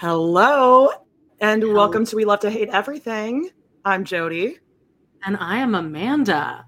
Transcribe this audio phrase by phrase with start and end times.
[0.00, 0.88] Hello,
[1.42, 1.74] and Hello.
[1.74, 3.50] welcome to We Love to Hate Everything.
[3.84, 4.54] I'm Jodie.
[5.26, 6.64] And I am Amanda.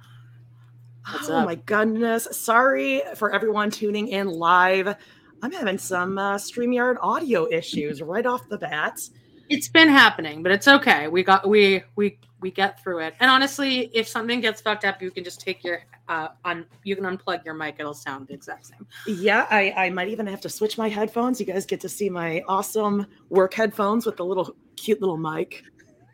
[1.11, 1.47] What's oh up?
[1.47, 2.29] my goodness.
[2.33, 4.95] Sorry for everyone tuning in live.
[5.43, 9.01] I'm having some uh, StreamYard audio issues right off the bat.
[9.49, 11.09] It's been happening, but it's okay.
[11.09, 13.15] We got we we we get through it.
[13.21, 16.95] And honestly, if something gets fucked up, you can just take your uh on you
[16.97, 18.87] can unplug your mic, it'll sound the exact same.
[19.07, 21.41] Yeah, I, I might even have to switch my headphones.
[21.41, 25.63] You guys get to see my awesome work headphones with the little cute little mic.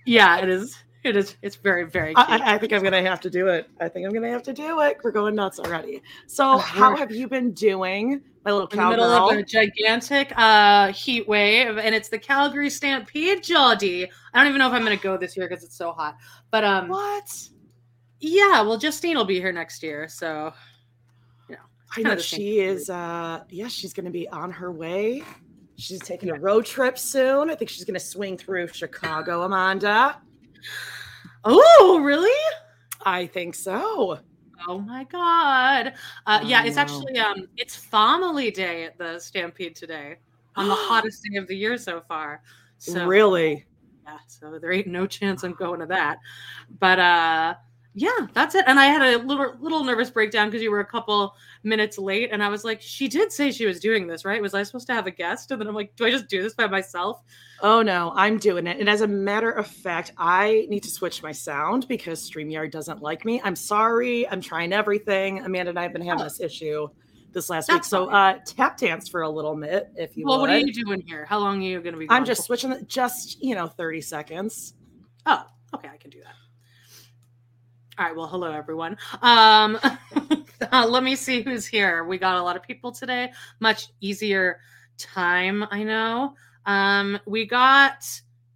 [0.04, 0.76] Yeah, it is.
[1.04, 2.28] It is it's very, very cute.
[2.28, 3.68] I, I- think I'm gonna have to do it.
[3.80, 4.98] I think I'm gonna have to do it.
[5.02, 6.02] We're going nuts already.
[6.26, 10.32] So, Oh, how have you been doing, my little in the middle of a gigantic
[10.36, 14.08] uh heat wave and it's the Calgary Stampede, Jodie.
[14.32, 16.16] I don't even know if I'm gonna go this year because it's so hot.
[16.50, 17.28] But um What?
[18.20, 20.52] yeah, well Justine will be here next year, so
[21.90, 22.90] I kinda know she is.
[22.90, 25.24] Uh, yeah, she's going to be on her way.
[25.76, 27.50] She's taking a road trip soon.
[27.50, 30.20] I think she's going to swing through Chicago, Amanda.
[31.44, 32.30] Oh, really?
[33.06, 34.18] I think so.
[34.66, 35.94] Oh my god.
[36.26, 40.16] Uh, yeah, it's actually um it's family day at the Stampede today
[40.56, 42.42] on the hottest day of the year so far.
[42.78, 43.66] So really?
[44.06, 46.18] yeah, so there ain't no chance I'm going to that.
[46.80, 47.54] But uh
[47.94, 48.64] yeah, that's it.
[48.66, 51.34] And I had a little little nervous breakdown because you were a couple
[51.64, 54.40] minutes late and I was like, she did say she was doing this, right?
[54.40, 55.50] Was I supposed to have a guest?
[55.50, 57.22] And then I'm like, do I just do this by myself?
[57.60, 58.78] Oh no, I'm doing it.
[58.78, 63.02] And as a matter of fact, I need to switch my sound because StreamYard doesn't
[63.02, 63.40] like me.
[63.42, 64.28] I'm sorry.
[64.28, 65.40] I'm trying everything.
[65.44, 66.24] Amanda and I have been having Oh.
[66.24, 66.88] this issue
[67.32, 67.82] this last week.
[67.84, 70.30] So uh tap dance for a little bit if you want.
[70.30, 70.50] well, would.
[70.50, 71.24] what are you doing here?
[71.24, 72.46] How long are you gonna be I'm just for?
[72.46, 74.74] switching the, just, you know, 30 seconds.
[75.26, 75.42] Oh,
[75.74, 76.34] okay, I can do that.
[77.98, 78.96] All right, well, hello everyone.
[79.22, 79.76] Um
[80.72, 82.04] uh, let me see who's here.
[82.04, 83.32] We got a lot of people today.
[83.58, 84.60] Much easier
[84.98, 86.34] time, I know.
[86.64, 88.08] Um we got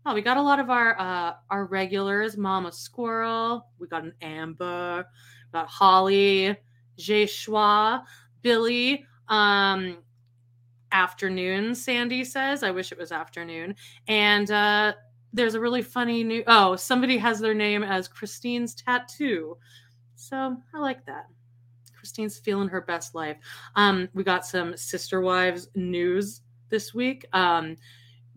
[0.06, 4.14] oh, we got a lot of our uh our regulars, Mama Squirrel, we got an
[4.22, 5.06] Amber,
[5.48, 6.56] we got Holly,
[6.96, 8.04] Joshua,
[8.42, 9.96] Billy, um
[10.92, 13.74] afternoon sandy says i wish it was afternoon
[14.08, 14.92] and uh
[15.32, 19.56] there's a really funny new oh somebody has their name as christine's tattoo.
[20.14, 21.26] So i like that.
[21.96, 23.36] Christine's feeling her best life.
[23.76, 27.76] Um we got some sister wives news this week um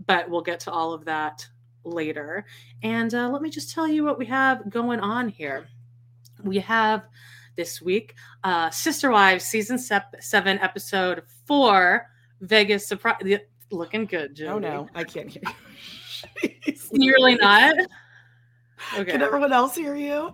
[0.06, 1.48] but we'll get to all of that
[1.86, 2.46] later.
[2.84, 5.68] And uh, let me just tell you what we have going on here.
[6.44, 7.08] We have
[7.56, 12.10] this week uh sister wives season sep- 7 episode 4
[12.42, 13.16] vegas surprise
[13.72, 14.50] looking good Jodie.
[14.50, 15.52] Oh no, I can't hear you.
[16.44, 16.90] Jeez.
[16.90, 17.76] Can you really not?
[18.98, 19.12] Okay.
[19.12, 20.32] Can everyone else hear you?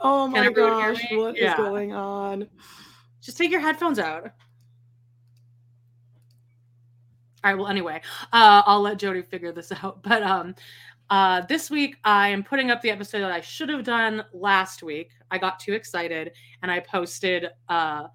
[0.00, 1.56] Oh my gosh, what is Yeah.
[1.56, 2.48] going on?
[3.20, 4.24] Just take your headphones out.
[7.44, 7.58] All right.
[7.58, 8.00] Well, anyway,
[8.32, 10.02] uh, I'll let Jodie figure this out.
[10.02, 10.54] But um,
[11.10, 14.82] uh, this week I am putting up the episode that I should have done last
[14.82, 15.10] week.
[15.30, 16.32] I got too excited
[16.62, 18.08] and I posted uh,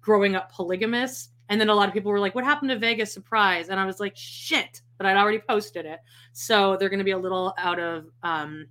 [0.00, 3.12] "Growing Up Polygamous," and then a lot of people were like, "What happened to Vegas
[3.12, 6.00] Surprise?" And I was like, "Shit!" But I'd already posted it,
[6.32, 8.66] so they're going to be a little out of um,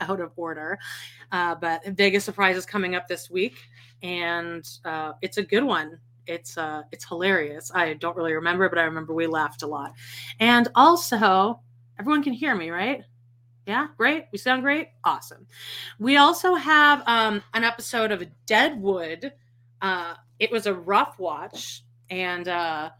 [0.00, 0.78] out of order.
[1.32, 3.56] Uh, but Vegas Surprise is coming up this week,
[4.02, 5.98] and uh, it's a good one.
[6.26, 7.70] It's uh, it's hilarious.
[7.74, 9.94] I don't really remember, but I remember we laughed a lot.
[10.40, 11.60] And also,
[11.98, 13.02] everyone can hear me, right?
[13.66, 14.26] Yeah, great.
[14.32, 14.88] We sound great.
[15.04, 15.46] Awesome.
[15.98, 19.32] We also have um, an episode of Deadwood.
[19.82, 22.90] Uh, it was a rough watch and uh,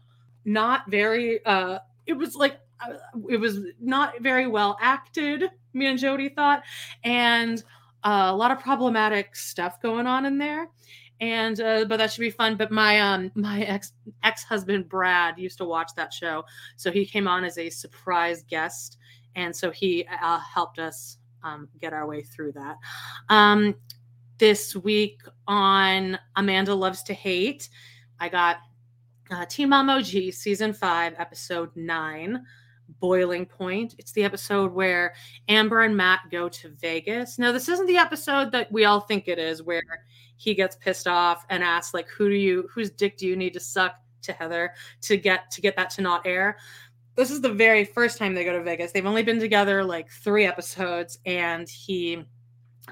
[0.45, 1.43] not very.
[1.45, 1.79] Uh,
[2.09, 2.95] it was like uh,
[3.29, 5.43] it was not very well acted.
[5.73, 6.63] Me and Jodie thought,
[7.03, 7.63] and
[8.03, 10.67] uh, a lot of problematic stuff going on in there.
[11.21, 12.57] And uh, but that should be fun.
[12.57, 16.43] But my um my ex ex husband Brad used to watch that show,
[16.77, 18.97] so he came on as a surprise guest,
[19.35, 22.77] and so he uh, helped us um, get our way through that.
[23.27, 23.75] Um,
[24.39, 27.67] this week on Amanda Loves to Hate,
[28.21, 28.59] I got
[29.31, 32.43] uh, Teen Mom OG season five, episode nine,
[32.99, 33.95] Boiling Point.
[33.97, 35.13] It's the episode where
[35.47, 37.37] Amber and Matt go to Vegas.
[37.37, 40.05] Now, this isn't the episode that we all think it is, where
[40.37, 43.53] he gets pissed off and asks, like, who do you, whose dick do you need
[43.53, 46.57] to suck to Heather to get to get that to not air?
[47.15, 48.91] This is the very first time they go to Vegas.
[48.91, 52.23] They've only been together like three episodes, and he,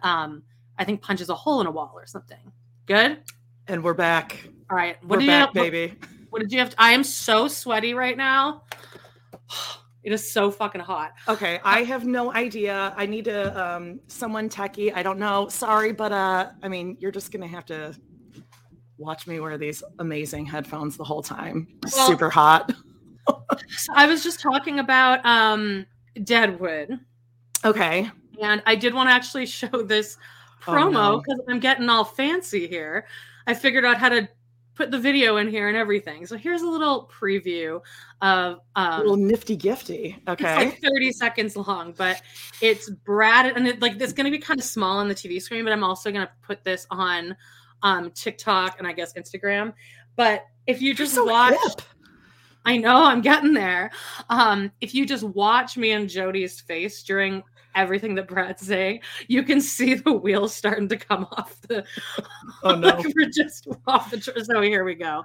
[0.04, 0.44] um,
[0.78, 2.52] I think, punches a hole in a wall or something.
[2.86, 3.20] Good.
[3.68, 4.48] And we're back.
[4.70, 5.02] All right.
[5.04, 5.88] What we're back, you, baby.
[5.88, 6.70] What, what did you have?
[6.70, 8.64] To, I am so sweaty right now.
[10.04, 11.12] It is so fucking hot.
[11.28, 12.94] Okay, I have no idea.
[12.96, 14.94] I need to um someone techie.
[14.96, 15.50] I don't know.
[15.50, 17.94] Sorry, but uh I mean, you're just going to have to
[18.98, 21.68] watch me wear these amazing headphones the whole time.
[21.94, 22.72] Well- Super hot.
[23.68, 25.86] So I was just talking about um
[26.24, 27.00] Deadwood,
[27.66, 28.10] Okay.
[28.42, 30.18] and I did want to actually show this
[30.68, 31.18] Oh, promo no.
[31.22, 33.08] because I'm getting all fancy here.
[33.46, 34.30] I figured out how to
[34.78, 36.26] put the video in here and everything.
[36.28, 37.82] So here's a little preview
[38.22, 40.16] of um, little nifty gifty.
[40.16, 40.56] It's Okay.
[40.56, 42.22] like 30 seconds long, but
[42.62, 45.42] it's Brad and it, like it's going to be kind of small on the TV
[45.42, 47.36] screen, but I'm also going to put this on
[47.84, 49.74] um TikTok and I guess Instagram.
[50.16, 51.82] But if you just so watch hip.
[52.66, 53.92] I know I'm getting there.
[54.30, 57.44] Um if you just watch me and Jody's face during
[57.78, 61.86] everything that Brad's saying, you can see the wheels starting to come off the
[62.64, 62.88] Oh no.
[62.90, 65.24] like we're just off the tr- so here we go.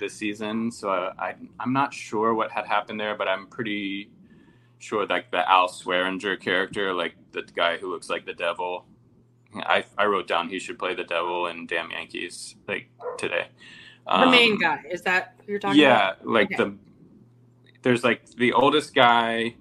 [0.00, 4.10] this season, so uh, I I'm not sure what had happened there, but I'm pretty
[4.78, 8.86] sure like the Al Swearengen character, like the guy who looks like the devil.
[9.54, 12.88] I I wrote down he should play the devil in Damn Yankees like
[13.18, 13.48] today.
[14.06, 16.26] The main Um, guy, is that who you're talking yeah, about?
[16.26, 16.56] like Okay.
[16.64, 16.76] the
[17.82, 19.54] there's like the oldest guy,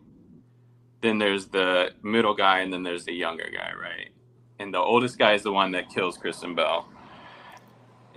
[1.01, 4.09] then there's the middle guy, and then there's the younger guy, right?
[4.59, 6.87] And the oldest guy is the one that kills Kristen Bell.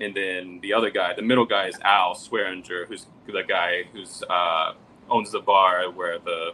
[0.01, 4.23] And then the other guy, the middle guy is Al Swearengen, who's the guy who's
[4.29, 4.73] uh,
[5.11, 6.53] owns the bar where the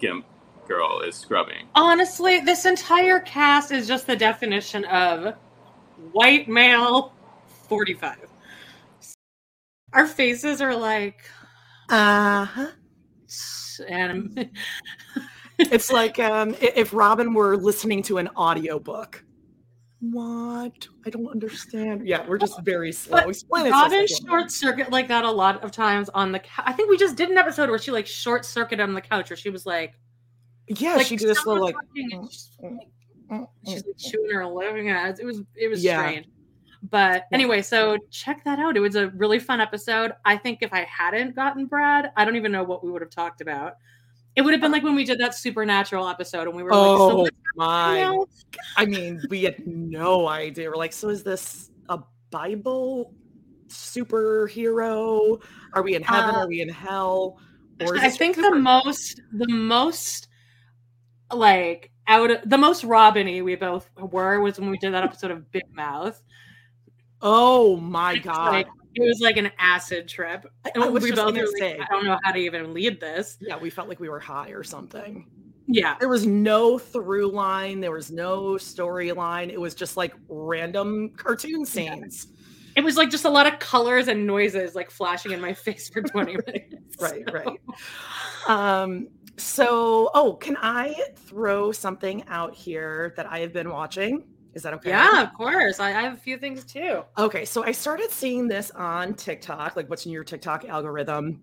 [0.00, 0.26] Gimp
[0.68, 1.68] girl is scrubbing.
[1.74, 5.34] Honestly, this entire cast is just the definition of
[6.12, 7.12] white male
[7.68, 8.18] 45.
[9.92, 11.20] Our faces are like,
[11.88, 12.68] Uh-huh.
[13.80, 14.50] And
[15.58, 19.24] It's like um if Robyn were listening to an audiobook.
[20.00, 20.88] What?
[21.06, 22.06] I don't understand.
[22.06, 23.18] Yeah, we're just very slow.
[23.18, 26.42] But Explain it Robyn short circuit like that a lot of times on the.
[26.58, 29.30] I think we just did an episode where she like short circuited on the couch,
[29.30, 29.94] where she was like,
[30.68, 32.72] Yeah, like she did this little like and she's, like,
[33.30, 35.18] mm, mm, like chewing her living ads.
[35.18, 36.06] It was it was Yeah.
[36.06, 36.26] strange.
[36.82, 38.76] But anyway, so check that out.
[38.76, 40.12] It was a really fun episode.
[40.24, 43.10] I think if I hadn't gotten Brad, I don't even know what we would have
[43.10, 43.74] talked about.
[44.36, 46.98] It would have been like when we did that supernatural episode and we were like,
[46.98, 48.24] so Oh my!
[48.76, 50.68] I mean, we had no idea.
[50.68, 53.14] We're like, so is this a Bible
[53.68, 55.42] superhero?
[55.72, 56.34] Are we in heaven?
[56.34, 57.38] Uh, Are we in hell?
[57.80, 60.28] Or I think the most the most
[61.32, 65.30] like out of the most Robyn-y we both were was when we did that episode
[65.30, 66.22] of Big Mouth.
[67.22, 68.52] Oh my It was god!
[68.52, 70.46] like- it was like an acid trip.
[70.64, 71.80] I- And I was we both were like.
[71.80, 73.36] I don't know how to even lead this.
[73.42, 75.28] yeah, we felt like we were high or something.
[75.66, 75.96] Yeah.
[76.00, 77.80] There was no through line.
[77.80, 79.50] There was no storyline.
[79.50, 82.28] It was just like random cartoon scenes.
[82.74, 85.88] It was like just a lot of colors and noises like flashing in my face
[85.90, 86.96] for 20 minutes.
[87.00, 87.60] Right, So- right.
[88.48, 89.08] Um,
[89.38, 94.24] So, oh, can I throw something out here that I have been watching?
[94.56, 94.88] Is that okay?
[94.88, 95.80] Yeah, of course.
[95.80, 97.02] I, I have a few things too.
[97.18, 101.42] Okay, so I started seeing this on TikTok, like what's in your TikTok algorithm.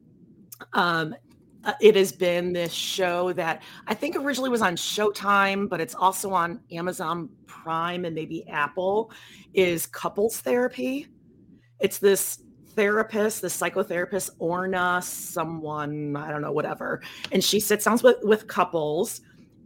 [0.74, 1.16] Um,
[1.64, 5.94] uh, it has been this show that I think originally was on Showtime, but it's
[5.94, 9.12] also on Amazon Prime and maybe Apple.
[9.54, 11.08] Is couples therapy?
[11.80, 18.00] It's this therapist, the psychotherapist Orna, someone I don't know, whatever, and she sits down
[18.04, 19.22] with with couples.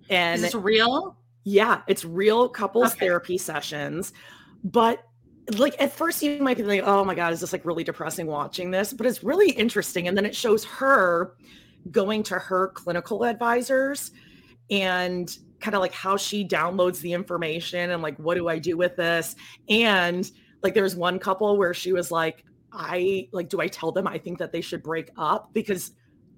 [0.10, 1.18] And Is this real?
[1.50, 3.06] Yeah, it's real couples Okay.
[3.06, 4.12] therapy sessions.
[4.66, 5.02] But
[5.58, 8.28] like at first you might be like, oh my God, is this like really depressing
[8.28, 8.92] watching this?
[8.92, 10.10] But it's really interesting.
[10.10, 11.38] And then it shows her
[11.90, 14.12] going to her clinical advisors
[14.70, 18.76] and kind of like how she downloads the information and like what do I do
[18.76, 19.34] with this?
[19.70, 20.30] And
[20.62, 24.18] like there's one couple where she was like, I like, do I tell them I
[24.18, 25.54] think that they should break up?
[25.54, 25.92] Because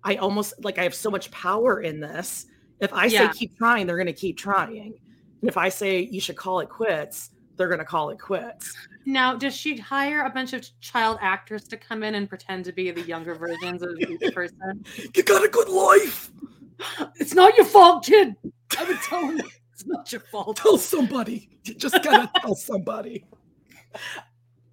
[0.04, 2.46] I almost like I have so much power in this.
[2.79, 3.31] If I Yeah.
[3.31, 4.93] say keep trying, they're gonna keep trying.
[5.41, 8.74] And if I say you should call it quits, they're gonna call it quits.
[9.05, 12.71] Now, does she hire a bunch of child actors to come in and pretend to
[12.71, 14.83] be the younger versions of each person?
[15.15, 16.31] You got a good life.
[17.19, 18.36] It's not your fault, kid.
[18.77, 19.41] I would tell him
[19.74, 20.55] it's not your fault.
[20.55, 21.50] Tell somebody.
[21.65, 23.25] You just gotta tell somebody.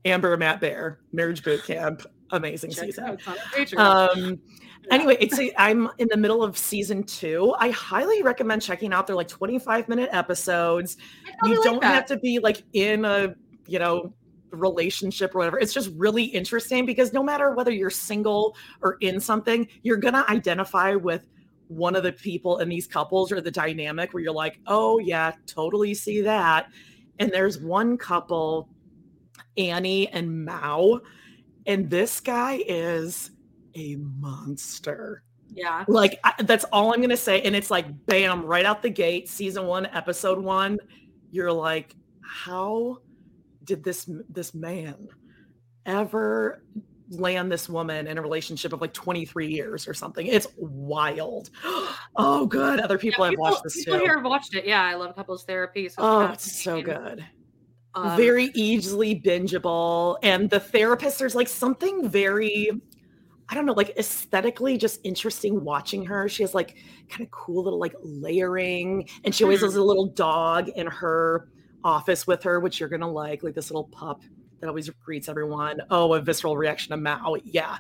[0.04, 3.04] Amber Matt Bear, Marriage Boot Camp, amazing Check season.
[3.04, 3.14] out.
[3.14, 4.16] It's on Patreon.
[4.16, 4.38] Um,
[4.90, 7.54] anyway, it's a, I'm in the middle of season two.
[7.58, 9.06] I highly recommend checking out.
[9.06, 10.96] They're like 25 minute episodes.
[11.44, 11.94] You don't that.
[11.94, 13.34] have to be like in a,
[13.66, 14.12] you know,
[14.50, 15.58] relationship or whatever.
[15.58, 20.24] It's just really interesting because no matter whether you're single or in something, you're gonna
[20.28, 21.28] identify with
[21.68, 25.32] one of the people in these couples or the dynamic where you're like, oh yeah,
[25.46, 26.68] totally see that.
[27.18, 28.68] And there's one couple,
[29.56, 31.00] Annie and Mao,
[31.66, 33.30] and this guy is
[33.76, 35.22] a monster.
[35.48, 35.84] Yeah.
[35.86, 37.40] Like I, that's all I'm gonna say.
[37.42, 40.78] And it's like bam, right out the gate, season one, episode one.
[41.30, 42.98] You're like, how
[43.64, 45.08] did this this man
[45.84, 46.62] ever
[47.10, 50.26] land this woman in a relationship of like 23 years or something?
[50.26, 51.50] It's wild.
[52.18, 52.80] Oh, good.
[52.80, 54.04] Other people Yeah, have watched this people too.
[54.04, 54.64] here have watched it.
[54.64, 55.86] Yeah, I love couples therapy.
[55.90, 57.22] So Oh, it's it's so good.
[57.94, 60.16] Um, very easily bingeable.
[60.22, 62.70] And the therapist, there's like something very,
[63.48, 66.28] I don't know, like aesthetically just interesting watching her.
[66.28, 66.76] She has like
[67.08, 69.08] kind of cool little like layering.
[69.24, 69.64] And she always Mhm.
[69.66, 71.48] has a little dog in her
[71.84, 74.22] office with her, which you're gonna like, like this little pup
[74.60, 75.80] that always greets everyone.
[75.90, 77.36] Oh, a visceral reaction to Mao.
[77.44, 77.78] Yeah.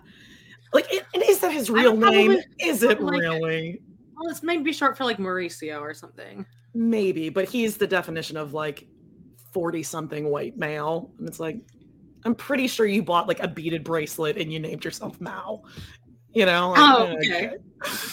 [0.72, 2.36] Like, it, and is that his real name?
[2.60, 3.80] Is it like really?
[4.16, 6.46] well, it's maybe short for like Mauricio or something.
[6.74, 8.86] Maybe, but he's the definition of like
[9.52, 11.10] 40 something white male.
[11.18, 11.58] And it's like,
[12.26, 15.62] I'm pretty sure you bought like a beaded bracelet and you named yourself Mao.
[16.34, 16.70] You know?
[16.70, 17.50] like, Oh, eh, okay.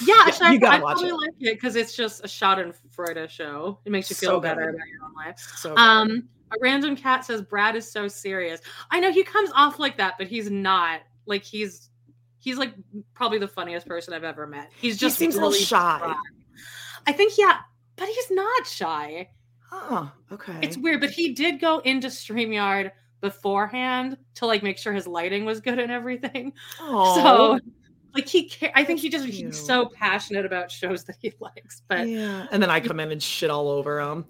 [0.06, 1.14] Yeah, actually, you I, watch probably it.
[1.16, 3.80] like it because it's just a Schadenfreude show.
[3.86, 4.76] It makes you feel So better good.
[4.76, 5.40] about your own life.
[5.58, 5.80] So good.
[5.80, 8.62] Um, a random cat says Brad is so serious.
[8.92, 11.02] I know he comes off like that, but he's not.
[11.26, 11.90] Like he's
[12.40, 12.74] he's like
[13.16, 14.70] probably the funniest person I've ever met.
[14.80, 16.14] He's he just seems a little shy.
[17.08, 17.60] I think yeah,
[17.96, 19.30] but he's not shy.
[19.72, 20.60] Oh, okay.
[20.62, 22.92] It's weird, but he did go into StreamYard
[23.24, 26.54] beforehand to like make sure his lighting was good and everything.
[26.82, 27.16] oh,
[27.64, 27.70] So
[28.14, 31.82] like he I think he just he's so passionate about shows that he likes.
[31.88, 32.46] But yeah.
[32.52, 34.26] And then I come in and shit all over him.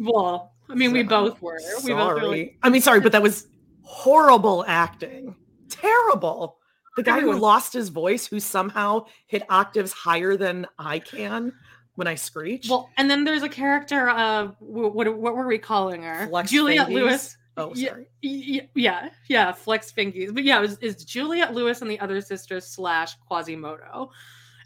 [0.00, 1.60] well, I mean we both were.
[1.84, 2.26] We both were Sorry.
[2.38, 3.46] like, I mean, sorry, but that was
[3.82, 5.36] horrible acting.
[5.68, 6.58] Terrible.
[6.96, 11.52] The guy who lost his voice, who somehow hit octaves higher than I can
[11.96, 12.68] when I screech.
[12.68, 16.26] well, and then there's a character uh what what were we calling her?
[16.28, 16.94] Flex Juliet Fingies?
[16.94, 17.36] Lewis.
[17.56, 18.06] Oh, yeah, sorry.
[18.22, 20.34] y- yeah, yeah, Flex Fingies.
[20.34, 24.10] But yeah, it was it's Juliet Lewis and the other sister slash Quasimodo.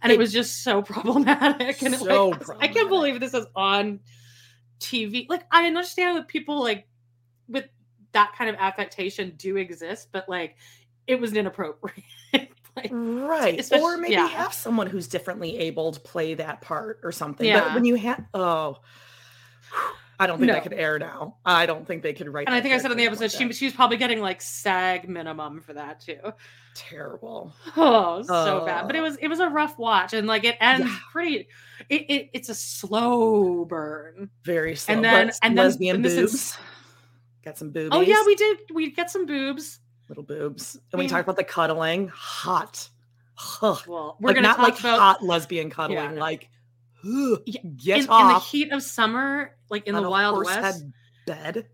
[0.02, 1.82] And it, It- was just so problematic.
[1.82, 4.00] And it, So like, I can't believe this is on
[4.80, 5.26] TV.
[5.28, 6.86] Like, I understand that people like
[7.48, 7.66] with
[8.12, 10.56] that kind of affectation do exist, but like
[11.06, 12.04] it was inappropriate.
[12.76, 13.72] like, Right.
[13.72, 14.28] or maybe yeah.
[14.28, 17.46] have someone who's differently able to play that part or something.
[17.46, 17.64] Yeah.
[17.64, 18.78] But when you have, oh,
[20.20, 20.54] I don't think No.
[20.54, 21.36] that could air now.
[21.44, 22.46] I don't think they could write.
[22.48, 24.40] and I think I said in the episode like she she was probably getting like
[24.42, 26.18] SAG minimum for that too.
[26.74, 27.52] terrible.
[27.76, 28.86] Oh, so bad.
[28.86, 30.98] But it was it was a rough watch, and like it ends Yeah.
[31.12, 31.48] pretty.
[31.88, 34.30] It, it it's a slow burn.
[34.44, 34.94] Very slow.
[34.94, 36.58] And then- and then- lesbian and this is- boobs.
[37.44, 37.90] Got some boobies.
[37.92, 38.58] Oh yeah, we did.
[38.74, 39.78] We get some boobs.
[40.08, 40.74] little boobs.
[40.92, 42.08] And we mean- talked about the cuddling.
[42.08, 42.88] Hot.
[43.62, 43.78] Ugh.
[43.86, 46.14] Well, we're like not talk like about hot lesbian cuddling.
[46.14, 46.20] Yeah.
[46.20, 46.48] Like
[47.04, 47.40] ugh,
[47.76, 50.84] get in, in the heat of summer, like in the Wild West.
[51.26, 51.66] bed.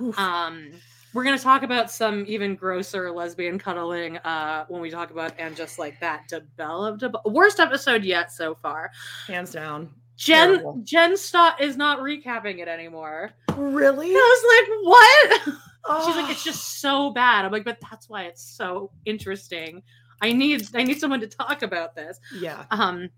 [0.00, 0.18] Oof.
[0.18, 0.72] Um,
[1.12, 5.56] we're gonna talk about some even grosser lesbian cuddling uh when we talk about and
[5.56, 8.90] just like that developed a worst episode yet so far.
[9.26, 9.90] Hands down.
[10.16, 10.80] Jen Terrible.
[10.84, 13.30] Jen Stott is not recapping it anymore.
[13.56, 14.10] Really?
[14.10, 15.56] I was like, what?
[15.86, 16.06] Oh.
[16.06, 17.46] She's like, it's just so bad.
[17.46, 19.82] I'm like, but that's why it's so interesting.
[20.20, 22.20] I need I need someone to talk about this.
[22.38, 22.66] yeah.
[22.70, 23.08] Um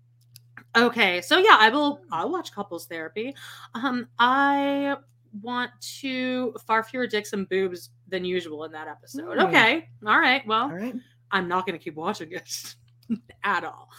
[0.75, 3.35] okay, so yeah, I will I'll watch couples therapy.
[3.73, 4.95] Um I
[5.41, 9.37] want to far fewer dicks and boobs than usual in that episode.
[9.39, 9.45] Hmm.
[9.47, 9.89] Okay.
[10.05, 10.45] All right.
[10.45, 10.93] Well, All right.
[11.31, 12.75] I'm not going to keep watching it
[13.43, 13.89] at all.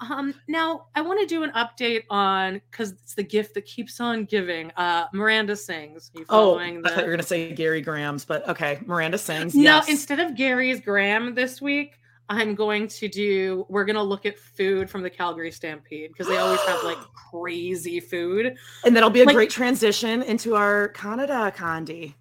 [0.00, 3.98] Um, now I want to do an update on because it's the gift that keeps
[3.98, 4.70] on giving.
[4.76, 6.12] Uh, Miranda sings.
[6.14, 8.78] Are you Oh, following I thought you were gonna say Gary Graham's, but okay.
[8.86, 9.54] Miranda sings.
[9.54, 9.88] No, yes.
[9.88, 13.64] instead of Gary's Graham this week, I'm going to do.
[13.68, 16.98] We're gonna look at food from the Calgary Stampede because they always have like
[17.30, 18.56] crazy food.
[18.84, 22.14] and that'll be a like- great transition into our Canada Condi.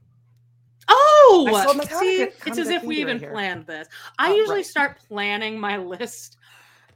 [0.88, 3.88] Oh, see, Canada- it's as if we even right planned this.
[4.20, 4.66] I Oh, usually right.
[4.66, 6.38] start planning my list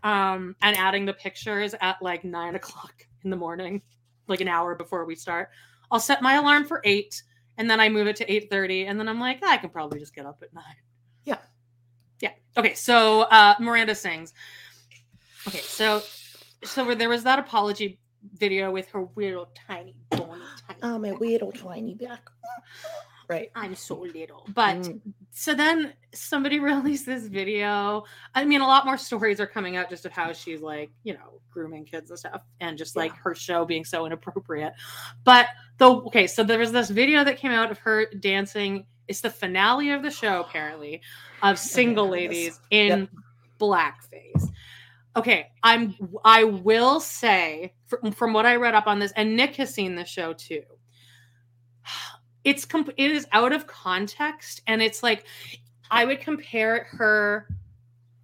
[0.04, 3.82] um, and adding the pictures at like nine o'clock in the morning,
[4.28, 5.50] like an hour before we start.
[5.92, 7.24] I'll set my alarm for eight,
[7.58, 9.72] and then I move it to eight thirty, and then I'm like, "Ah, I can
[9.72, 10.64] probably just get up at nine.
[11.24, 11.40] Yeah.
[12.20, 12.32] Yeah.
[12.58, 14.34] Okay, so uh, Miranda sings.
[15.48, 16.02] Okay, so
[16.64, 18.00] so where there was that apology
[18.38, 20.80] video with her weird tiny bony tiny.
[20.84, 22.30] Oh, my little tiny back.
[23.30, 23.52] Right.
[23.54, 24.48] I'm so little.
[24.56, 25.02] But Mm.
[25.30, 28.04] so then somebody released this video.
[28.34, 31.14] I mean, a lot more stories are coming out just of how she's like, you
[31.14, 34.74] know, grooming kids and stuff, and just like her show being so inappropriate.
[35.24, 38.88] But the okay, so there was this video that came out of her dancing.
[39.08, 41.02] It's the finale of the show, apparently,
[41.44, 42.12] of single yes.
[42.12, 43.08] ladies in
[43.60, 44.52] blackface.
[45.16, 45.96] Okay, I'm.
[46.26, 49.94] I will say from, from what I read up on this, and Nick has seen
[49.94, 50.64] the show too
[52.44, 55.26] it's comp- it is out of context and it's like
[55.92, 57.48] i would compare her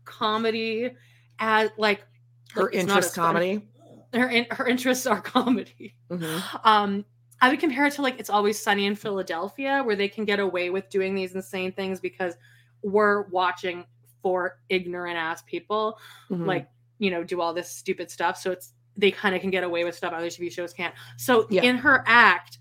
[0.06, 0.92] comedy
[1.40, 2.06] as like
[2.54, 3.60] Her not interest funny.
[3.60, 3.68] comedy.
[4.14, 6.66] her in, her interests are comedy Mhm.
[6.66, 7.06] um
[7.42, 10.40] i would compare it to like it's always sunny in philadelphia where they can get
[10.40, 12.36] away with doing these insane things because
[12.84, 13.84] we're watching
[14.22, 15.98] for ignorant ass people
[16.32, 16.46] Mhm.
[16.46, 19.64] like you know do all this stupid stuff so it's they kind of can get
[19.66, 21.64] away with stuff other tv shows can't so Yeah.
[21.64, 22.60] in her act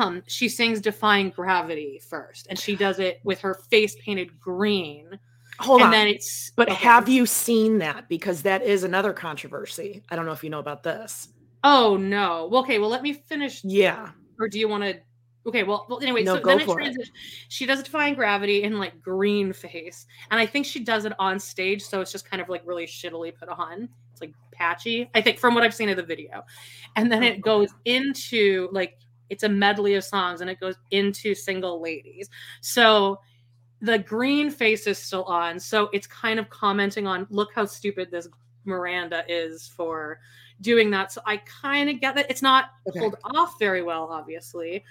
[0.00, 5.18] um she sings defying gravity first and she does it with her face painted green
[5.58, 5.90] hold and on.
[5.92, 6.76] then it's but okay.
[6.82, 8.08] have you seen that?
[8.08, 10.02] Because that is another controversy.
[10.10, 11.28] I don't know if you know about this.
[11.64, 14.10] oh no well, okay well let me finish Yeah.
[14.40, 14.98] or do you want to
[15.46, 16.84] okay well, well anyway No, so go then it for it.
[16.84, 17.10] transitions
[17.48, 21.38] she does defying gravity in like green face and i think she does it on
[21.38, 25.20] stage so it's just kind of like really shittily put on it's like patchy i
[25.20, 26.44] think from what i've seen of the video
[26.96, 28.98] and then Oh, it goes into like
[29.32, 32.28] it's a medley of songs and it goes into single ladies
[32.60, 33.18] so
[33.80, 38.10] the green face is still on so it's kind of commenting on look how stupid
[38.10, 38.28] this
[38.64, 40.20] miranda is for
[40.60, 43.00] doing that so i kind of get that it's not Okay.
[43.00, 44.84] pulled off very well obviously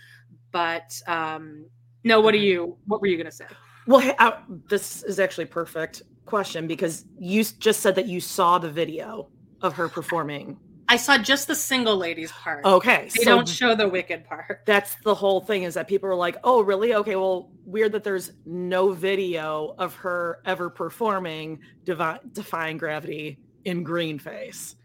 [0.52, 1.66] but um
[2.04, 2.44] no what Okay.
[2.44, 3.46] you what were you gonna say
[3.88, 4.34] Well, hey, uh,
[4.70, 9.30] this is actually perfect question because you just said that you saw the video
[9.62, 10.58] of her performing.
[10.92, 13.04] I saw just the single ladies part Okay.
[13.16, 16.16] they so don't show the wicked part that's the whole thing is that people are
[16.16, 16.94] like, oh, really?
[16.96, 23.84] Okay, well, weird that there's no video of her ever performing Devi- Defying Gravity in
[23.84, 24.76] green face.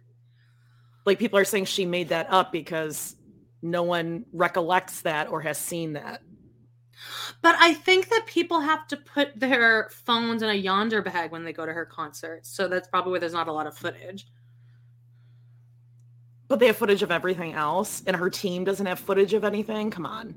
[1.05, 3.17] Like people are saying she made that up because
[3.63, 6.21] no one recollects that or has seen that.
[7.43, 11.45] but i think that people have to put their phones in a Yondr bag when
[11.45, 14.27] they go to her concerts so that's probably why there's not a lot of footage
[16.49, 19.91] But they have footage of everything else, and her team doesn't have footage of anything.
[19.91, 20.35] Come on.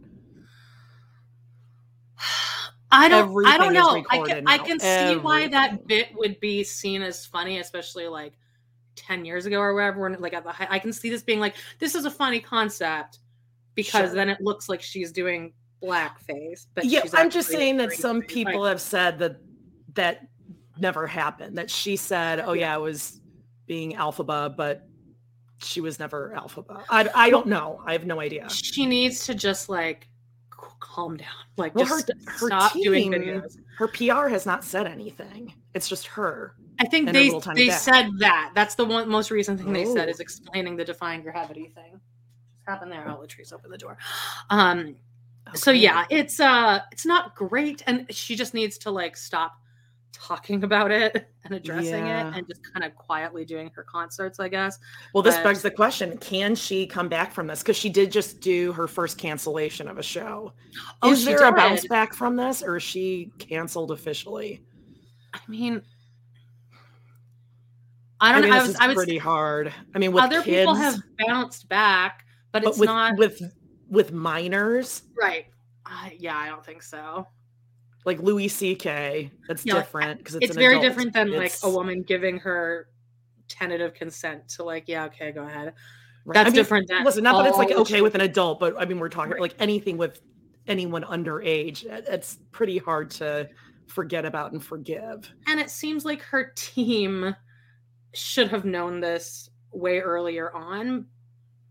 [2.91, 3.45] I don't.
[3.45, 4.03] I don't know.
[4.09, 4.47] I can.
[4.47, 8.33] I can see why that bit would be seen as funny, especially like
[8.95, 10.01] ten years ago or whatever.
[10.01, 12.39] When like at the high, I can see this being like this is a funny
[12.39, 13.19] concept
[13.75, 14.15] because Sure.
[14.15, 16.65] then it looks like she's doing blackface.
[16.73, 19.37] But yeah, I'm just saying that some things like- people have said that
[19.93, 20.27] that
[20.79, 21.59] never happened.
[21.59, 23.21] That she said, "Oh yeah, I was
[23.67, 24.88] being Elphaba," but
[25.61, 26.83] she was never Elphaba.
[26.89, 27.81] I, I don't know.
[27.85, 28.49] I have no idea.
[28.49, 30.07] she needs to just like
[30.79, 31.27] calm down.
[31.57, 33.57] Like Well, just her- her stop doing videos.
[33.77, 35.53] Her PR has not said anything.
[35.73, 36.55] It's just her.
[36.79, 37.71] I think they they bag.
[37.79, 38.51] said that.
[38.55, 40.11] That's the one most recent thing they said Oh.
[40.11, 41.99] is explaining the defying gravity thing.
[42.65, 43.07] Happened there.
[43.09, 43.97] All the trees open the door.
[44.49, 44.95] Um.
[45.55, 49.57] So yeah, it's uh, it's not great, and she just needs to like stop
[50.21, 52.29] talking about it and addressing Yeah.
[52.29, 54.79] it and just kind of quietly doing her concerts, I guess.
[55.13, 57.59] Well, this But- begs the question: Can she come back from this?
[57.59, 60.53] Because she did just do her first cancellation of a show.
[61.01, 64.63] Oh, is there a bounce back from this, or is she canceled officially?
[65.33, 65.81] I mean,
[68.19, 68.57] I don't mean, know.
[68.57, 69.73] I was, is I was, pretty hard.
[69.95, 73.41] I mean, with other kids, people have bounced back, but, but it's with not with
[73.89, 75.45] with minors right.
[75.85, 77.27] Uh, yeah, I don't think so.
[78.09, 79.31] Like Louis C.K.
[79.47, 80.83] That's Yeah, different because it's, It's, very adult.
[80.83, 82.87] different than like a woman giving her
[83.47, 85.73] tentative consent to like, yeah, okay, go ahead.
[86.25, 86.33] right.
[86.33, 88.75] That's I mean, different than Listen, not that it's like okay with an adult, but
[88.79, 89.41] I mean, we're talking Right.
[89.41, 90.21] like anything with
[90.67, 91.85] anyone underage.
[91.85, 93.47] It's pretty hard to
[93.87, 95.31] forget about and forgive.
[95.47, 97.35] And it seems like her team
[98.15, 101.05] should have known this way earlier on.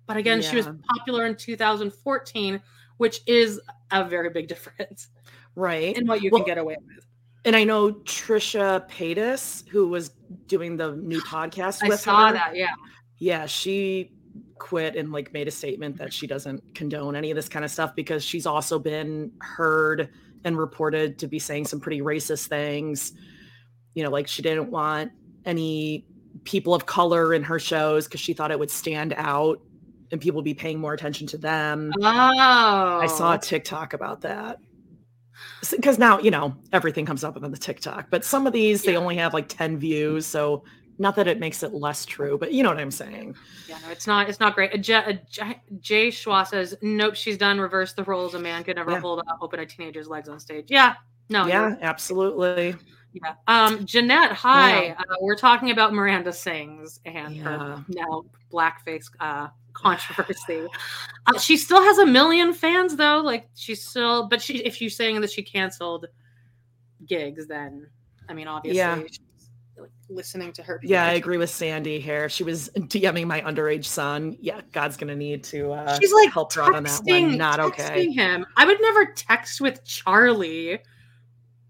[0.07, 2.61] But again, she was popular in 2014,
[2.99, 5.09] which is a very big difference
[5.59, 5.97] Right.
[5.97, 7.05] And what you Well, can get away with.
[7.45, 10.11] And I know Trisha Paytas, who was
[10.47, 12.35] doing the new podcast I saw her.
[12.35, 12.75] that, yeah.
[13.19, 14.13] Yeah, she
[14.59, 17.71] quit and like made a statement that she doesn't condone any of this kind of
[17.71, 20.11] stuff because she's also been heard
[20.45, 23.13] and reported to be saying some pretty racist things.
[23.95, 25.11] You know, like she didn't want
[25.45, 26.07] any
[26.45, 29.61] people of color in her shows because she thought it would stand out
[30.13, 31.93] and people would be paying more attention to them.
[32.01, 33.35] Oh, I saw oh.
[33.35, 34.61] a TikTok about that.
[35.71, 38.97] Because now, you know, everything comes up on the TikTok, but some of these, they
[38.97, 40.25] only have like 10 views.
[40.27, 40.63] So
[40.99, 43.37] not that it makes it less true, but you know what I'm saying.
[43.69, 44.29] Yeah, no, it's not.
[44.29, 44.75] It's not great.
[44.75, 45.21] A J-
[45.81, 47.61] Jay Schwa says, "Nope, she's done.
[47.61, 48.35] Reverse the roles.
[48.35, 49.01] A man could never Yeah.
[49.01, 50.95] hold up, open a teenager's legs on stage." Yeah,
[51.29, 52.75] no, yeah, absolutely.
[53.13, 53.35] yeah.
[53.47, 54.91] Um, Jeanette, hi.
[54.91, 59.49] Uh, we're talking about Miranda Sings and her now blackface uh,
[59.83, 60.67] controversy.
[61.27, 63.21] uh, she still has a million fans though.
[63.21, 66.07] Like she's still, but she if you're saying that she canceled
[67.07, 67.87] gigs, then
[68.29, 68.97] I mean, obviously, Yeah.
[68.97, 70.81] like, listening to her.
[70.83, 72.25] Yeah, I agree with Sandy here.
[72.25, 74.37] If she was DMing my underage son.
[74.41, 77.39] Yeah, God's gonna need to uh, She's like help her out on that texting, one.
[77.39, 78.11] Not okay.
[78.11, 78.45] him.
[78.57, 80.81] I would never text with Charlie.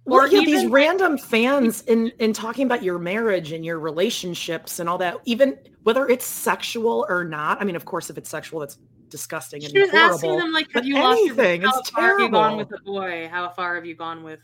[0.08, 4.80] Well, Or yeah, these random fans in in talking about your marriage and your relationships
[4.80, 7.60] and all that, even whether it's sexual or not.
[7.60, 10.68] I mean, of course, if it's sexual, that's disgusting and She was asking them like,
[10.74, 11.62] "Have you lost your?
[11.62, 13.28] How it's far have you gone with a boy?
[13.30, 14.40] How far have you gone with?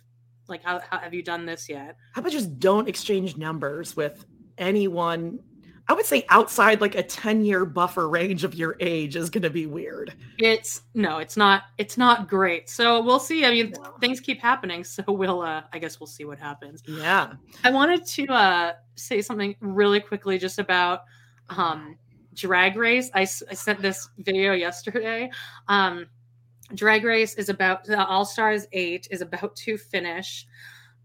[0.48, 4.24] Like, how, how have you done this yet?" How about just don't exchange numbers with
[4.58, 5.38] anyone?
[5.86, 9.42] I would say outside like a 10 year buffer range of your age is going
[9.42, 10.14] to be weird.
[10.38, 11.64] It's no, it's not.
[11.76, 12.70] It's not great.
[12.70, 13.44] So we'll see.
[13.44, 13.90] I mean, No.
[14.00, 14.82] things keep happening.
[14.84, 15.42] So we'll.
[15.42, 16.82] uh I guess we'll see what happens.
[16.86, 17.34] Yeah.
[17.64, 21.00] I wanted to uh say something really quickly just about
[21.50, 21.98] um
[22.34, 23.10] drag race.
[23.14, 25.30] I, I sent this video yesterday.
[25.68, 26.06] Um
[26.74, 30.46] drag race is about the All Stars 8 is about to finish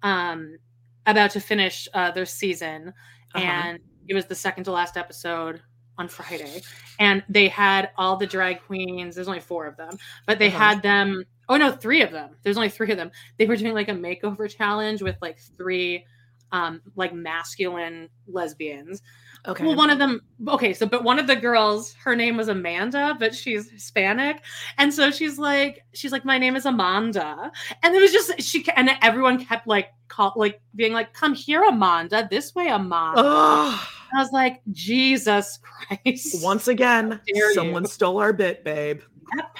[0.03, 0.57] um
[1.05, 2.93] about to finish uh their season
[3.35, 3.43] Uh-huh.
[3.45, 3.79] and
[4.09, 5.61] it was the second to last episode
[5.97, 6.61] on Friday
[6.99, 10.57] and they had all the drag queens there's only 4 of them but they Uh-huh.
[10.57, 13.73] had them oh no 3 of them there's only 3 of them they were doing
[13.73, 16.05] like a makeover challenge with like 3
[16.51, 19.01] um like masculine lesbians
[19.47, 19.65] Okay.
[19.65, 20.19] well, one of them,
[20.49, 24.41] okay, so but one of the girls, her name was Amanda, but she's Hispanic,
[24.77, 27.49] and so she's like, she's like, my name is Amanda,
[27.81, 31.63] and it was just she, and everyone kept like call, like being like, come here,
[31.63, 33.21] Amanda, this way, Amanda.
[33.23, 33.79] Ugh.
[34.13, 36.43] I was like, Jesus Christ!
[36.43, 37.19] Once again,
[37.53, 37.89] someone you.
[37.89, 39.01] stole our bit, babe.
[39.35, 39.57] Yep.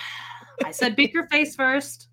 [0.66, 2.08] I said, beat your face first.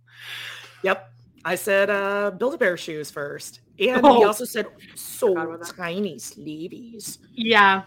[0.83, 1.11] Yep.
[1.45, 3.61] I said uh build a bear shoes first.
[3.79, 4.19] And Oh.
[4.19, 7.19] he also said so Forgot about tiny sleeveys.
[7.33, 7.83] Yeah,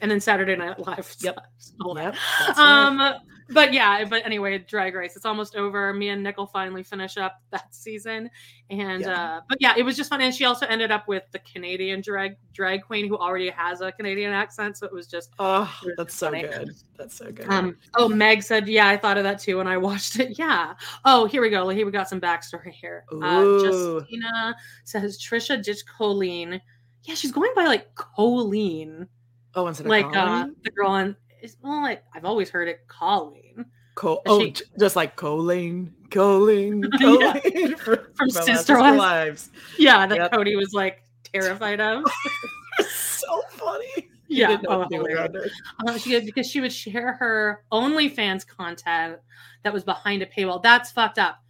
[0.00, 1.16] and then Saturday Night Live.
[1.20, 1.38] Yep.
[1.58, 2.14] stole that.
[2.14, 2.14] Yep.
[2.46, 3.16] that's right.
[3.52, 5.92] But yeah but anyway drag race it's almost over.
[5.92, 8.30] Me and nickel finally finish up that season.
[8.70, 9.36] And Yeah.
[9.36, 10.20] uh but yeah it was just fun.
[10.20, 13.90] And she also ended up with the canadian drag drag queen who already has a
[13.92, 14.76] canadian accent.
[14.76, 16.42] So it was just Oh, was that's so funny.
[16.42, 16.70] good.
[16.96, 17.48] That's so good.
[17.48, 20.38] um oh meg said yeah i thought of that too when i watched it.
[20.38, 20.74] Yeah.
[21.04, 21.68] Oh here we go.
[21.68, 23.04] Here we got some backstory here.
[23.22, 23.62] Uh Ooh.
[24.00, 26.60] justina says trisha ditched colleen.
[27.04, 29.08] Yeah she's going by like colleen.
[29.54, 32.80] Oh, instead of like uh the girl on is well I, i've always heard it
[32.88, 33.64] colleen
[33.96, 37.38] Co- oh, she- just like Colleen, Colleen, Yeah.
[37.38, 38.96] Colleen from, From Sister Wives.
[38.98, 39.50] Wives.
[39.78, 40.32] Yeah, that Yep.
[40.32, 41.02] Kody was like
[41.34, 42.04] terrified of.
[42.88, 44.08] so funny.
[44.28, 45.52] Yeah, oh, what they were hilarious.
[45.80, 45.92] under.
[45.92, 49.18] Uh, she did because she would share her OnlyFans content
[49.64, 50.62] that was behind a paywall.
[50.62, 51.42] That's fucked up.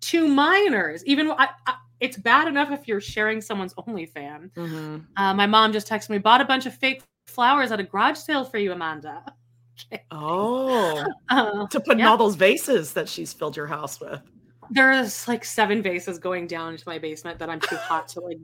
[0.00, 4.52] To minors, even I, I, it's bad enough if you're sharing someone's OnlyFans.
[4.54, 5.04] Mhm.
[5.16, 8.16] Uh, my mom just texted me, bought a bunch of fake flowers at a garage
[8.18, 9.24] sale for you, Amanda.
[10.12, 14.20] Oh, Uh, to put in all those vases that she's filled your house with.
[14.70, 18.38] there's like seven vases going down into my basement that I'm too hot to like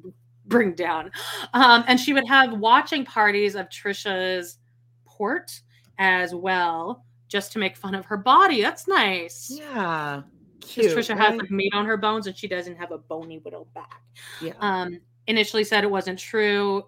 [0.46, 1.10] bring down.
[1.54, 4.58] Um, and she would have watching parties of Trisha's
[5.06, 5.60] port
[5.98, 8.60] as well, just to make fun of her body.
[8.60, 9.50] That's nice.
[9.54, 10.22] Yeah.
[10.58, 10.92] Because Cute.
[10.98, 14.02] Trisha has like meat on her bones and she doesn't have a bony widow back.
[14.42, 14.52] yeah.
[14.60, 16.84] Um, initially said it wasn't true,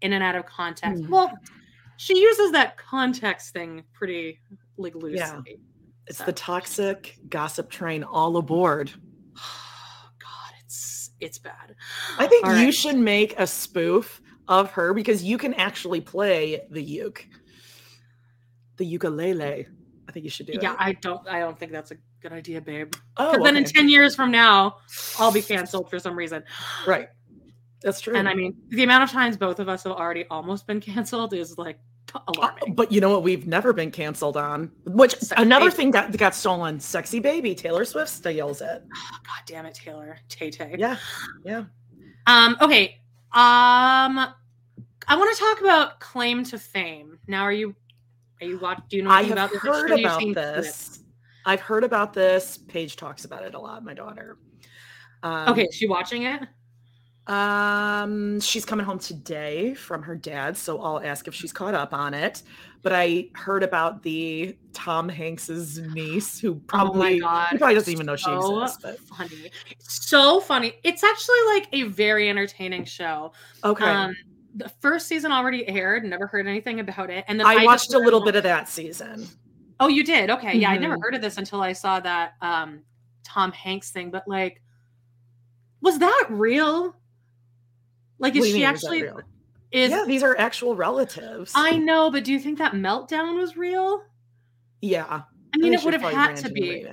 [0.00, 1.04] in and out of context.
[1.04, 1.10] Hmm.
[1.10, 1.32] Well,
[1.96, 4.40] she uses that context thing pretty
[4.76, 5.18] like loosely.
[5.18, 5.40] Yeah.
[6.06, 6.24] it's so.
[6.24, 8.90] the toxic gossip train all aboard.
[9.34, 11.74] God, it's it's bad.
[12.18, 12.74] I think All you right.
[12.74, 17.26] should make a spoof of her because you can actually play the uke,
[18.76, 19.66] the ukulele.
[20.08, 20.76] I think you should do Yeah, it.
[20.80, 21.26] I don't.
[21.28, 22.92] I don't think that's a good idea, babe.
[23.16, 24.76] oh, then in ten years from now,
[25.18, 26.42] I'll be canceled for some reason.
[26.86, 27.08] right.
[27.84, 28.16] That's true.
[28.16, 31.34] And I mean, the amount of times both of us have already almost been canceled
[31.34, 32.74] is like t- Uh, alarming.
[32.74, 34.72] but you know what we've never been canceled on?
[34.86, 35.76] Which Sexy another Baby.
[35.76, 37.54] thing that got stolen, sexy baby.
[37.54, 38.82] Taylor Swift steals it.
[38.90, 40.74] God damn it, Taylor, Tay Tay.
[40.78, 40.96] Yeah.
[41.44, 41.64] Yeah.
[42.26, 42.56] Um.
[42.62, 43.00] Okay.
[43.32, 44.18] Um.
[45.06, 47.18] I want to talk about claim to fame.
[47.28, 47.74] Now, are you?
[48.40, 48.80] Are you watch?
[48.88, 49.62] Do you know I anything have about this?
[49.62, 50.88] heard about this.
[50.88, 50.98] clips?
[51.44, 52.56] I've heard about this.
[52.56, 54.38] Paige talks about it a lot, my daughter.
[55.22, 56.40] Um, Okay, is she watching it?
[57.26, 61.94] Um, she's coming home today from her dad, so I'll ask if she's caught up
[61.94, 62.42] on it.
[62.82, 67.92] But I heard about the Tom Hanks's niece, who probably oh my god, probably doesn't
[67.92, 68.78] even know she so exists.
[68.82, 70.74] But funny, so funny.
[70.84, 73.32] It's actually like a very entertaining show.
[73.64, 74.14] okay, Um,
[74.54, 76.04] the first season already aired.
[76.04, 78.68] Never heard anything about it, and then I just watched a little bit of that
[78.68, 79.26] season.
[79.80, 80.28] Oh, you did?
[80.30, 80.70] Okay, yeah.
[80.70, 81.02] I never Mhm.
[81.02, 82.82] heard of this until I saw that um
[83.24, 84.10] Tom Hanks thing.
[84.10, 84.60] But like,
[85.80, 86.94] was that real?
[88.18, 89.02] Like, is she mean, actually?
[89.02, 89.20] real?
[89.72, 91.52] Is yeah, these are actual relatives.
[91.54, 94.02] I know, but do you think that meltdown was real?
[94.80, 95.22] yeah,
[95.54, 96.86] I mean, think it would have had to be.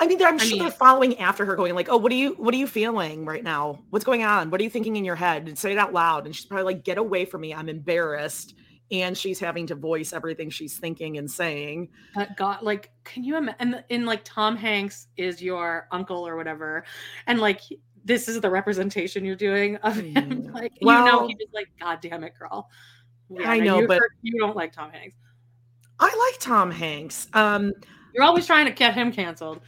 [0.00, 2.16] I mean, I'm I sure mean- they're following after her, going like, "Oh, what are
[2.16, 3.78] you, what are you feeling right now?
[3.90, 4.50] What's going on?
[4.50, 6.26] What are you thinking in your head?" And say it out loud.
[6.26, 7.54] And she's probably like, "Get away from me!
[7.54, 8.54] I'm embarrassed."
[8.90, 11.88] And she's having to voice everything she's thinking and saying.
[12.14, 13.56] But God, like, can you imagine?
[13.60, 16.84] And in like Tom Hanks is your uncle or whatever,
[17.26, 17.60] and like
[18.04, 20.14] this is the representation you're doing of him.
[20.14, 22.68] Mm, Like, you know, well- he's like, God damn it, girl.
[23.44, 25.16] I know, you, but- you don't like Tom Hanks.
[25.98, 27.28] I like Tom Hanks.
[27.32, 27.72] Um,
[28.12, 29.60] You're always trying to get him canceled.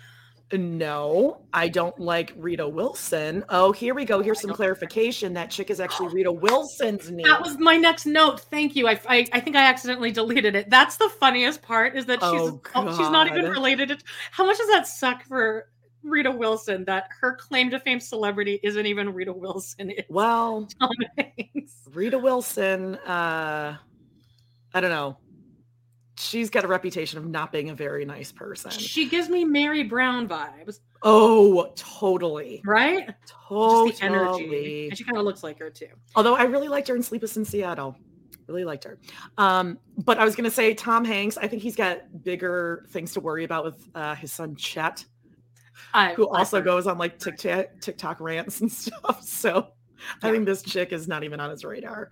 [0.52, 3.44] no, I don't like Rita Wilson.
[3.48, 4.20] Oh, here we go.
[4.20, 5.32] Here's some clarification.
[5.34, 7.26] That chick is actually Rita Wilson's niece.
[7.26, 8.40] That was my next note.
[8.40, 8.86] Thank you.
[8.88, 10.70] I, I, I think I accidentally deleted it.
[10.70, 13.88] That's the funniest part is that she's Oh, oh, she's not even related.
[13.88, 13.98] To,
[14.30, 15.68] how much does that suck for
[16.04, 19.92] Rita Wilson that her claim to fame celebrity isn't even Rita Wilson?
[20.08, 21.72] Well, Tom Hanks.
[21.92, 23.76] Rita Wilson, uh,
[24.74, 25.16] I don't know.
[26.16, 28.70] She's got a reputation of not being a very nice person.
[28.70, 32.62] She gives me Meri Brown vibes, Oh, totally.
[32.64, 33.10] right?
[33.48, 33.90] Totally.
[33.90, 34.88] Just the energy.
[34.88, 35.88] And she kind of looks like her too.
[36.14, 37.96] Although I really liked her in Sleepless in Seattle.
[38.46, 38.98] Really liked her.
[39.38, 43.12] Um, but I was going to say Tom Hanks, I think he's got bigger things
[43.14, 45.04] to worry about with uh, his son Chet,
[45.92, 49.22] I, who also goes on like TikTok, TikTok rants and stuff.
[49.22, 49.68] So
[50.22, 52.10] I think this chick is not even on his radar.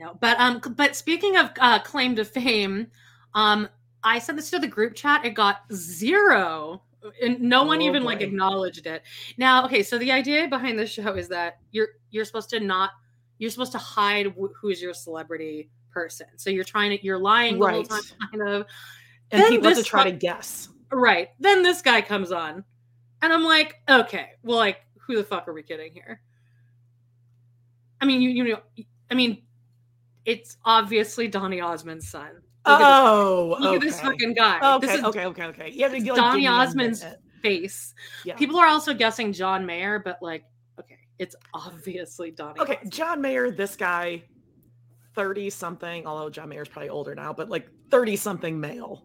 [0.00, 2.88] No, but um, but speaking of uh, claim to fame,
[3.34, 3.68] um,
[4.02, 5.24] I sent this to the group chat.
[5.24, 6.82] It got zero,
[7.22, 9.02] and no one Oh, even like acknowledged it.
[9.38, 12.90] Now, okay, so the idea behind this show is that you're you're supposed to not
[13.38, 16.26] you're supposed to hide wh- who's your celebrity person.
[16.36, 17.88] So you're trying to you're lying the whole Right.
[17.88, 18.00] time,
[18.30, 18.66] kind of.
[19.30, 20.68] And Then people have to try to guess.
[20.90, 21.28] Right.
[21.40, 22.64] Then this guy comes on,
[23.22, 26.20] and I'm like, okay, well, like, who the fuck are we kidding here?
[28.00, 29.42] I mean, you you know, I mean,
[30.24, 32.30] it's obviously Donny Osmond's son.
[32.34, 34.74] Look, oh, at, this, oh, look at this fucking guy.
[34.76, 35.70] Okay, this is okay, okay, okay.
[35.72, 37.04] Yeah, it's you, Donny give me a Osmond's
[37.42, 37.94] face.
[38.24, 38.36] Yeah.
[38.36, 40.44] People are also guessing John Mayer, but like,
[40.78, 42.60] okay, it's obviously Donny.
[42.60, 42.92] Okay, Osmond.
[42.92, 44.22] John Mayer, this guy,
[45.14, 49.04] 30 something, although John Mayer's probably older now, but like 30 something male.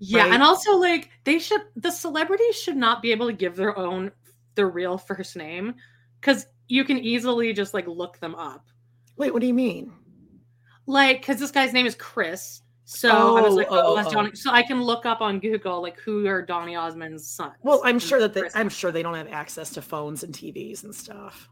[0.00, 0.32] Yeah, right?
[0.32, 4.10] and also like they should the celebrities should not be able to give their own
[4.54, 5.74] their real first name
[6.20, 8.66] because you can easily just like look them up.
[9.16, 9.92] Wait, what do you mean?
[10.86, 12.62] like because this guy's name is Chris.
[12.84, 14.20] So I was Oh, like, oh, oh, that's oh.
[14.20, 14.30] oh.
[14.34, 17.54] So I can look up on Google like who are Donny Osmond's sons.
[17.62, 18.42] Well, I'm sure that they.
[18.54, 21.48] I'm sure they don't have access to phones and TVs and stuff.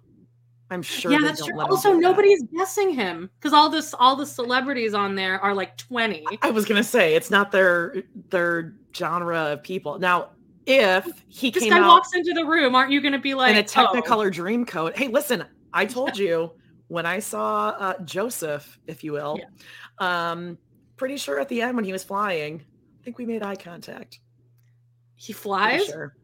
[0.71, 1.13] I'm sure.
[1.13, 1.59] yeah, that's true.
[1.61, 2.01] Also, do that.
[2.03, 6.25] nobody's guessing him because all this, all the celebrities on there are like twenty.
[6.43, 9.99] I was gonna say it's not their their genre of people.
[9.99, 10.31] Now,
[10.69, 13.53] if he This came guy walks into the room, aren't you going to be like
[13.53, 16.53] in a oh, Technicolor dream coat, hey, listen, I told you
[16.89, 19.41] when I saw uh, Joseph, if you will,
[19.99, 20.59] um,
[20.97, 22.63] pretty sure at the end when he was flying,
[23.01, 24.21] I think we made eye contact.
[25.17, 25.87] he Pretty flies?
[25.87, 26.15] sure.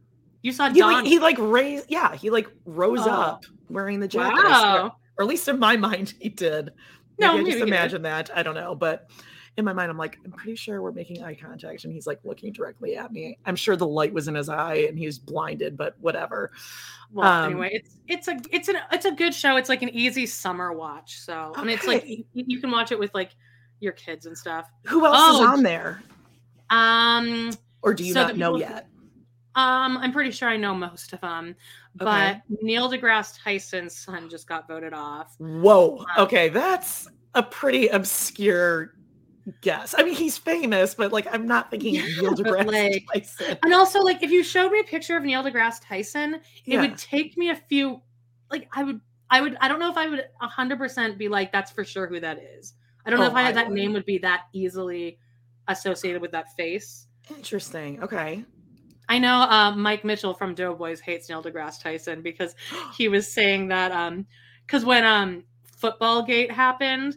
[0.44, 3.10] You saw He like, he like raised, yeah, he like rose Oh.
[3.10, 4.44] up wearing the jacket.
[4.44, 4.94] Wow.
[5.18, 6.70] Or at least in my mind, he did.
[7.18, 8.30] No, Maybe I maybe just imagine that.
[8.36, 9.08] I don't know, but
[9.56, 12.18] in my mind, I'm like, I'm pretty sure we're making eye contact, and he's like
[12.24, 13.38] looking directly at me.
[13.46, 16.50] I'm sure the light was in his eye, and he's blinded, but whatever.
[17.12, 19.56] Well, Um, anyway, it's it's a it's an it's a good show.
[19.56, 21.20] It's like an easy summer watch.
[21.20, 23.30] So and it's like you, you can watch it with like
[23.80, 24.68] your kids and stuff.
[24.88, 26.02] Who else is Oh, on there,
[26.70, 27.52] Um,
[27.82, 28.88] or do you So not know people- yet?
[29.56, 31.54] Um, I'm pretty sure I know most of them,
[31.94, 35.34] but Neil deGrasse Tyson's son just got voted off.
[35.38, 36.04] Whoa.
[36.18, 38.92] Okay, that's a pretty obscure
[39.60, 39.94] guess.
[39.96, 43.58] I mean, he's famous, but like, I'm not thinking Yeah, Neil deGrasse like, Tyson.
[43.62, 46.80] And also, like, if you showed me a picture of Neil deGrasse Tyson, it Yeah.
[46.80, 48.00] would take me a few.
[48.50, 51.52] Like, I would, I would, I don't know if I would hundred percent be like,
[51.52, 52.74] that's for sure who that is.
[53.06, 53.74] I don't know Oh, if I, I that would.
[53.76, 55.18] name would be that easily
[55.68, 57.06] associated with that face.
[57.30, 58.02] Interesting.
[58.02, 58.44] Okay.
[59.08, 62.54] I know uh, Mike Mitchell from Doughboys hates Neil deGrasse Tyson because
[62.96, 64.26] he was saying that um
[64.66, 67.16] because when um football gate happened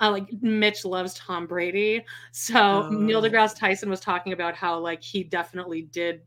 [0.00, 3.22] uh, like mitch loves tom brady so neil Oh.
[3.22, 6.22] degrasse tyson was talking about how like he definitely did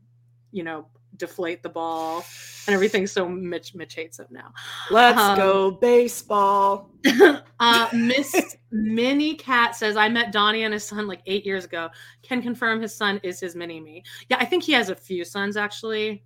[0.52, 0.86] you know
[1.20, 2.24] deflate the ball
[2.66, 4.52] and everything so mitch mitch hates him now
[4.90, 6.90] Let's Um, go baseball.
[7.60, 11.88] uh miss mini cat says i met donnie and his son like eight years ago
[12.22, 15.24] can confirm his son is his mini me yeah i think he has a few
[15.24, 16.22] sons actually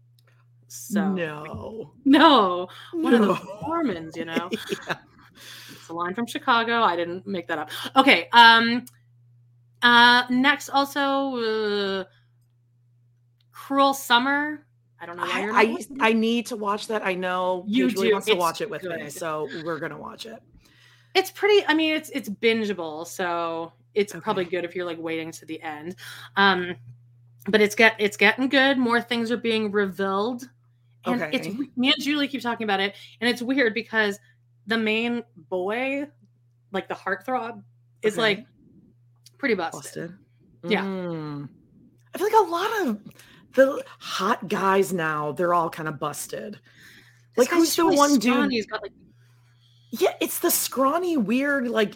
[0.68, 1.92] so no.
[2.04, 4.50] no one of the Mormons, you know.
[4.88, 4.96] Yeah.
[5.72, 6.82] It's a line from Chicago.
[6.82, 7.70] I didn't make that up.
[7.96, 8.28] Okay.
[8.32, 8.84] Um.
[9.82, 10.22] Uh.
[10.30, 12.04] Next, also, uh,
[13.52, 14.63] Cruel Summer.
[15.04, 16.06] I don't know why you're not I.
[16.06, 17.04] I, I need to watch that.
[17.04, 18.12] I know You Paige really do.
[18.14, 20.42] wants to watch it with me, so we're gonna watch it.
[21.14, 21.62] it's pretty.
[21.66, 24.22] I mean, it's it's bingeable, so it's Okay.
[24.22, 25.96] probably good if you're like waiting to the end.
[26.36, 26.74] Um.
[27.48, 28.78] But it's get it's getting good.
[28.78, 30.48] More things are being revealed,
[31.04, 31.58] and it's Okay.
[31.76, 34.18] me and Julie keep talking about it, and it's weird because
[34.66, 36.06] the main boy,
[36.72, 37.62] like the heartthrob,
[38.00, 38.22] is Okay.
[38.22, 38.46] like
[39.36, 39.82] pretty busted.
[39.82, 40.18] Busted.
[40.66, 40.84] Yeah.
[40.84, 41.46] Mm.
[42.14, 42.98] I feel like a lot of
[43.54, 46.58] the hot guys now, they're all kind of busted.
[47.36, 48.42] This Like who's the really one scrawny.
[48.42, 48.52] dude?
[48.52, 48.92] He's got like
[49.90, 51.94] Yeah, it's the scrawny, weird, like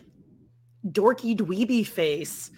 [0.87, 2.51] dorky dweeby face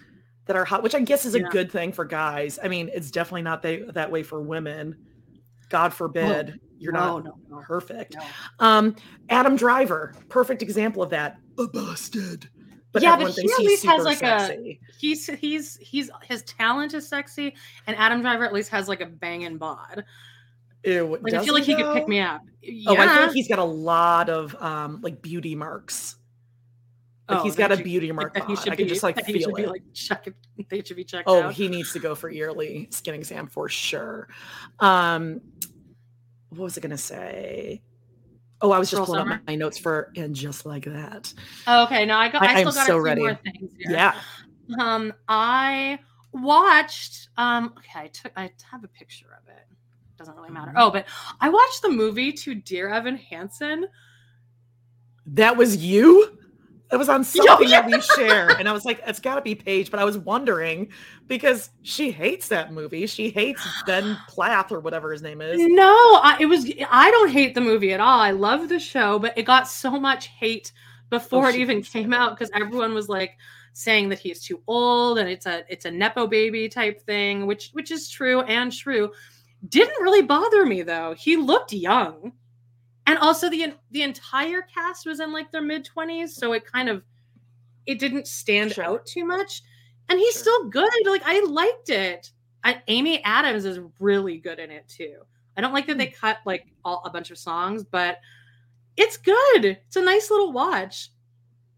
[0.45, 1.49] that are hot, which I guess is a Yeah.
[1.49, 2.59] good thing for guys.
[2.63, 4.95] I mean, it's definitely not they, that way for women.
[5.69, 8.15] God forbid you're no, not no, no, perfect.
[8.15, 8.21] no.
[8.59, 8.95] Um,
[9.29, 11.37] Adam Driver, perfect example of that.
[11.57, 12.49] A busted.
[12.93, 17.07] But Yeah, but he at least has, like, a he's he's he's his talent is
[17.07, 17.55] sexy,
[17.87, 20.03] and Adam Driver at least has like a banging bod.
[20.83, 22.41] Ew, Like I feel like he could pick me up.
[22.87, 23.17] Oh, I Yeah.
[23.19, 26.15] think he's got a lot of um like beauty marks.
[27.29, 28.63] Like Oh, he's got a beauty like mark that he bod.
[28.63, 29.69] should I can be- just like feel should be it.
[29.69, 30.27] like check.
[30.69, 31.53] They should be checked Oh, out.
[31.53, 34.27] he needs to go for yearly skin exam for sure.
[34.79, 35.39] Um,
[36.49, 37.81] what was I gonna say?
[38.61, 41.33] Oh, I was just pulling up my notes for and just like that.
[41.67, 42.43] Oh, okay, no, I got.
[42.43, 43.21] I- I, still got so a few ready.
[43.21, 43.91] more things here.
[43.91, 44.15] Yeah.
[44.79, 45.99] Um, I
[46.31, 47.29] watched.
[47.37, 48.31] Um, okay, I took.
[48.37, 49.65] I have a picture of it.
[50.17, 50.71] Doesn't really matter.
[50.71, 50.75] Mhm.
[50.77, 51.07] Oh, but
[51.39, 53.87] I watched the movie to Dear Evan Hansen.
[55.25, 56.37] That was you?
[56.91, 57.81] That was on something yeah.
[57.81, 58.49] that we share.
[58.49, 59.89] And I was like, it's gotta be Paige.
[59.89, 60.89] But I was wondering
[61.27, 63.07] because she hates that movie.
[63.07, 65.57] She hates Ben Platt or whatever his name is.
[65.59, 66.71] No, I, it was.
[66.89, 68.19] I don't hate the movie at all.
[68.19, 70.71] I love the show, but it got so much hate
[71.09, 73.37] before Oh, it even came out because everyone was like
[73.73, 77.69] saying that he's too old and it's a it's a nepo baby type thing, which
[77.73, 79.11] which is true and true.
[79.67, 81.13] Didn't really bother me though.
[81.17, 82.33] He looked young,
[83.11, 86.89] and also the the entire cast was in like their mid twenties, so it kind
[86.89, 87.03] of
[87.85, 88.83] it didn't stand Sure.
[88.85, 89.61] out too much.
[90.09, 90.41] And he's Sure.
[90.41, 90.91] still good.
[91.05, 92.31] Like I liked it.
[92.63, 95.17] I, Amy Adams is really good in it too.
[95.57, 96.25] I don't like that they Hmm.
[96.27, 98.19] cut like all, a bunch of songs, but
[98.97, 99.65] it's good.
[99.65, 101.09] It's a nice little watch,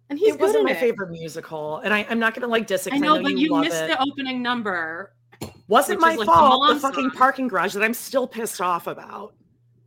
[0.09, 0.79] and he's it wasn't my it.
[0.79, 1.77] favorite musical.
[1.77, 3.81] And I, I'm not gonna like diss it I know, I but you, you missed
[3.83, 3.87] it.
[3.89, 5.13] the opening number.
[5.67, 6.67] Wasn't my like, the fault.
[6.67, 9.33] The mom fucking parking garage that I'm still pissed off about.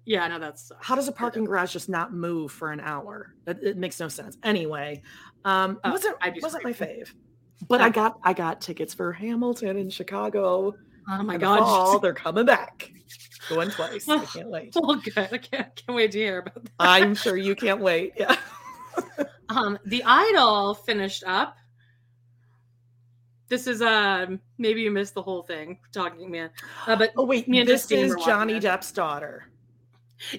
[0.06, 3.34] Yeah, I know that's How does a parking garage just not move for an hour?
[3.46, 4.38] It, it makes no sense.
[4.44, 5.02] Anyway,
[5.44, 7.12] um, Oh, wasn't wasn't my fave,
[7.68, 10.74] but I got I got tickets for Hamilton in Chicago.
[11.10, 11.58] Oh my god!
[11.58, 11.98] fall.
[12.00, 12.90] they're coming back.
[13.48, 14.08] Going twice.
[14.08, 14.72] I can't wait.
[14.76, 15.16] Oh, good.
[15.18, 16.70] I can't, can't wait to hear about that.
[16.78, 18.12] I'm sure you can't wait.
[18.16, 18.36] Yeah.
[19.48, 21.56] Um, the Idol finished up.
[23.48, 26.50] This is um maybe you missed the whole thing talking man,
[26.88, 28.58] uh, but Oh wait, Me and this Justine is Johnny.
[28.58, 29.44] Depp's daughter.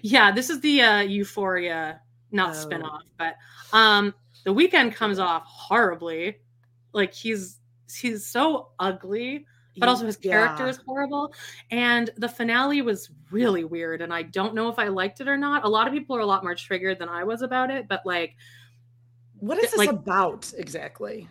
[0.01, 2.01] Yeah, this is the uh, Euphoria
[2.31, 2.67] not Oh.
[2.67, 3.35] spinoff, but
[3.73, 4.13] um
[4.43, 6.37] the Weeknd comes off horribly.
[6.93, 7.59] Like he's
[7.93, 9.45] he's so ugly.
[9.79, 10.69] but also his character Yeah.
[10.71, 11.31] is horrible.
[11.69, 14.01] And the finale was really weird.
[14.01, 15.63] And I don't know if I liked it or not.
[15.65, 18.03] A lot of people are a lot more triggered than I was about it, but
[18.05, 18.35] like
[19.39, 21.29] What is this like- about exactly?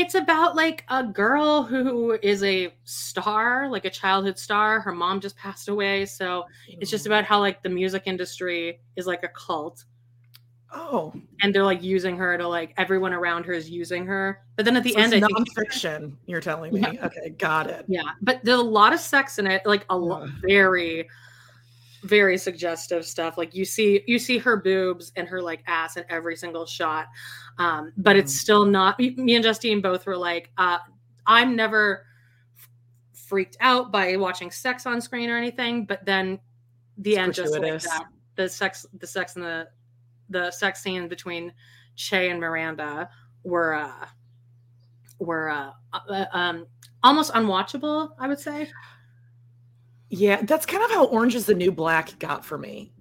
[0.00, 4.80] It's about like a girl who is a star, like a childhood star.
[4.80, 6.06] Her mom just passed away.
[6.06, 9.84] So it's just about how like the music industry is like a cult.
[10.74, 14.42] Oh, And they're like using her to like everyone around her is using her.
[14.56, 16.12] But then at the so end, it's think nonfiction.
[16.26, 16.80] You're telling me?
[16.80, 17.06] Yeah.
[17.06, 17.86] Okay, got it.
[17.88, 20.34] Yeah, but there's a lot of sex in it, like a lot, Yeah.
[20.46, 21.08] very,
[22.04, 23.36] very suggestive stuff.
[23.36, 27.06] Like you see, you see her boobs and her like ass in every single shot,
[27.58, 28.38] um, but it's Mhm.
[28.38, 28.98] still not.
[28.98, 30.78] Me me and Justine both were like, uh,
[31.26, 32.06] I'm never
[32.56, 32.68] f-
[33.12, 36.38] freaked out by watching sex on screen or anything, but then
[36.98, 38.06] the It's end just like that.
[38.36, 39.68] The sex, the sex and the
[40.30, 41.52] the sex scene between
[41.96, 43.08] Che and Miranda
[43.42, 44.06] were uh,
[45.18, 46.66] were uh, uh, um,
[47.02, 48.12] almost unwatchable.
[48.18, 48.70] I would say.
[50.10, 52.92] Yeah, that's kind of how Orange is the New Black got for me.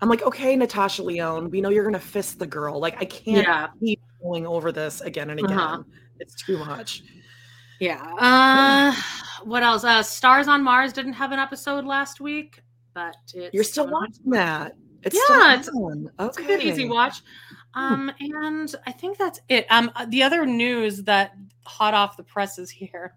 [0.00, 2.78] I'm like, okay, Natasha Lyonne, we know you're gonna fist the girl.
[2.80, 3.68] Like, I can't Yeah.
[3.80, 5.58] keep going over this again and again.
[5.58, 5.82] Uh-huh.
[6.18, 7.02] It's too much.
[7.80, 8.02] Yeah.
[8.18, 8.94] Uh,
[9.44, 9.84] what else?
[9.84, 12.62] Uh, Stars on Mars didn't have an episode last week,
[12.94, 14.76] but it's You're still watching that.
[15.02, 16.10] It's Yeah, still it's- on.
[16.20, 16.26] Okay.
[16.28, 17.22] It's a good easy watch.
[17.74, 19.66] Um, and I think that's it.
[19.70, 21.34] Um, the other news that
[21.64, 23.14] hot off the presses here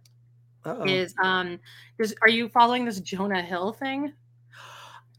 [0.65, 0.83] Uh-oh.
[0.85, 1.59] is um,
[1.99, 4.13] is are you following this Jonah Hill thing?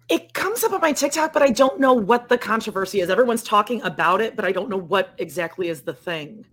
[0.09, 3.11] It comes up on my TikTok, but I don't know what the controversy is.
[3.11, 6.47] Everyone's talking about it, but I don't know what exactly is the thing.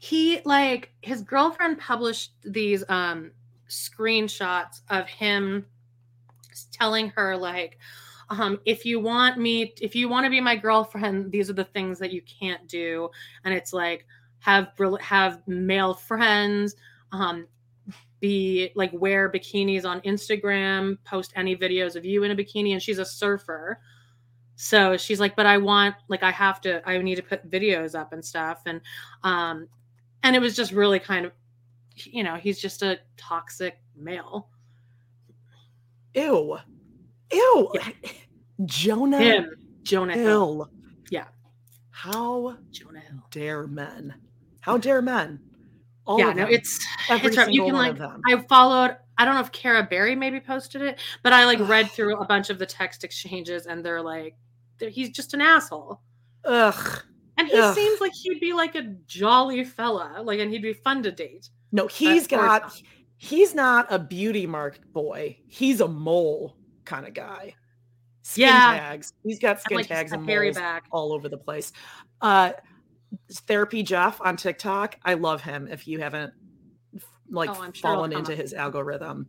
[0.00, 3.30] he like his girlfriend published these um
[3.68, 5.66] screenshots of him
[6.72, 7.78] telling her like
[8.30, 11.64] um if you want me if you want to be my girlfriend these are the
[11.64, 13.10] things that you can't do
[13.44, 14.06] and it's like
[14.40, 16.76] have have male friends
[17.12, 17.46] um
[18.20, 22.82] be like wear bikinis on Instagram post any videos of you in a bikini and
[22.82, 23.78] she's a surfer
[24.56, 27.98] so she's like but I want like I have to I need to put videos
[27.98, 28.80] up and stuff and
[29.22, 29.68] um
[30.22, 31.32] and it was just really kind of
[31.94, 34.48] you know he's just a toxic male
[36.14, 36.58] Ew.
[37.32, 37.70] Ew.
[37.74, 37.88] Yeah.
[38.64, 39.50] Jonah him
[39.88, 40.70] jonah hill Hill.
[41.10, 41.24] Yeah.
[41.90, 44.14] How jonah hill dare men?
[44.60, 45.40] How dare men?
[46.08, 46.48] All yeah no them.
[46.50, 47.48] it's every it's rough.
[47.50, 48.20] you can one like of them.
[48.26, 51.88] i followed i don't know if Cara berry maybe posted it but i like read
[51.92, 54.34] through a bunch of the text exchanges and they're like
[54.78, 56.00] they're, he's just an asshole
[56.44, 57.02] Ugh.
[57.36, 57.74] and he Ugh.
[57.74, 61.50] seems like he'd be like a jolly fella like and he'd be fun to date
[61.70, 62.72] No, he's got.
[63.20, 65.36] He's not a beauty mark boy.
[65.48, 67.56] He's a mole kind of guy.
[68.22, 68.78] Skin Yeah.
[68.78, 69.12] tags.
[69.24, 71.72] He's got And, skin like tags and moles back all over the place.
[72.20, 72.52] Uh,
[73.32, 74.96] Therapy Jeff on TikTok.
[75.04, 75.68] I love him.
[75.70, 76.32] If you haven't
[77.30, 79.26] like Oh, sure fallen into his algorithm,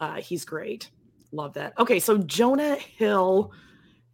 [0.00, 0.90] uh, he's great.
[1.32, 1.72] Love that.
[1.78, 3.52] Okay, so Jonah Hill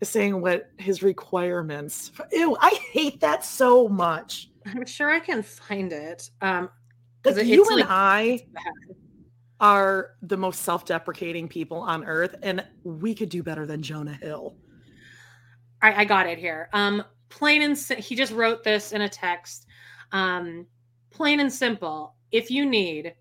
[0.01, 2.11] is saying what his requirements.
[2.33, 4.51] Ew, I hate that so much.
[4.67, 6.71] i'm sure i can find it um
[7.23, 8.47] 'Cause Like it- you and like- I
[9.61, 14.57] are the most self-deprecating people on earth, and we could do better than Jonah Hill.
[15.83, 16.69] All right, I got it here.
[16.73, 17.03] Um,
[17.35, 19.67] plain and he just wrote this in a text.
[20.13, 20.67] Um,
[21.11, 22.15] plain and simple.
[22.31, 23.15] If you need,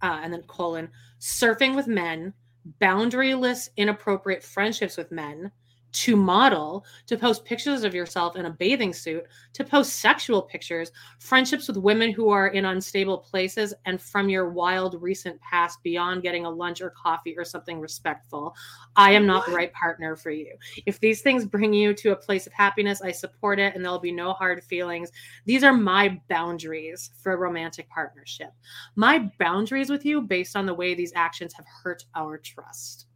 [0.00, 0.88] uh, and then colon,
[1.20, 2.32] surfing with men,
[2.80, 5.50] boundaryless, inappropriate friendships with men,
[5.92, 10.90] to model, to post pictures of yourself in a bathing suit, to post sexual pictures,
[11.18, 16.22] friendships with women who are in unstable places, and from your wild recent past beyond
[16.22, 18.54] getting a lunch or coffee or something respectful.
[18.96, 20.56] I am not the right partner for you.
[20.86, 23.98] If these things bring you to a place of happiness, I support it and there'll
[23.98, 25.10] be no hard feelings.
[25.44, 28.50] These are my boundaries for a romantic partnership.
[28.96, 33.06] My boundaries with you based on the way these actions have hurt our trust.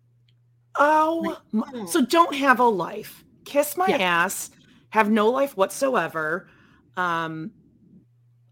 [0.79, 1.87] Oh, my- hmm.
[1.87, 3.24] so don't have a life.
[3.45, 3.97] Kiss my Yeah.
[3.99, 4.51] ass.
[4.91, 6.49] Have no life whatsoever.
[6.97, 7.51] Um,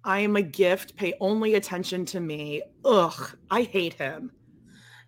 [0.05, 0.97] I am a gift.
[0.97, 2.63] Pay only attention to me.
[2.85, 4.31] Ugh, I hate him.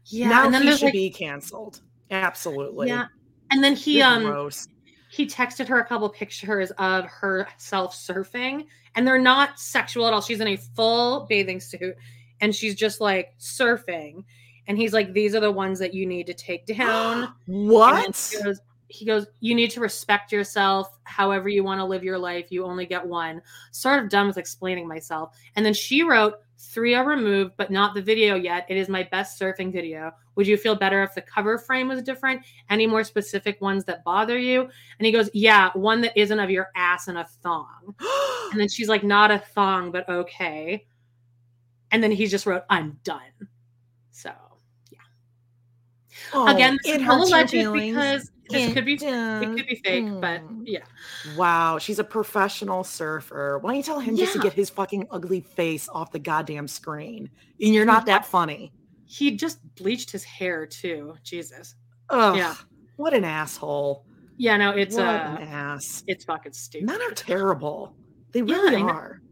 [0.06, 1.82] Yeah, now and then he should like, be canceled.
[2.10, 2.88] Absolutely.
[2.88, 3.06] yeah,
[3.50, 4.68] and then he You're um gross.
[5.10, 10.20] he texted her a couple pictures of herself surfing and they're not sexual at all
[10.20, 11.94] she's in a full bathing suit
[12.40, 14.22] and she's just like surfing
[14.66, 18.32] and he's like these are the ones that you need to take down what?
[18.32, 22.18] he goes, he goes, You need to respect yourself however you want to live your
[22.18, 22.46] life.
[22.50, 23.42] You only get one.
[23.72, 25.36] Sort of done with explaining myself.
[25.56, 28.66] And then she wrote, Three are removed, but not the video yet.
[28.68, 30.12] It is my best surfing video.
[30.36, 32.42] Would you feel better if the cover frame was different?
[32.70, 34.62] Any more specific ones that bother you?
[34.62, 37.94] And he goes, Yeah, one that isn't of your ass and a thong.
[38.52, 40.86] And then she's like, Not a thong, but okay.
[41.90, 43.48] and then he just wrote, "I'm done."
[46.32, 48.94] So Oh, again, this it is all hurts your alleged because this It could be
[48.94, 50.62] it could be fake, but Mm.
[50.64, 50.84] yeah.
[51.36, 53.58] Wow, she's a professional surfer.
[53.60, 56.68] Why don't you tell him just to get his fucking ugly face off the goddamn
[56.68, 57.30] screen?
[57.60, 58.72] And you're not that funny.
[59.04, 61.14] He just bleached his hair too.
[61.22, 61.74] Jesus.
[62.10, 62.54] Ugh, Yeah.
[62.96, 64.04] what an asshole.
[64.36, 66.02] Yeah, no, it's what uh an ass.
[66.06, 66.86] it's fucking stupid.
[66.86, 67.96] Men are terrible.
[68.32, 68.88] They Yeah, really I know.
[68.88, 69.22] are.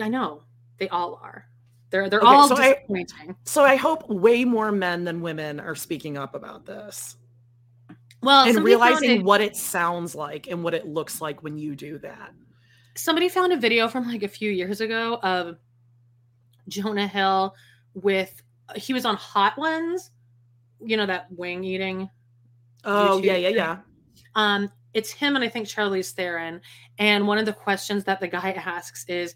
[0.00, 0.44] I know.
[0.78, 1.46] They all are.
[1.92, 3.36] They're they're Okay, all so I- disappointing.
[3.44, 7.16] So I hope way more men than women are speaking up about this
[8.22, 11.76] well, and realizing a- what it sounds like and what it looks like when you
[11.76, 12.32] do that.
[12.96, 15.56] somebody found a video from like a few years ago of
[16.68, 17.54] Jonah Hill
[17.94, 18.42] with
[18.76, 20.10] he was on Hot Ones,
[20.84, 22.08] you know that wing eating.
[22.84, 23.56] Oh, YouTube yeah, yeah, thing.
[23.56, 23.76] yeah.
[24.34, 26.60] Um, it's him and I think Charlize Theron.
[26.98, 29.34] And one of the questions that the guy asks is,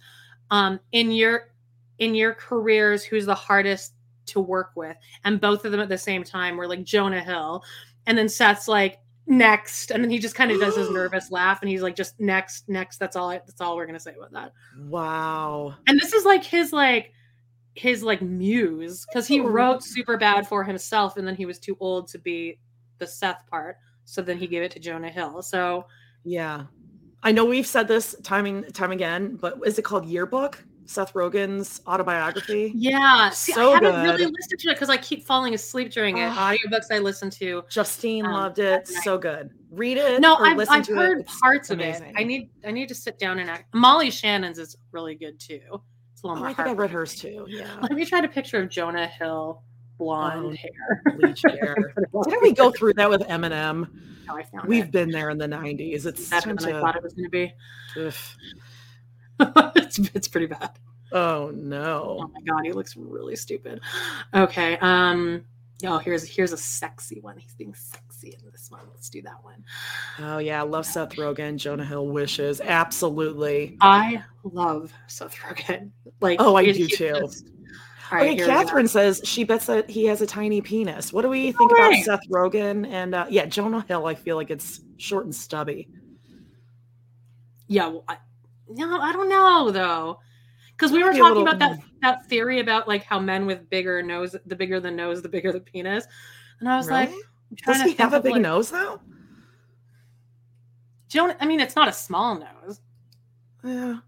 [0.50, 1.50] um, in your
[1.98, 3.94] in your careers, who's the hardest
[4.26, 4.96] to work with?
[5.24, 7.62] And both of them at the same time were like Jonah Hill,
[8.06, 11.60] and then Seth's like next, and then he just kind of does his nervous laugh,
[11.62, 12.98] and he's like just next, next.
[12.98, 13.30] That's all.
[13.30, 14.52] I, that's all we're gonna say about that.
[14.78, 15.74] Wow.
[15.86, 17.12] And this is like his like
[17.76, 21.76] his like muse because he wrote super bad for himself and then he was too
[21.78, 22.58] old to be
[22.98, 23.76] the Seth part.
[24.06, 25.42] So then he gave it to Jonah Hill.
[25.42, 25.84] So
[26.24, 26.64] Yeah.
[27.22, 30.64] I know we've said this time and time again, but is it called Yearbook?
[30.86, 32.72] Seth Rogen's autobiography?
[32.74, 36.18] yeah, see, So I haven't really listened to it because I keep falling asleep during
[36.18, 36.30] it.
[36.30, 37.62] Audiobooks I listen to.
[37.68, 38.86] Justine Um, loved it.
[38.88, 39.50] So good.
[39.70, 40.20] Read it.
[40.20, 41.26] No, or I've, I've to heard it.
[41.26, 42.02] Parts of it.
[42.16, 43.74] I need I need to sit down and act.
[43.74, 45.60] Molly Shannon's is really good too.
[46.12, 46.48] It's a little Oh, more.
[46.48, 47.44] I think I read hers too.
[47.48, 47.68] Yeah.
[47.82, 49.62] Let me try to picture of Jonah Hill
[49.98, 51.02] blonde Oh, hair.
[51.18, 51.76] Bleach hair.
[52.24, 53.88] Didn't we go through that with Eminem?
[54.26, 54.90] No, I found We've it.
[54.90, 56.04] been there in the 90s.
[56.06, 57.54] It's better than I thought it was going to be.
[59.76, 60.70] it's, it's pretty bad.
[61.12, 62.18] Oh no.
[62.22, 63.80] Oh my god, he looks really stupid.
[64.34, 64.76] Okay.
[64.78, 65.44] Um.
[65.84, 67.36] Oh, here's here's a sexy one.
[67.36, 68.80] He's being sexy in this one.
[68.92, 69.62] Let's do that one.
[70.18, 70.60] Oh yeah.
[70.60, 71.56] I love Seth Rogen.
[71.56, 72.60] Jonah Hill wishes.
[72.62, 73.76] Absolutely.
[73.80, 75.90] I love Seth Rogen.
[76.20, 77.12] Like, Oh, I he- do too.
[77.20, 77.48] just-
[78.10, 78.58] All right, okay, here we go.
[78.58, 81.12] Catherine says she bets that he has a tiny penis.
[81.12, 81.94] What do we think about.
[81.96, 84.06] Seth Rogen and uh, yeah, Jonah Hill?
[84.06, 85.88] I feel like it's short and stubby.
[87.68, 87.88] Yeah.
[87.88, 88.16] Well, I,
[88.68, 90.20] no, I don't know though,
[90.76, 94.02] because we were talking little- about that that theory about like how men with bigger
[94.02, 96.06] nose, the bigger the nose, the bigger the penis,
[96.60, 97.22] and I was like, Really?
[97.66, 99.00] I'm Does he have a big like, nose though?
[101.08, 101.36] Jonah.
[101.40, 102.80] I mean, it's not a small nose.
[103.64, 103.98] Yeah,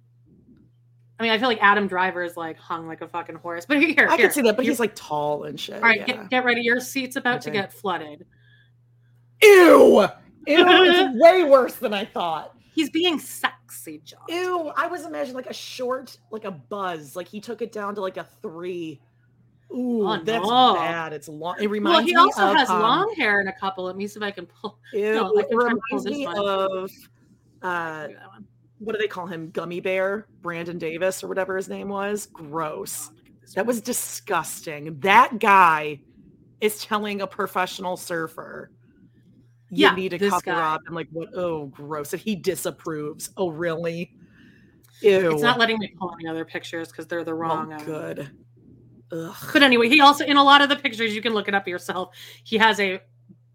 [1.18, 3.64] I mean, I feel like Adam Driver is like hung like a fucking horse.
[3.66, 5.76] But here, I can see that, but you- he's like tall and shit.
[5.76, 6.00] all right.
[6.00, 6.06] yeah.
[6.06, 6.60] Get, get ready.
[6.62, 8.26] Your seat's about to get flooded.
[9.42, 10.00] Ew!
[10.00, 10.06] Ew!
[10.46, 12.54] It's way worse than I thought.
[12.74, 13.18] He's being
[13.70, 14.20] sexy, John.
[14.28, 14.72] Ew!
[14.76, 17.16] I was imagining like a short, like a buzz.
[17.16, 19.00] Like he took it down to like a three.
[19.70, 20.74] Ooh, Oh, that's no.
[20.74, 21.12] bad.
[21.12, 21.56] It's long.
[21.60, 23.84] It reminds Well, reminds he me also of, has um, long hair in a couple.
[23.84, 24.78] Let me see if I can pull.
[24.94, 26.38] Ew, No, it can try pull reminds me one.
[26.38, 26.90] of
[27.62, 28.46] uh, Look at that one.
[28.78, 29.50] what do they call him?
[29.50, 32.26] Gummy Bear, Brandon Davis, or whatever his name was.
[32.32, 33.10] Gross.
[33.10, 34.98] Oh, look at this That was disgusting.
[35.00, 36.00] That guy
[36.62, 38.70] is telling a professional surfer,
[39.70, 40.74] you Yeah, need to this cover guy.
[40.74, 40.80] up.
[40.88, 41.28] I'm like, what?
[41.34, 42.12] Oh, gross.
[42.12, 43.30] And he disapproves.
[43.36, 44.14] Oh, really?
[45.00, 45.30] Ew.
[45.32, 47.72] It's not letting me pull any other pictures because they're the Oh, wrong.
[47.72, 48.30] um, good.
[49.12, 49.36] Ugh.
[49.52, 51.66] But anyway, he also in a lot of the pictures you can look it up
[51.68, 52.14] yourself.
[52.44, 53.00] He has a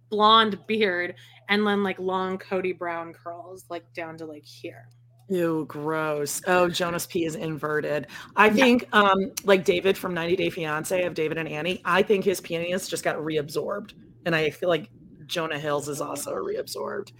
[0.09, 1.16] blonde beard
[1.49, 4.88] and then like long Kody Brown curls, like down to like here.
[5.30, 6.41] Ew, gross.
[6.47, 8.07] Oh, Jonah's P is inverted.
[8.36, 8.53] I Yeah.
[8.66, 12.41] think, um, like David from 90 Day Fiance of David and Annie, I think his
[12.41, 13.93] penis just got reabsorbed.
[14.26, 14.89] And I feel like
[15.28, 17.11] Jonah Hill's is also reabsorbed.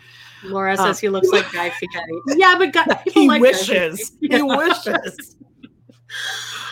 [0.44, 2.22] Laura Um, says he looks like Guy Fieri.
[2.38, 4.12] Yeah, but Guy, He like wishes.
[4.20, 4.42] He Yeah.
[4.44, 5.36] wishes.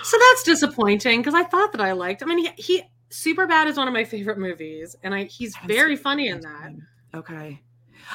[0.03, 2.21] So that's disappointing because I thought that I liked.
[2.23, 5.55] I mean, he, he Super Bad is one of my favorite movies, and I he's
[5.55, 6.71] Haven't very funny in that.
[7.13, 7.61] Okay.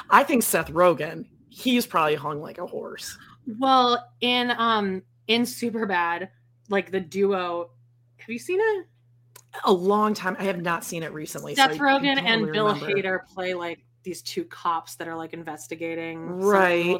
[0.09, 3.17] I think Seth Rogen, he's probably hung like a horse.
[3.59, 6.29] Well, in um in Super Bad,
[6.69, 7.71] like the duo.
[8.17, 8.85] Have you seen it?
[9.65, 10.35] A long time.
[10.39, 11.55] I have not seen it recently.
[11.55, 12.87] so Seth I Rogen don't and Bill remember.
[12.93, 16.97] Hader play like these two cops that are like investigating Right.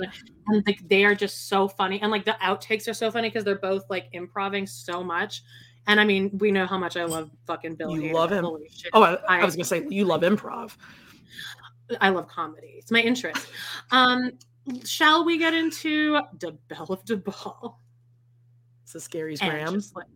[0.47, 3.43] and like they are just so funny and like the outtakes are so funny because
[3.45, 5.41] they're both like improving so much
[5.87, 8.13] and i mean we know how much i love fucking bill You Hader.
[8.13, 8.45] love him?
[8.93, 10.75] Oh, I, I I- was going to say, you love improv.
[12.01, 13.47] i love comedy it's my interest
[13.91, 14.31] um
[14.83, 17.75] shall we get into the belle of DeBall?
[18.85, 19.73] Is this Gary's And Graham?
[19.75, 20.07] just, like-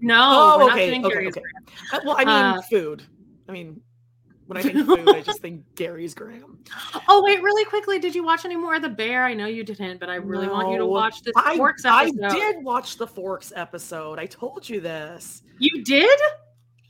[0.00, 1.40] no Oh, we're okay, not okay, okay.
[1.40, 1.66] Graham.
[1.92, 3.02] Uh, well, I mean, Uh, food.
[3.48, 3.80] I mean,
[4.46, 6.58] When I think food, I just think Gary's Graham.
[7.08, 9.24] Oh wait, really quickly, did you watch any more of The Bear?
[9.24, 12.10] I know you didn't, but I really want you to watch this I, Forks I
[12.10, 14.18] did watch the Forks episode.
[14.18, 15.42] I told you this.
[15.58, 16.18] You did?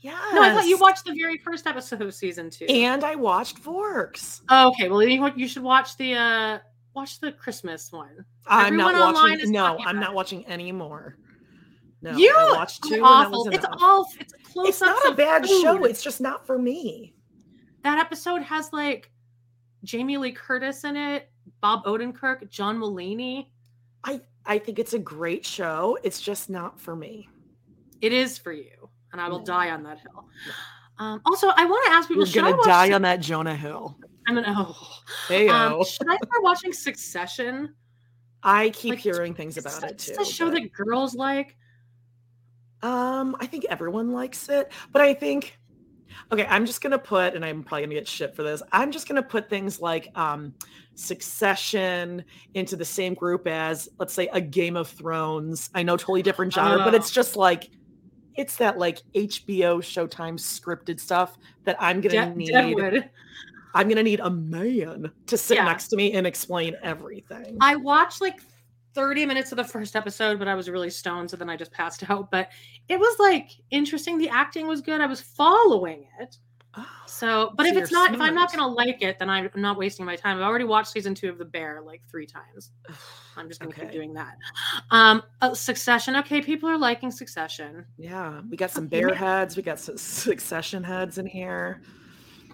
[0.01, 0.17] Yeah.
[0.33, 2.65] No, I thought you watched the very first episode of season two.
[2.65, 4.41] And I watched Forks.
[4.49, 6.59] Oh, okay, well you, you should watch the uh
[6.95, 8.25] watch the Christmas one.
[8.47, 9.51] I'm Everyone not watching.
[9.51, 11.17] No, I'm not watching any more.
[12.01, 13.01] No, you I watched two.
[13.03, 13.47] awful.
[13.49, 13.79] It's enough.
[13.81, 15.83] all it's close It's not a bad show.
[15.83, 17.13] It's just not for me.
[17.83, 19.11] that episode has like
[19.83, 21.29] Jamie Lee Curtis in it,
[21.61, 23.47] Bob Odenkirk, John Mulaney.
[24.03, 25.97] I I think it's a great show.
[26.03, 27.27] It's just not for me.
[28.01, 29.45] It is for you, and I will No.
[29.45, 30.25] die on that hill.
[30.99, 32.65] Um, also, I want to ask people: You're Should I gonna watch?
[32.65, 33.97] die on that Jonah Hill.
[34.27, 34.53] I'm gonna.
[34.57, 35.01] Oh.
[35.27, 37.73] Hey, Um, should I start watching Succession?
[38.41, 40.21] I keep like, hearing things about it such too.
[40.21, 41.57] a show but- that girls like.
[42.81, 45.57] Um, I think everyone likes it, but I think
[46.31, 48.61] okay, I'm just gonna put, and I'm probably gonna get shit for this.
[48.71, 50.53] I'm just gonna put things like um
[50.95, 52.23] Succession
[52.53, 55.69] into the same group as, let's say, a Game of Thrones.
[55.73, 56.97] I know totally different genre, but Oh.
[56.97, 57.69] it's just like
[58.35, 62.51] it's that like HBO Showtime scripted stuff that I'm gonna De- need.
[62.51, 63.09] Deadwood.
[63.73, 65.65] I'm gonna need a man to sit Yeah.
[65.65, 67.57] next to me and explain everything.
[67.59, 68.41] I watched like
[68.93, 71.71] 30 minutes of the first episode, but I was really stoned, so then I just
[71.71, 72.31] passed out.
[72.31, 72.49] But
[72.87, 74.17] it was like interesting.
[74.17, 75.01] The acting was good.
[75.01, 76.37] I was following it.
[76.75, 79.49] Ah, So, but So if it's not, if I'm not gonna like it, then I'm
[79.55, 80.37] not wasting my time.
[80.37, 82.71] I've already watched season two of The Bear like three times.
[83.35, 84.35] I'm just gonna keep doing that.
[84.91, 86.15] Um, uh, Succession.
[86.17, 87.85] Okay, people are liking Succession.
[87.97, 91.81] yeah, we got some bear heads, we got some succession heads in here.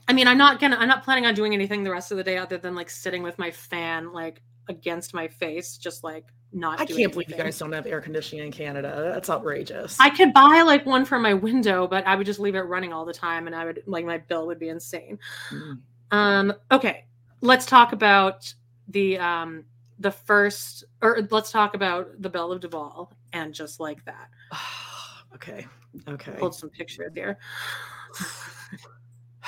[0.08, 2.24] I mean, I'm not gonna, I'm not planning on doing anything the rest of the
[2.24, 6.80] day other than like sitting with my fan like against my face, just like not.
[6.80, 9.12] I can't believe you guys don't have air conditioning in Canada.
[9.14, 9.98] That's outrageous.
[10.00, 12.94] I could buy like one for my window, but I would just leave it running
[12.94, 15.20] all the time, and I would like my bill would be insane.
[15.52, 15.80] Mm.
[16.12, 17.06] Um, okay,
[17.42, 18.54] let's talk about
[18.88, 19.66] the um
[20.00, 24.30] the first, or let's talk about the Bell of Duval, and just like that,
[25.36, 25.66] okay.
[26.08, 26.36] Okay.
[26.40, 27.38] Hold some pictures here.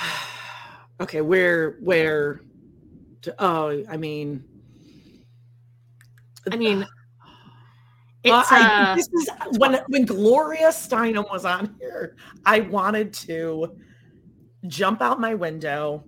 [1.00, 2.40] okay, where where
[3.22, 4.44] to, oh, I mean
[6.52, 6.86] I mean,
[8.24, 13.76] it's I- uh, this is when when Gloria Steinem was on here, I wanted to
[14.66, 16.04] jump out my window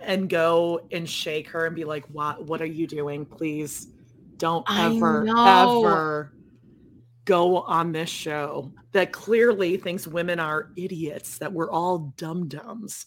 [0.00, 2.44] and go and shake her and be like, "What?
[2.46, 3.24] What are you doing?
[3.24, 3.88] Please,
[4.36, 6.32] don't ever, ever
[7.24, 11.38] go on this show that clearly thinks women are idiots.
[11.38, 13.06] That we're all dum dums."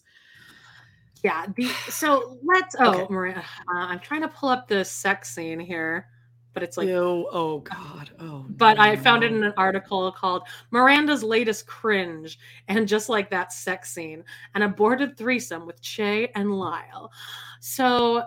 [1.25, 1.47] yeah.
[1.57, 2.75] The so let's.
[2.79, 3.13] Oh, Okay.
[3.13, 6.07] Maria, uh, I'm trying to pull up the sex scene here,
[6.55, 8.45] but it's like Ew, oh God, oh.
[8.49, 12.39] but I found it in an article called Miranda's latest cringe,
[12.69, 14.23] and just like that sex scene,
[14.55, 17.11] an aborted threesome with Che and Lyle.
[17.59, 18.23] So,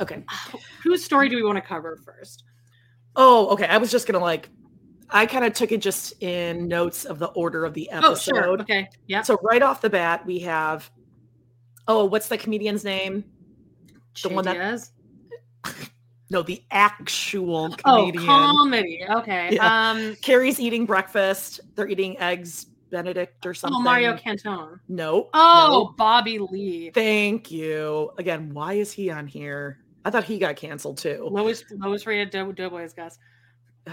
[0.00, 0.24] Okay.
[0.82, 2.44] whose story do we want to cover first?
[3.16, 3.66] Oh, okay.
[3.66, 4.48] I was just gonna like,
[5.10, 8.10] I kind of took it just in notes of the order of the episode.
[8.10, 8.48] Oh, sure.
[8.60, 8.88] Okay.
[9.06, 9.22] Yeah.
[9.22, 10.90] So right off the bat, we have,
[11.86, 13.24] oh, what's the comedian's name?
[14.14, 14.92] Che one that- Diaz.
[16.34, 18.24] No, the actual comedian.
[18.24, 19.04] Oh, comedy.
[19.08, 19.50] Okay.
[19.52, 19.90] Yeah.
[19.90, 20.16] Um.
[20.16, 21.60] Carrie's eating breakfast.
[21.76, 23.76] They're eating eggs Benedict or something.
[23.78, 24.80] Oh, Mario Cantone.
[24.88, 25.28] No.
[25.32, 25.94] Oh, no.
[25.96, 26.90] Bobby Lee.
[26.92, 28.10] Thank you.
[28.18, 29.78] Again, why is he on here?
[30.04, 31.28] I thought he got canceled too.
[31.30, 33.18] Lowest lowest rated Do- Doughboys guys.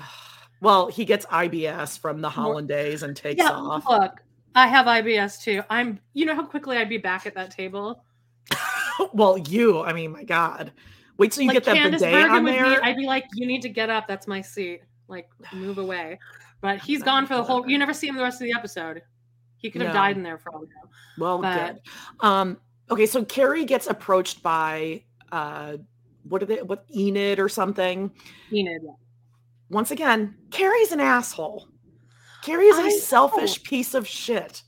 [0.62, 3.50] Well, he gets IBS from the Hollandaise and takes Yeah.
[3.50, 3.84] off.
[3.90, 4.22] Look,
[4.54, 5.64] I have IBS too.
[5.72, 6.00] I'm.
[6.14, 8.04] You know how quickly I'd be back at that table.
[9.14, 10.72] well, you, I mean, my God.
[11.22, 12.84] Wait till you like get that bidet Bergen on there.
[12.84, 14.08] I'd be like, you need to get up.
[14.08, 14.82] That's my seat.
[15.08, 16.18] Like, move away.
[16.62, 17.70] But he's gone for the whole.
[17.70, 19.04] You never see him the rest of the episode.
[19.58, 20.00] He could have No.
[20.00, 20.90] died in there for all we know.
[21.20, 21.82] Well, But- good.
[22.28, 22.58] Um,
[22.90, 25.78] okay, so Carrie gets approached by uh
[26.24, 28.12] what are they what Enid or something.
[28.52, 28.82] Enid.
[29.70, 31.68] Once again, Carrie's an asshole.
[32.42, 32.98] Carrie's I a know.
[32.98, 34.64] selfish piece of shit.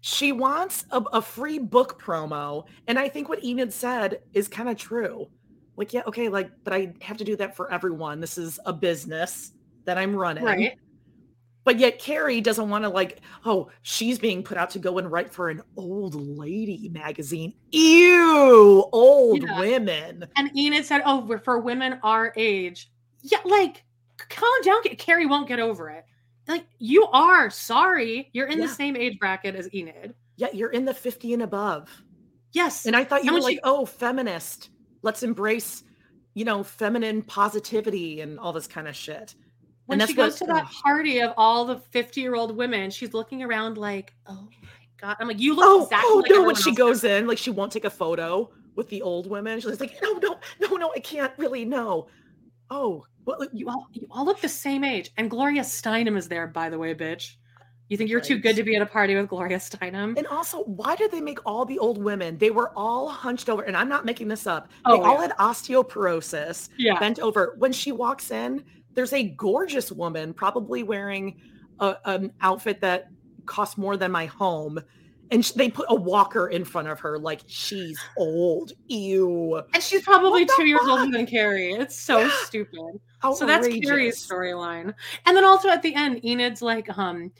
[0.00, 4.68] She wants a, a free book promo, and I think what Enid said is kind
[4.68, 5.28] of true.
[5.76, 8.20] Like, yeah, okay, like, but I have to do that for everyone.
[8.20, 9.52] This is a business
[9.84, 10.44] that I'm running.
[10.44, 10.78] Right.
[11.64, 15.10] But yet Carrie doesn't want to like, oh, she's being put out to go and
[15.10, 17.54] write for an old lady magazine.
[17.72, 19.58] Ew, old Yeah.
[19.58, 20.24] women.
[20.36, 22.88] And Enid said, "Oh, we're for women our age."
[23.22, 23.84] Yeah, like,
[24.16, 24.82] calm down.
[24.96, 26.04] Carrie won't get over it.
[26.46, 28.30] Like, you are sorry.
[28.32, 28.66] You're in Yeah.
[28.68, 30.14] the same age bracket as Enid.
[30.36, 31.90] Yeah, you're in the 50 and above.
[32.52, 32.86] Yes.
[32.86, 34.70] And I thought you were like, she- oh, feminist.
[35.02, 35.84] Let's embrace,
[36.34, 39.34] you know, feminine positivity and all this kind of shit.
[39.86, 42.90] when and she goes what- to that party of all the 50 year old women,
[42.90, 44.68] she's looking around like, oh my
[45.00, 45.16] god.
[45.20, 46.42] I'm like, you look Oh, exactly oh like no!
[46.44, 49.60] When she else." goes in, like she won't take a photo with the old women.
[49.60, 51.64] She's like, no, no, no, no, I can't really.
[51.64, 52.08] No.
[52.70, 55.10] Oh, well, You all you all look the same age.
[55.16, 57.36] And Gloria Steinem is there, by the way, bitch.
[57.88, 60.16] You think you're too good to be at a party with Gloria Steinem?
[60.18, 62.36] And also, why did they make all the old women?
[62.36, 64.68] They were all hunched over, and I'm not making this up.
[64.84, 66.98] Oh, They Oh, all had osteoporosis, yeah.
[66.98, 67.54] bent over.
[67.58, 68.64] When she walks in,
[68.94, 71.40] there's a gorgeous woman, probably wearing
[71.78, 73.08] a, an outfit that
[73.44, 74.80] costs more than my home.
[75.30, 78.72] And they put a walker in front of her, like she's old.
[78.86, 79.60] Ew.
[79.74, 81.72] And she's probably What two years older than Carrie.
[81.72, 82.30] It's so Yeah.
[82.44, 83.00] stupid.
[83.34, 84.94] So that's Carrie's storyline.
[85.24, 87.32] And then also at the end, Enid's like, um,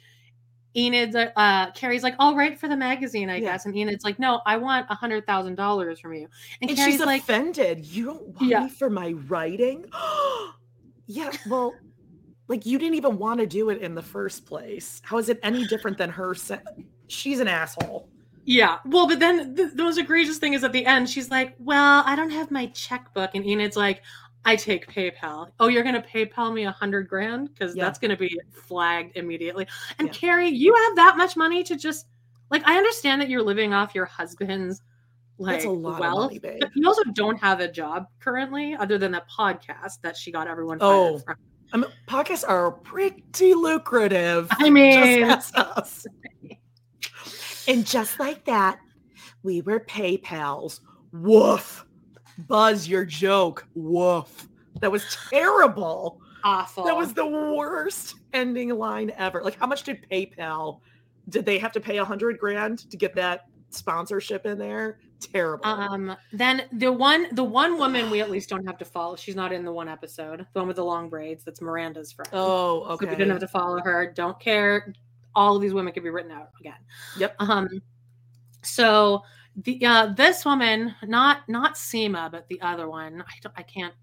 [0.77, 3.53] Enid's uh, uh Carrie's like, I'll write for the magazine, I Yeah.
[3.53, 3.67] guess.
[3.67, 6.29] And Enid's like, No, I want a hundred thousand dollars from you.
[6.61, 7.87] And, And Carrie's she's like, offended.
[7.87, 8.61] You don't want Yeah.
[8.65, 9.87] me for my writing?
[11.07, 11.73] yeah, well,
[12.49, 15.01] like you didn't even want to do it in the first place.
[15.05, 16.35] How is it any different than her?
[16.35, 16.59] sa-
[17.09, 18.09] She's an asshole.
[18.45, 18.79] Yeah.
[18.85, 22.03] Well, but then the, the most egregious thing is at the end, she's like, Well,
[22.07, 23.31] I don't have my checkbook.
[23.35, 24.03] And Enid's like,
[24.47, 25.51] I take PayPal.
[25.61, 27.53] Oh, you're gonna PayPal me a hundred grand?
[27.53, 27.85] Because Yeah.
[27.85, 29.67] that's gonna be flagged immediately.
[29.99, 30.15] And Yeah.
[30.15, 32.07] Carrie, you have that much money to just
[32.51, 34.83] like I understand that you're living off your husband's
[35.39, 38.75] like That's a lot wealth, of money, but you also don't have a job currently
[38.75, 41.37] other than that podcast that she got everyone Oh, from.
[41.73, 44.49] I mean, podcasts are pretty lucrative.
[44.53, 46.07] I mean, just us.
[47.69, 48.79] And just like that,
[49.43, 50.81] we were PayPals.
[51.13, 51.85] Woof.
[52.49, 53.67] Buzz, your joke.
[53.75, 54.49] Woof.
[54.81, 56.21] That was terrible.
[56.45, 56.85] awful.
[56.85, 59.43] That was the worst ending line ever.
[59.43, 60.81] Like, how much did PayPal?
[61.29, 64.99] Did they have to pay a hundred grand to get that sponsorship in there?
[65.19, 65.65] Terrible.
[65.65, 66.15] Um.
[66.33, 69.17] Then the one, the one woman we at least don't have to follow.
[69.17, 70.47] She's not in the one episode.
[70.53, 71.43] The one with the long braids.
[71.43, 72.29] That's Miranda's friend.
[72.35, 73.07] oh, So okay.
[73.07, 74.13] we didn't have to follow her.
[74.15, 74.93] Don't care.
[75.35, 76.77] All of these women could be written out again.
[77.19, 77.35] Yep.
[77.39, 77.69] Um.
[78.63, 79.23] So
[79.63, 83.23] the uh this woman, not not Seema, but the other one.
[83.27, 83.55] I don't.
[83.57, 83.95] I can't.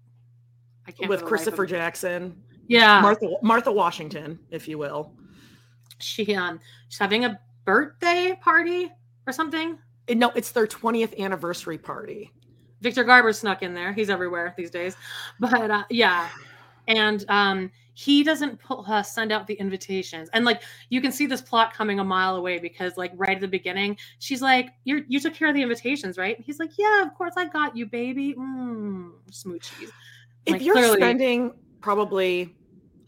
[0.86, 1.08] I can't.
[1.08, 1.66] With for the life of Christopher.
[1.66, 3.00] Jackson, Yeah.
[3.00, 5.12] Martha Martha Washington, if you will.
[5.98, 8.90] she um she's having a birthday party
[9.26, 9.78] or something.
[10.08, 12.30] And no, it's their 20th anniversary party.
[12.82, 13.92] Victor Garber snuck in there.
[13.94, 14.96] He's everywhere these days.
[15.40, 16.28] But uh, yeah,
[16.88, 20.28] and um, he doesn't pull, uh, send out the invitations.
[20.32, 23.40] And like you can see this plot coming a mile away because like right at
[23.40, 26.70] the beginning, she's like, "You you took care of the invitations, right?" And he's like,
[26.76, 29.90] "Yeah, of course I got you, baby." Mm, smoochies.
[30.46, 32.54] If Like, you're clearly- spending probably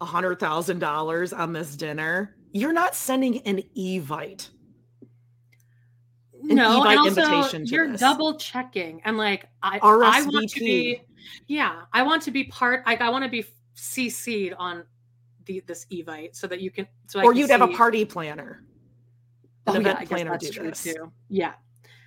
[0.00, 4.50] a hundred thousand dollars on this dinner, you're not sending an evite.
[6.42, 8.00] no, and also you're this.
[8.00, 11.00] double checking, and like I I want to be,
[11.48, 12.86] yeah, I want to be part.
[12.86, 13.44] Like I want to be
[13.76, 14.84] CC'd on
[15.44, 16.86] the this evite so that you can.
[17.06, 18.62] So I or can you'd have a party planner.
[19.66, 20.82] An Oh yeah, event guess planner do this.
[20.84, 21.12] too.
[21.28, 21.54] Yeah.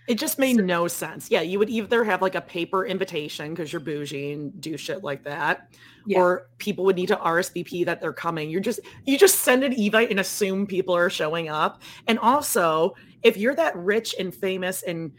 [0.07, 1.29] It just made So- no sense.
[1.29, 5.03] Yeah, you would either have like a paper invitation because you're bougie and do shit
[5.03, 5.71] like that,
[6.07, 6.19] Yeah.
[6.19, 8.49] or people would need to RSVP that they're coming.
[8.49, 11.83] You're just you just send an evite and assume people are showing up.
[12.07, 15.11] And also, if you're that rich and famous and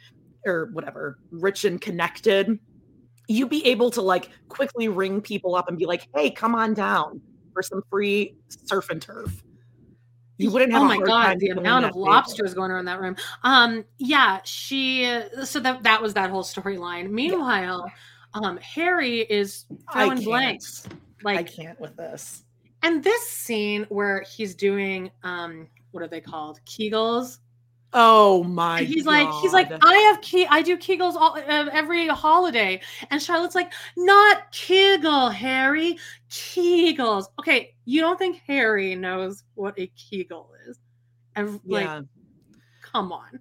[0.46, 2.58] or whatever, rich and connected,
[3.30, 6.74] you'd be able to like quickly ring people up and be like, "Hey, come on
[6.74, 7.20] down
[7.52, 9.42] for some free surf and turf."
[10.36, 12.06] You wouldn't have oh my god, the amount of table.
[12.06, 13.16] lobsters going around that room.
[13.42, 15.04] Um, yeah, she.
[15.44, 17.10] So that that was that whole storyline.
[17.10, 17.90] Meanwhile,
[18.34, 20.88] um, Harry is throwing blanks.
[21.24, 22.44] I can't with this.
[22.82, 26.60] and this scene where he's doing um, what are they called?
[26.64, 27.38] Kegels.
[27.92, 28.78] Oh my!
[28.78, 32.80] And he's like, he's like, I have key, I do Kegels all uh, every holiday,
[33.10, 35.98] and Charlotte's like, not Kegel, Harry,
[36.30, 37.24] Kegels.
[37.40, 40.78] Okay, you don't think Harry knows what a Kegel is?
[41.34, 42.02] Ev- Like, yeah.
[42.82, 43.40] come on.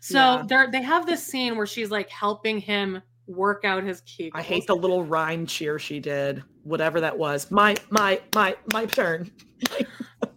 [0.00, 0.42] So Yeah.
[0.46, 4.30] they're they have this scene where she's like helping him work out his Kegels.
[4.34, 7.50] I hate the little rhyme cheer she did, whatever that was.
[7.50, 9.30] My my my my turn.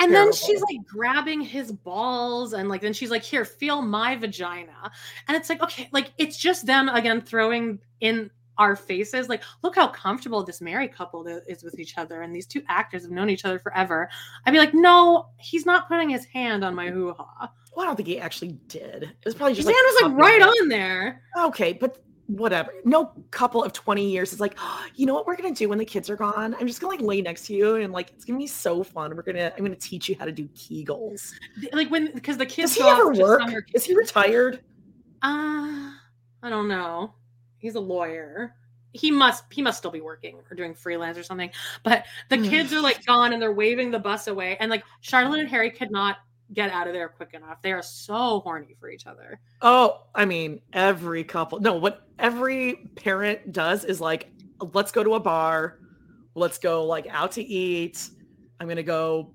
[0.00, 4.16] And then she's like grabbing his balls and like then she's like here feel my
[4.16, 4.90] vagina.
[5.28, 9.74] And it's like okay like it's just them again throwing in our faces like look
[9.74, 13.30] how comfortable this married couple is with each other and these two actors have known
[13.30, 14.08] each other forever.
[14.46, 17.50] I'd be like no he's not putting his hand on my hoo-ha.
[17.74, 19.02] Well, I don't think he actually did.
[19.02, 21.22] It was probably his just hand was like right on there.
[21.36, 22.72] Okay, but whatever.
[22.84, 25.78] No couple of 20 years is like, "Oh, you know what we're gonna do when
[25.78, 26.54] the kids are gone?
[26.58, 29.14] I'm just gonna like lay next to you and like it's gonna be so fun.
[29.14, 31.32] We're gonna I'm gonna teach you how to do Kegels.
[31.72, 33.42] like when because the kids Does he ever work?
[33.74, 34.60] Is he retired?
[35.22, 35.90] Uh,
[36.42, 37.14] I don't know.
[37.58, 38.54] He's a lawyer.
[38.92, 41.50] He must he must still be working or doing freelance or something.
[41.82, 42.44] But the Hmm.
[42.44, 44.56] kids are like gone and they're waving the bus away.
[44.60, 46.18] And like Charlotte and Harry could not
[46.52, 47.62] get out of there quick enough.
[47.62, 49.40] They are so horny for each other.
[49.62, 51.60] Oh, I mean, every couple.
[51.60, 54.30] No, what every parent does is like,
[54.72, 55.78] let's go to a bar,
[56.34, 58.10] let's go like out to eat.
[58.60, 59.32] I'm gonna go,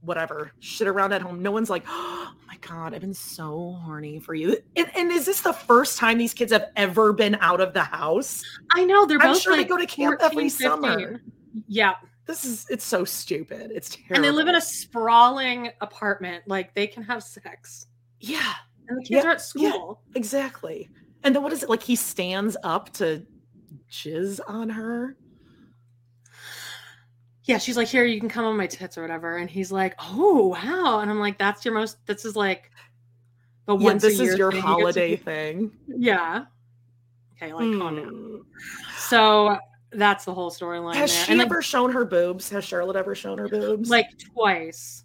[0.00, 1.42] whatever, shit around at home.
[1.42, 4.56] No one's like, oh my god, I've been so horny for you.
[4.76, 7.82] And, and is this the first time these kids have ever been out of the
[7.82, 8.42] house?
[8.72, 10.68] I know they're I'm both sure they go to camp 14, every 15.
[10.68, 11.22] summer.
[11.66, 11.94] Yeah,
[12.26, 13.72] This is it's so stupid.
[13.74, 14.14] It's terrible.
[14.16, 16.44] and they live in a sprawling apartment.
[16.46, 17.86] Like they can have sex,
[18.20, 18.54] yeah,
[18.88, 19.70] and the kids Yeah, are at yeah.
[19.72, 20.00] school.
[20.14, 20.88] exactly.
[21.24, 21.82] And then what is it like?
[21.82, 23.24] He stands up to
[23.90, 25.16] jizz on her.
[27.44, 29.94] Yeah, she's like, "Here, you can come on my tits or whatever," and he's like,
[29.98, 32.04] "Oh wow," and I'm like, "That's your most.
[32.06, 32.70] This is like
[33.66, 35.72] the Yeah, once this is your thing holiday thing.
[35.88, 36.44] Yeah.
[37.34, 38.08] Okay, like calm down.
[38.08, 38.36] Hmm.
[38.96, 39.58] So
[39.94, 40.94] that's the whole storyline.
[40.94, 41.24] Has there.
[41.24, 42.48] she and like, ever shown her boobs?
[42.50, 43.90] Has Charlotte ever shown her boobs?
[43.90, 45.04] like twice.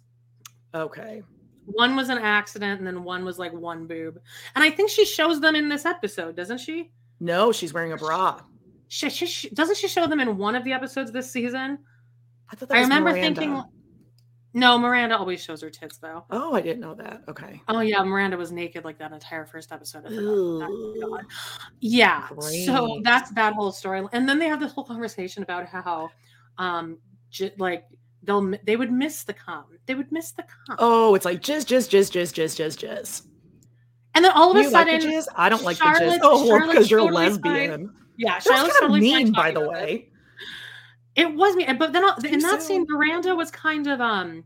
[0.74, 1.22] okay.
[1.66, 4.18] One was an accident, and then one was like one boob.
[4.54, 6.90] And I think she shows them in this episode, doesn't she?
[7.20, 8.40] No, she's wearing a bra.
[8.88, 11.78] She, she, she doesn't she show them in one of the episodes this season?
[12.50, 13.40] I thought that I was remember Miranda.
[13.40, 13.64] thinking.
[14.58, 16.24] No, Miranda always shows her tits though.
[16.30, 17.22] Oh, I didn't know that.
[17.28, 17.60] Okay.
[17.68, 20.04] Oh yeah, Miranda was naked like that entire first episode.
[20.04, 20.12] That.
[20.12, 21.18] Oh.
[21.80, 22.28] Yeah.
[22.66, 24.04] So that's that whole story.
[24.12, 26.10] And then they have this whole conversation about how,
[26.58, 26.98] um,
[27.30, 27.84] j- like
[28.24, 29.64] they'll they would miss the cum.
[29.86, 30.76] They would miss the cum.
[30.78, 33.22] Oh, it's like jizz, jizz, jizz, jizz, jizz, jizz, jizz.
[34.14, 35.26] and then all of a you like the sudden, jizz?
[35.36, 35.96] I don't like the jizz.
[35.98, 37.94] Charlotte- Oh, well, because you're totally lesbian.
[38.16, 40.08] yeah, That Charlotte's kind of fine mean, by the about it.
[41.16, 42.86] It was me, but then in that scene.
[42.88, 44.44] Miranda was kind of um,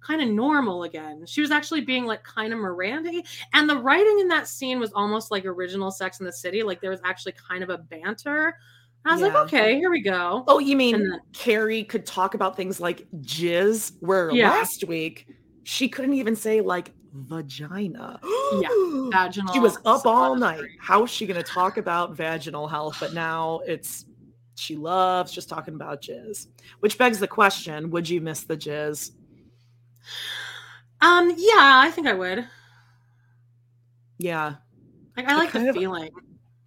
[0.00, 1.24] kind of normal again.
[1.26, 3.10] She was actually being like kind of Miranda,
[3.54, 6.62] and the writing in that scene was almost like original Sex in the City.
[6.62, 8.56] Like there was actually kind of a banter.
[9.06, 10.44] I was like, okay, here we go.
[10.48, 14.50] Oh, you mean then- Carrie could talk about things like jizz, where Yeah.
[14.50, 15.26] last week
[15.64, 18.18] she couldn't even say like vagina.
[18.60, 18.68] Yeah,
[19.12, 19.52] Vaginal.
[19.54, 20.56] She was up all night.
[20.56, 20.78] suppository.
[20.80, 22.96] How's she going to talk about vaginal health?
[22.98, 24.06] But now it's
[24.56, 26.46] she loves just talking about jizz,
[26.80, 29.10] which begs the question: Would you miss the jizz?
[31.00, 32.46] Um, yeah, I think I would.
[34.18, 34.54] Yeah,
[35.16, 36.10] Like, I like kind the of- feeling.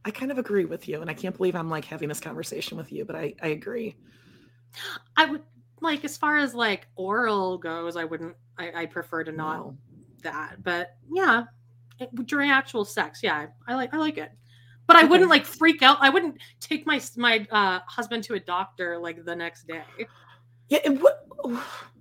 [0.06, 2.78] I kind of agree with you, and I can't believe I'm like having this conversation
[2.78, 3.96] with you, but I I agree.
[5.18, 5.44] I would
[5.82, 7.98] like as far as like oral goes.
[7.98, 8.36] I wouldn't.
[8.58, 9.78] I, I prefer to not No.
[10.24, 10.64] that.
[10.64, 11.44] But yeah,
[12.00, 14.32] it, during actual sex, yeah, I, I like I like it.
[14.88, 15.98] But I wouldn't like freak out.
[16.00, 19.84] I wouldn't take my my uh, husband to a doctor like the next day.
[20.70, 21.26] Yeah, and what?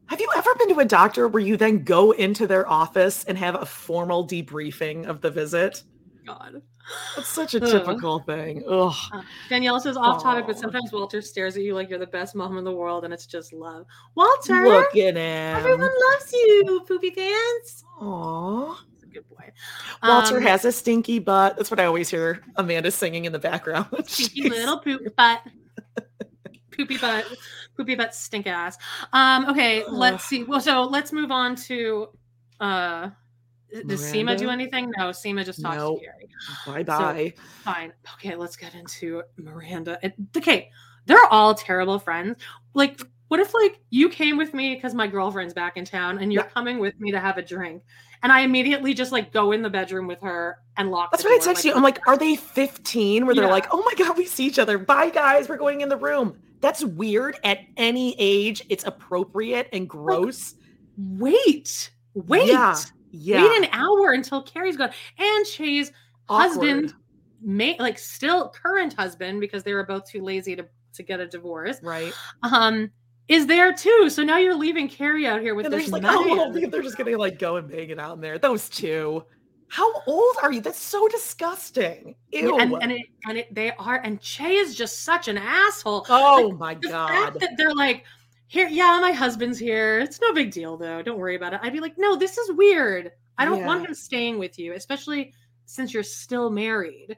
[0.07, 3.37] Have you ever been to a doctor where you then go into their office and
[3.37, 5.83] have a formal debriefing of the visit?
[6.25, 6.63] God.
[7.17, 7.71] That's such a Ugh.
[7.71, 8.63] typical thing.
[8.69, 8.95] Ugh.
[9.13, 12.37] Uh, Danielle says off topic, but sometimes Walter stares at you like you're the best
[12.37, 13.87] mom in the world, and it's just love.
[14.15, 15.57] Walter, Look at him.
[15.57, 17.85] everyone loves you, poopy pants.
[18.01, 18.77] Aww.
[19.17, 19.51] Good boy.
[20.03, 21.57] Walter Um, has a stinky butt.
[21.57, 23.87] That's what I always hear Amanda singing in the background.
[24.07, 25.41] Stinky little poop butt.
[26.71, 27.25] Poopy butt.
[27.77, 28.77] Poopy butt stink ass.
[29.15, 30.45] Um, okay, let's see.
[30.45, 32.09] Well, so let's move on to
[32.61, 33.11] uh
[33.87, 34.93] does Seema do anything?
[34.97, 35.99] No, Seema just talks Nope.
[36.01, 36.29] to Gary.
[36.67, 37.35] Bye bye.
[37.65, 37.93] Fine.
[38.15, 39.99] Okay, let's get into Miranda.
[40.03, 40.71] And, okay,
[41.07, 42.37] they're all terrible friends.
[42.75, 46.33] Like, what if like you came with me because my girlfriend's back in town and
[46.33, 46.51] you're Yeah.
[46.51, 47.83] coming with me to have a drink?
[48.23, 51.29] And I immediately just like go in the bedroom with her and lock That's the
[51.29, 51.75] what I door, text you.
[51.75, 53.51] I'm like, are they 15 where they're Yeah.
[53.51, 54.79] like, oh my God, we see each other.
[54.79, 55.49] Bye, guys.
[55.49, 56.37] We're going in the room.
[56.61, 57.39] That's weird.
[57.45, 60.55] At any age, it's appropriate and gross.
[60.97, 62.49] wait, wait.
[62.49, 62.77] Yeah.
[63.13, 63.43] Yeah.
[63.47, 64.91] Wait an hour until Carrie's gone.
[65.19, 65.93] And Che's
[66.29, 66.95] husband, Awkward.
[67.43, 71.27] may like still current husband, because they were both too lazy to, to get a
[71.27, 72.13] divorce, Right.
[72.43, 72.91] um,
[73.29, 74.09] is there too.
[74.11, 76.97] So now you're leaving Carrie out here with And this like, oh, well, they're just
[76.97, 78.39] going to like go and bang it out in there.
[78.39, 79.25] Those two.
[79.69, 80.61] How old are you?
[80.61, 82.15] That's so disgusting.
[82.31, 82.57] Ew.
[82.59, 86.07] and, and it and it they are and Che is just such an asshole.
[86.09, 87.45] oh Like, my God.
[87.57, 88.05] they're like,
[88.47, 89.99] here, yeah, my husband's here.
[89.99, 91.03] It's no big deal though.
[91.03, 91.61] Don't worry about it.
[91.65, 93.11] I'd be like, no, this is weird.
[93.39, 95.33] I don't want him staying with you, especially
[95.65, 97.17] since you're still married.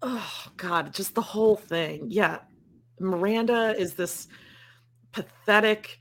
[0.00, 2.38] oh god just the whole thing yeah
[2.98, 4.26] miranda is this
[5.12, 5.98] pathetic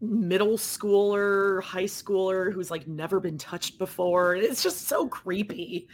[0.00, 5.88] middle schooler high schooler who's like never been touched before it's just so creepy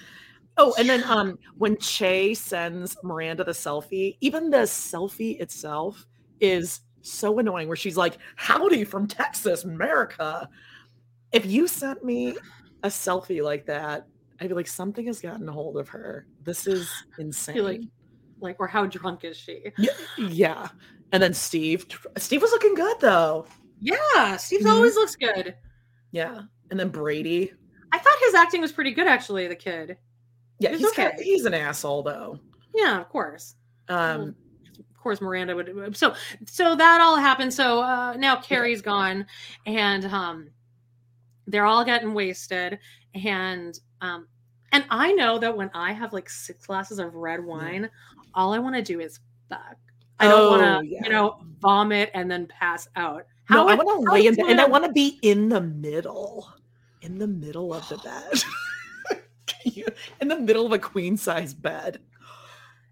[0.56, 6.06] oh and then um when che sends miranda the selfie even the selfie itself
[6.40, 10.48] is so annoying where she's like howdy from texas america
[11.30, 12.36] if you sent me
[12.82, 14.06] a selfie like that
[14.42, 16.26] I'd be like, something has gotten a hold of her.
[16.44, 17.62] This is insane.
[17.62, 17.82] like-
[18.40, 19.70] Like, or how drunk is she?
[19.76, 20.68] yeah, yeah.
[21.12, 21.86] And then Steve,
[22.16, 23.46] Steve was looking good though.
[23.80, 24.70] Yeah, Steve Mhm.
[24.70, 25.56] always looks good.
[26.12, 26.42] Yeah.
[26.70, 27.52] And then Brady.
[27.92, 29.48] I thought his acting was pretty good, actually.
[29.48, 29.98] The kid.
[30.60, 31.22] Yeah, he's kind okay.
[31.24, 32.38] he's an asshole though.
[32.74, 33.56] Yeah, of course.
[33.88, 34.36] Um,
[34.78, 35.96] Of course, Miranda would.
[35.96, 36.14] So,
[36.46, 37.52] so that all happened.
[37.54, 39.26] So uh, now Carrie's gone,
[39.66, 40.50] and um,
[41.46, 42.78] they're all getting wasted,
[43.14, 44.28] and um,
[44.72, 47.90] and I know that when I have like six glasses of red wine,
[48.34, 49.76] all I want to do is fuck.
[50.20, 51.00] I don't Oh, want to, yeah.
[51.02, 53.26] you know, vomit and then pass out.
[53.48, 56.48] no, I want to lay in bed, and I want to be in the middle,
[57.02, 58.42] in the middle of the bed,
[60.20, 62.00] in the middle of a queen size bed.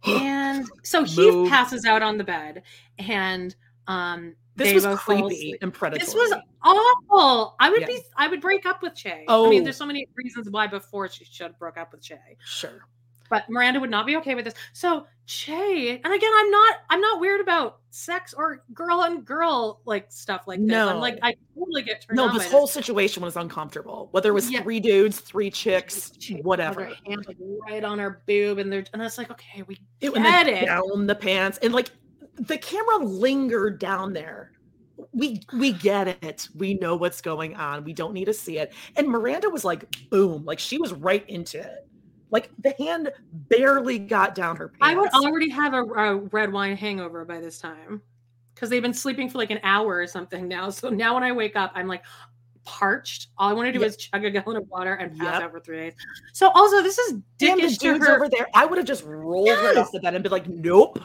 [0.06, 2.62] And so he passes out on the bed,
[2.98, 3.54] and
[3.86, 6.04] um, This was creepy and predatory.
[6.04, 7.56] This was awful.
[7.60, 7.86] I would Yeah.
[7.86, 8.00] be.
[8.16, 9.24] I would break up with Che.
[9.28, 9.50] Oh, I Oh.
[9.50, 12.86] mean, there's so many reasons why before she should have broke up with Che, sure.
[13.30, 14.54] But Miranda would not be okay with this.
[14.72, 16.76] So Che, and again, I'm not.
[16.88, 20.68] I'm not weird about sex or girl on girl like stuff like this.
[20.68, 20.88] No.
[20.88, 24.08] I'm like, I totally get turned No, this whole situation was uncomfortable.
[24.12, 24.62] Whether it was Yeah.
[24.62, 26.12] three dudes, three chicks,
[26.42, 26.86] whatever.
[26.86, 27.36] her hand like
[27.68, 30.64] right on her boob, and they're and it's like, okay, we It, get and it.
[30.64, 31.90] down the pants, and like
[32.36, 34.52] the camera lingered down there.
[35.12, 36.48] We we get it.
[36.54, 37.84] We know what's going on.
[37.84, 38.72] We don't need to see it.
[38.96, 41.86] And Miranda was like, boom, like she was right into it.
[42.30, 43.10] Like the hand
[43.48, 44.80] barely got down her pants.
[44.82, 48.02] I would already have a, a red wine hangover by this time
[48.54, 50.68] because they've been sleeping for like an hour or something now.
[50.70, 52.02] So now when I wake up, I'm like
[52.64, 53.28] parched.
[53.38, 53.88] All I want to do Yep.
[53.88, 55.42] is chug a gallon of water and pass Yep.
[55.42, 55.94] out for three days.
[56.34, 58.16] So also, this is Damn, the dickish to dudes her.
[58.16, 58.46] over there.
[58.54, 60.98] I would have just rolled right off the bed and been like, nope,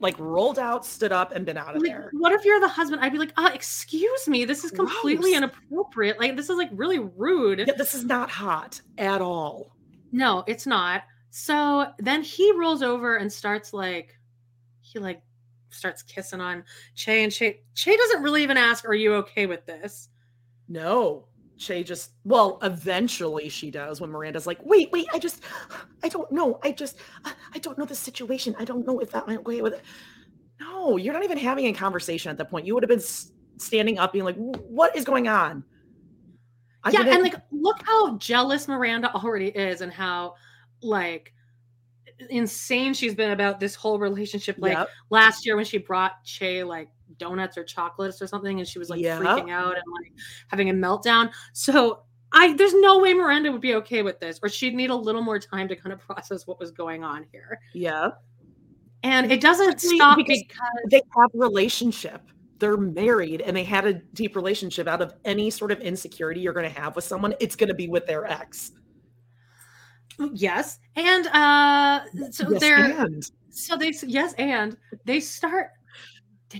[0.00, 2.10] like rolled out, stood up, and been out of Like, there.
[2.14, 3.00] what if you're the husband?
[3.00, 5.36] I'd be like, uh, excuse me, this is completely Gross.
[5.36, 6.18] inappropriate.
[6.18, 7.60] Like, this is like really rude.
[7.60, 9.70] Yeah, this is not hot at all.
[10.14, 11.02] No, it's not.
[11.30, 14.16] So then he rolls over and starts like,
[14.80, 15.20] he like
[15.70, 16.62] starts kissing on
[16.94, 20.08] Che, and Che, Che doesn't really even ask, "Are you okay with this?"
[20.68, 21.26] No.
[21.58, 25.42] Che just well, eventually she does when Miranda's like, wait, wait, I just
[26.04, 26.60] I don't know.
[26.62, 26.98] I just
[27.52, 28.54] I don't know the situation.
[28.56, 29.82] I don't know if that went away with it.
[30.60, 32.66] No, you're not even having a conversation at that point.
[32.66, 33.02] You would have been
[33.58, 35.64] standing up being like, what is going on?
[36.84, 40.34] I yeah, and like look how jealous Miranda already is and how
[40.82, 41.32] like
[42.30, 44.56] insane she's been about this whole relationship.
[44.58, 44.88] Like Yep.
[45.10, 48.90] last year when she brought Che like donuts or chocolates or something and she was
[48.90, 49.20] like Yep.
[49.20, 50.12] freaking out and like
[50.48, 51.32] having a meltdown.
[51.52, 54.94] So I there's no way Miranda would be okay with this, or she'd need a
[54.96, 57.60] little more time to kind of process what was going on here.
[57.72, 58.10] yeah.
[59.02, 62.22] And it doesn't stop because because they have a relationship.
[62.64, 64.88] They're married and they had a deep relationship.
[64.88, 67.74] Out of any sort of insecurity you're going to have with someone, it's going to
[67.74, 68.72] be with their ex.
[70.32, 72.00] yes, and uh,
[72.30, 73.30] so Yes, they're and.
[73.50, 75.72] so they yes and they start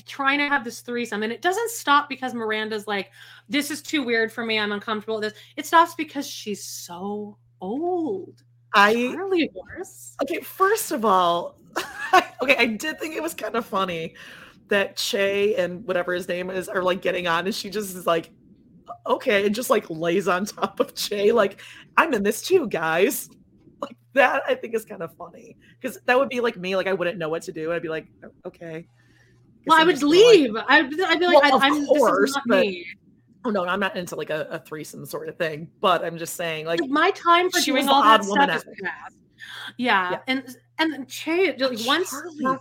[0.04, 3.10] trying to have this threesome and it doesn't stop because miranda's like
[3.48, 7.38] this is too weird for me i'm uncomfortable with this it stops because she's so
[7.60, 8.42] old
[8.76, 11.54] I Charlie horse Okay, first of all,
[12.42, 14.14] okay, I did think it was kind of funny
[14.68, 18.06] that Che and whatever his name is are like getting on, and she just is
[18.06, 18.30] like,
[19.06, 21.60] okay, and just like lays on top of Che, like,
[21.96, 23.28] I'm in this too, guys.
[23.82, 26.86] Like that, I think is kind of funny because that would be like me, like
[26.86, 27.70] I wouldn't know what to do.
[27.70, 28.86] I'd be like, oh, okay.
[29.66, 32.44] well i would leave I'd, I'd be like Well, I, i'm course, this is not
[32.46, 32.86] but- me
[33.44, 36.34] Oh no, I'm not into like a, a threesome sort of thing, but I'm just
[36.34, 39.16] saying, like, like my time for she doing all that woman stuff is past
[39.76, 40.18] yeah, Yeah.
[40.28, 42.14] and and Che, like once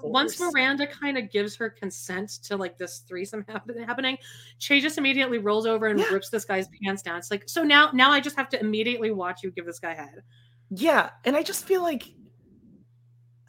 [0.04, 0.40] once.
[0.40, 4.18] Miranda kind of gives her consent to like this threesome happen- happening,
[4.60, 6.10] Che just immediately rolls over and Yeah.
[6.14, 7.18] rips this guy's pants down.
[7.18, 9.94] It's like so now now I just have to immediately watch you give this guy
[9.96, 10.22] head.
[10.70, 12.04] Yeah, and I just feel like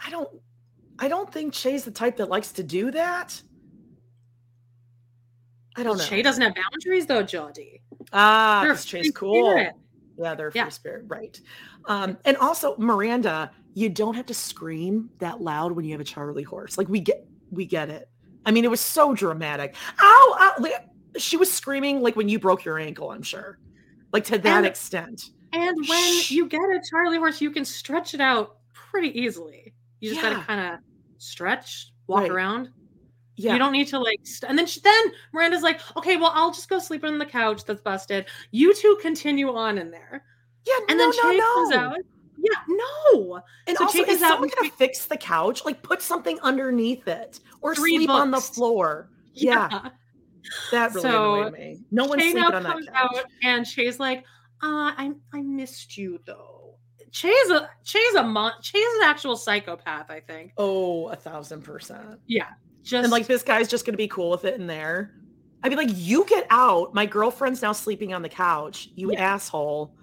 [0.04, 0.28] I don't
[0.98, 3.40] I don't think Che's the type that likes to do that.
[5.76, 6.04] I don't know.
[6.04, 7.80] Che doesn't have boundaries though, Jodie.
[8.12, 9.50] ah, Che's cool.
[9.50, 9.74] spirit.
[10.16, 10.68] Yeah, they're free Yeah.
[10.68, 11.38] spirit, right.
[11.86, 16.04] Um, and also Miranda, you don't have to scream that loud when you have a
[16.04, 16.78] Charlie horse.
[16.78, 18.08] Like we get we get it.
[18.46, 19.74] I mean, it was so dramatic.
[20.00, 23.58] Ow, ow like, she was screaming like when you broke your ankle, I'm sure.
[24.12, 25.30] Like to that And- extent.
[25.52, 26.32] And when Shh.
[26.32, 29.72] you get a Charlie horse, you can stretch it out pretty easily.
[30.00, 30.30] You just Yeah.
[30.34, 30.80] gotta kind of
[31.18, 32.30] stretch, walk Right.
[32.32, 32.70] around.
[33.36, 33.52] Yeah.
[33.52, 36.52] You don't need to like, st- and then she, then Miranda's like, okay, well, I'll
[36.52, 38.26] just go sleep on the couch that's busted.
[38.50, 40.24] You two continue on in there,
[40.66, 41.96] yeah, and no, then Che no, comes out.
[42.44, 42.76] Yeah,
[43.14, 43.40] no.
[43.66, 45.64] And So also, is someone gonna fix the couch?
[45.64, 49.10] Like, put something underneath it, or sleep on the floor.
[49.36, 49.88] Yeah,
[50.70, 51.80] that really So, annoyed me.
[51.90, 52.86] No one sleeping on that couch.
[52.94, 54.18] out, and Che's like,
[54.62, 56.76] uh, I I missed you though.
[57.10, 60.08] Che's a Che's a mon- Che's an actual psychopath.
[60.10, 60.52] I think.
[60.56, 62.20] Oh, a thousand percent.
[62.28, 62.48] Yeah.
[62.84, 65.14] Just And like, this guy's just gonna be cool with it in there.
[65.64, 66.94] I'd be like, you get out.
[66.94, 68.90] My girlfriend's now sleeping on the couch.
[68.94, 69.96] You asshole.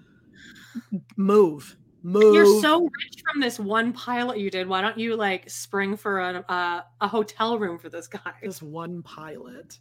[1.16, 1.76] Move.
[2.04, 2.34] Move.
[2.34, 4.66] You're so rich from this one pilot you did.
[4.66, 8.32] Why don't you like spring for a uh, a hotel room for this guy?
[8.42, 9.78] This one pilot.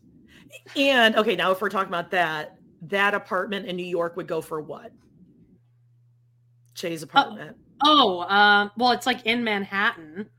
[0.76, 4.42] And okay, now if we're talking about that, that apartment in New York would go
[4.42, 4.92] for what?
[6.76, 7.58] Che's apartment.
[7.84, 10.30] Oh, um, well, it's like in Manhattan.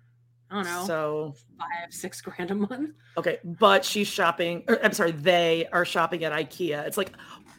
[0.50, 2.90] I don't know, So five, six grand a month.
[3.16, 4.64] okay, but she's shopping.
[4.68, 6.86] Or, I'm sorry, they are shopping at IKEA.
[6.86, 7.12] It's like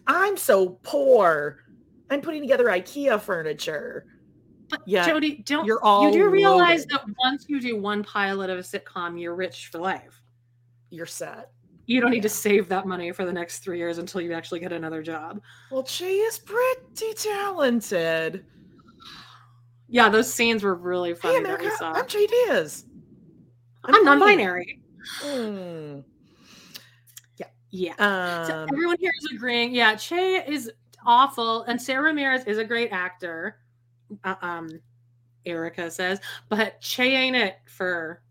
[0.08, 1.60] I'm so poor.
[2.10, 4.06] I'm putting together IKEA furniture.
[4.74, 6.90] But Yeah, Jodie, don't you're all you do realize loaded.
[6.90, 10.20] that once you do one pilot of a sitcom, you're rich for life.
[10.90, 11.52] You're set.
[11.86, 14.62] You don't need to save that money for the next three years until you actually
[14.62, 15.42] get another job.
[15.70, 18.46] Well, Che is pretty talented.
[19.90, 21.92] Yeah, those scenes were really Hey, funny that America, we saw.
[21.94, 22.86] I'm Che Diaz.
[23.84, 24.06] I'm fine.
[24.06, 24.82] non-binary.
[25.22, 26.00] Hmm.
[27.76, 28.46] Yeah.
[28.48, 29.74] So Um, everyone here is agreeing.
[29.74, 30.72] Yeah, Che is
[31.06, 33.58] awful, and Sara Ramirez is a great actor.
[34.24, 34.80] Uh, um,
[35.46, 38.22] Erica says, but Che ain't it for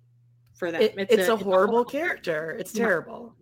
[0.54, 0.82] for them.
[0.82, 2.56] it- it's, a, horrible horrible character.
[2.58, 3.34] It's terrible.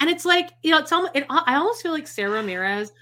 [0.00, 1.16] and it's like you know, it's almost.
[1.16, 2.92] It, I almost feel like Sara Ramirez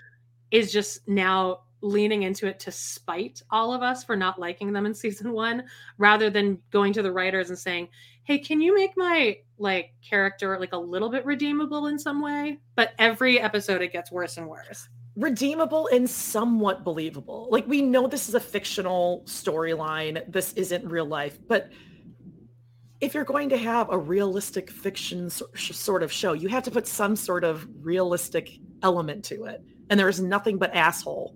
[0.51, 4.87] is just now leaning into it to spite all of us for not liking them
[4.87, 5.65] in season one,
[5.99, 7.89] rather than going to the writers and saying,
[8.25, 12.59] "Hey, can you make my like character like a little bit redeemable in some way?"
[12.75, 14.89] But every episode, it gets worse and worse.
[15.17, 17.49] Redeemable and somewhat believable.
[17.51, 20.31] Like we know this is a fictional storyline.
[20.31, 21.71] This isn't real life, but
[23.01, 26.87] if you're going to have a realistic fiction sort of show, you have to put
[26.87, 29.63] some sort of realistic element to it.
[29.91, 31.35] And there's nothing but asshole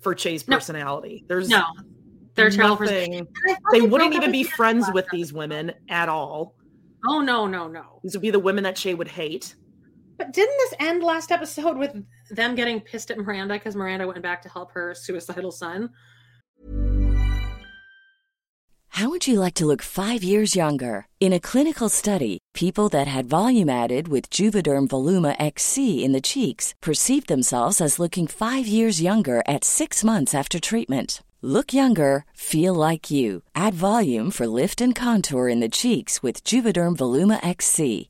[0.00, 0.56] for Che's No.
[0.56, 1.24] personality.
[1.28, 1.62] There's No,
[2.34, 2.76] they're terrible.
[2.76, 3.14] for- nothing.
[3.14, 5.16] And I thought They wouldn't even be friends with episode.
[5.16, 6.54] these women at all.
[7.06, 8.00] Oh no, no, no!
[8.02, 9.54] These would be the women that Che would hate.
[10.18, 11.94] But didn't this end last episode with
[12.30, 15.90] them getting pissed at Miranda because Miranda went back to help her suicidal son?
[18.94, 21.06] How would you like to look five years younger?
[21.20, 26.20] In a clinical study, people that had volume added with Juvederm Voluma XC in the
[26.20, 31.22] cheeks perceived themselves as looking five years younger at six months after treatment.
[31.40, 33.42] Look younger, feel like you.
[33.54, 38.09] Add volume for lift and contour in the cheeks with Juvederm Voluma XC.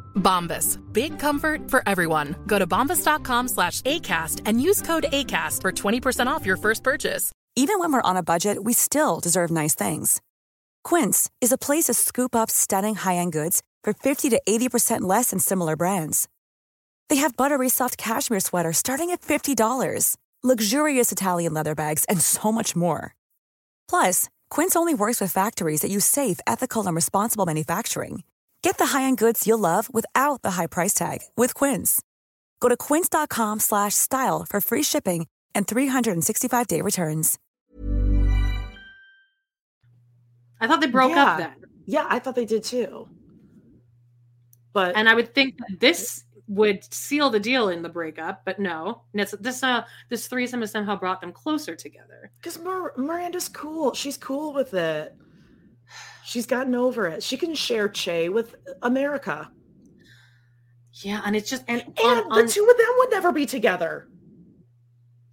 [0.15, 0.79] Bombas.
[0.93, 2.35] Big comfort for everyone.
[2.47, 7.31] Go to bombas.com slash ACAST and use code ACAST for 20% off your first purchase.
[7.55, 10.21] Even when we're on a budget, we still deserve nice things.
[10.85, 15.31] Quince is a place to scoop up stunning high-end goods for 50 to 80% less
[15.31, 16.29] than similar brands.
[17.09, 22.53] They have buttery soft cashmere sweaters starting at $50, luxurious Italian leather bags, and so
[22.53, 23.15] much more.
[23.89, 28.23] Plus, Quince only works with factories that use safe, ethical, and responsible manufacturing.
[28.63, 32.01] Get the high-end goods you'll love without the high price tag with Quince.
[32.59, 37.37] Go to quince.com slash style for free shipping and 365-day returns.
[40.59, 41.25] I thought they broke Yeah.
[41.25, 41.53] up then,
[41.87, 43.09] Yeah, I thought they did too.
[44.73, 48.59] But and I would think that this would seal the deal in the breakup, but
[48.59, 49.01] no.
[49.13, 52.31] And it's, this uh this threesome has somehow brought them closer together.
[52.37, 53.93] Because Mir- Miranda's cool.
[53.95, 55.15] She's cool with it.
[56.31, 57.21] She's gotten over it.
[57.21, 59.51] She can share Che with America.
[60.93, 63.45] Yeah, and it's just and, And on- the on- two of them would never be
[63.45, 64.07] together.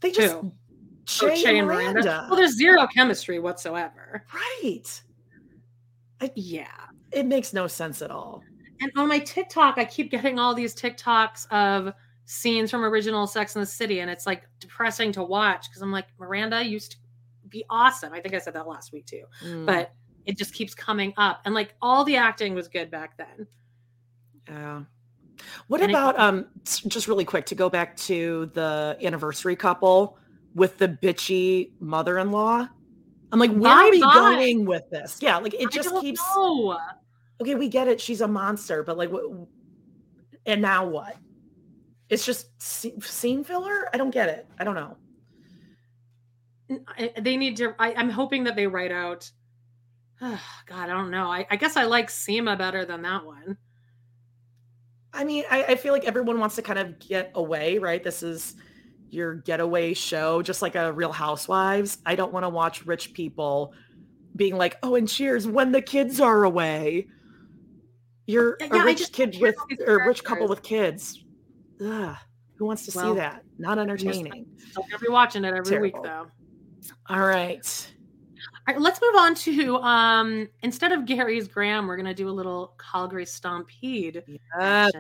[0.01, 0.53] They just Who?
[1.07, 2.27] Che, oh, Che and Miranda.
[2.29, 4.25] Well, there's zero chemistry whatsoever.
[4.35, 5.03] right.
[6.35, 6.67] Yeah.
[7.13, 8.43] It makes no sense at all.
[8.81, 11.93] And on my TikTok, I keep getting all these TikToks of
[12.25, 15.93] scenes from original Sex in the City, and it's like depressing to watch because I'm
[15.93, 16.97] like, Miranda used to
[17.49, 18.13] be awesome.
[18.13, 19.93] I think I said that last week too, Mm, but
[20.29, 21.41] it just keeps coming up.
[21.45, 23.47] And like all the acting was good back then.
[24.49, 24.83] yeah.
[25.69, 30.19] What and it- about um just really quick to go back to the anniversary couple
[30.55, 32.69] with the bitchy mother-in-law?
[33.31, 34.15] I'm like, where are we Bye-bye.
[34.15, 35.19] going with this?
[35.21, 36.79] Yeah, like it just keeps know.
[37.41, 38.01] okay, we get it.
[38.01, 39.25] She's a monster, but like, what?
[40.47, 41.17] And now what?
[42.09, 43.89] It's just scene filler.
[43.93, 44.47] I don't get it.
[44.59, 44.97] I don't know.
[47.19, 49.31] They need to I, i'm hoping that they write out
[50.21, 50.39] god
[50.71, 53.57] i don't know I, I guess i like sema better than that one
[55.13, 58.05] I mean, I, I feel like everyone wants to kind of get away, right?
[58.05, 58.55] This is
[59.11, 61.99] your getaway show, just like a Real Housewives.
[62.05, 63.73] I don't want to watch rich people
[64.37, 67.09] being like, "Oh, and cheers when the kids are away."
[68.27, 71.25] You're Yeah, a rich just kid with care about these or rich couple with kids.
[71.81, 72.17] Ugh,
[72.57, 73.43] who wants to Well, see that?
[73.59, 74.47] Not entertaining.
[74.77, 76.27] i'll be watching it every week though
[77.09, 77.93] All right.
[78.69, 82.31] All right, let's move on to um instead of Gary's Graham, we're gonna do a
[82.31, 84.23] little Calgary Stampede.
[84.61, 84.93] Yes.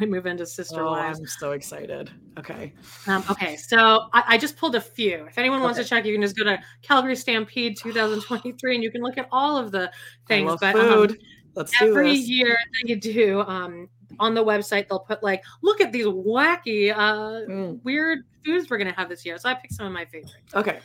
[0.00, 1.18] We move into Sister Oh, Wives.
[1.18, 2.10] I'm so excited.
[2.38, 2.72] Okay.
[3.06, 5.26] Um, okay, so I, I just pulled a few.
[5.26, 8.90] If anyone wants to check, you can just go to Calgary Stampede 2023, and you
[8.90, 9.90] can look at all of the
[10.26, 10.46] things.
[10.48, 11.18] love but um, food.
[11.54, 13.88] Let's do every year that you do um
[14.18, 18.78] on the website they'll put like look at these wacky uh Mm, weird foods we're
[18.78, 20.78] gonna have this year so i picked some of my favorites Okay.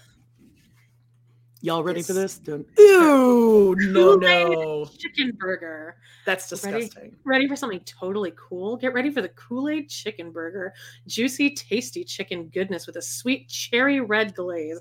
[1.64, 2.38] Y'all ready for This-?
[2.40, 4.86] Dun- Ew, no, no.
[4.98, 5.96] chicken burger
[6.26, 7.16] That's disgusting.
[7.24, 10.74] ready for something totally cool get ready for the kool-aid chicken burger
[11.08, 14.80] juicy tasty chicken goodness with a sweet cherry red glaze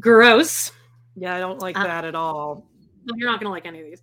[0.00, 0.72] gross
[1.16, 2.66] Yeah, I don't like Uh, that at all.
[3.16, 4.02] You're not gonna like any of these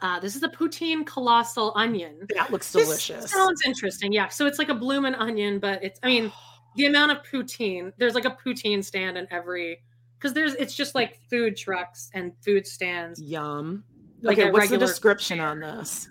[0.00, 3.32] uh, this is a poutine colossal onion That looks This delicious.
[3.32, 4.12] sounds interesting.
[4.12, 4.28] Yeah.
[4.28, 6.30] So it's like a bloomin' onion, but it's I mean,
[6.76, 9.80] the amount of poutine, there's like a poutine stand in every
[10.18, 13.20] because there's it's just like food trucks and food stands.
[13.20, 13.84] Yum.
[14.20, 16.08] Like okay, what's the description on this?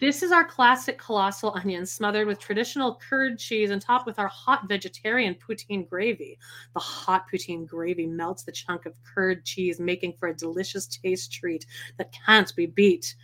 [0.00, 4.26] This is our classic colossal onion smothered with traditional curd cheese and topped with our
[4.28, 6.36] hot vegetarian poutine gravy.
[6.74, 11.32] The hot poutine gravy melts the chunk of curd cheese, making for a delicious taste
[11.32, 11.64] treat
[11.96, 13.14] that can't be beat.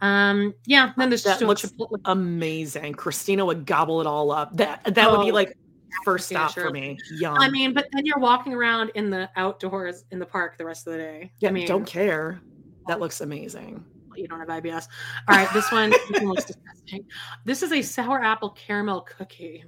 [0.00, 1.72] Um, yeah, then there's That still looks
[2.04, 2.94] Amazing.
[2.94, 4.56] Christina would gobble it all up.
[4.56, 5.56] That that would be Oh, like
[6.04, 6.98] first stop for me.
[7.12, 7.36] Yum.
[7.38, 10.86] I mean, but then you're walking around in the outdoors in the park the rest
[10.86, 11.32] of the day.
[11.40, 12.40] yeah, I mean, don't care.
[12.86, 13.84] That looks amazing.
[14.16, 14.88] you don't have IBS.
[15.28, 15.90] All right, this one,
[16.22, 17.04] looks disgusting.
[17.44, 19.64] This is a sour apple caramel cookie.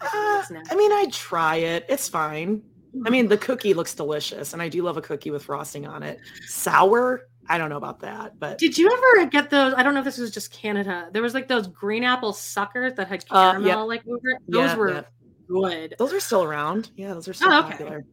[0.00, 0.58] I Uh.
[0.70, 1.84] I mean, I'd try it.
[1.88, 2.62] It's fine.
[3.06, 6.02] I mean, the cookie looks delicious, and I do love a cookie with frosting on
[6.02, 6.20] it.
[6.46, 7.28] Sour?
[7.50, 9.72] I don't know about that, but Did you ever get those?
[9.74, 11.08] I don't know if this was just Canada.
[11.12, 13.76] There was like those green apple suckers that had Uh, caramel yeah.
[13.76, 14.38] like over it.
[14.46, 15.02] Those Yeah, were yeah.
[15.48, 15.94] Good.
[15.98, 16.90] those are still around.
[16.96, 17.70] Yeah, those are still Oh, okay.
[17.70, 18.04] popular.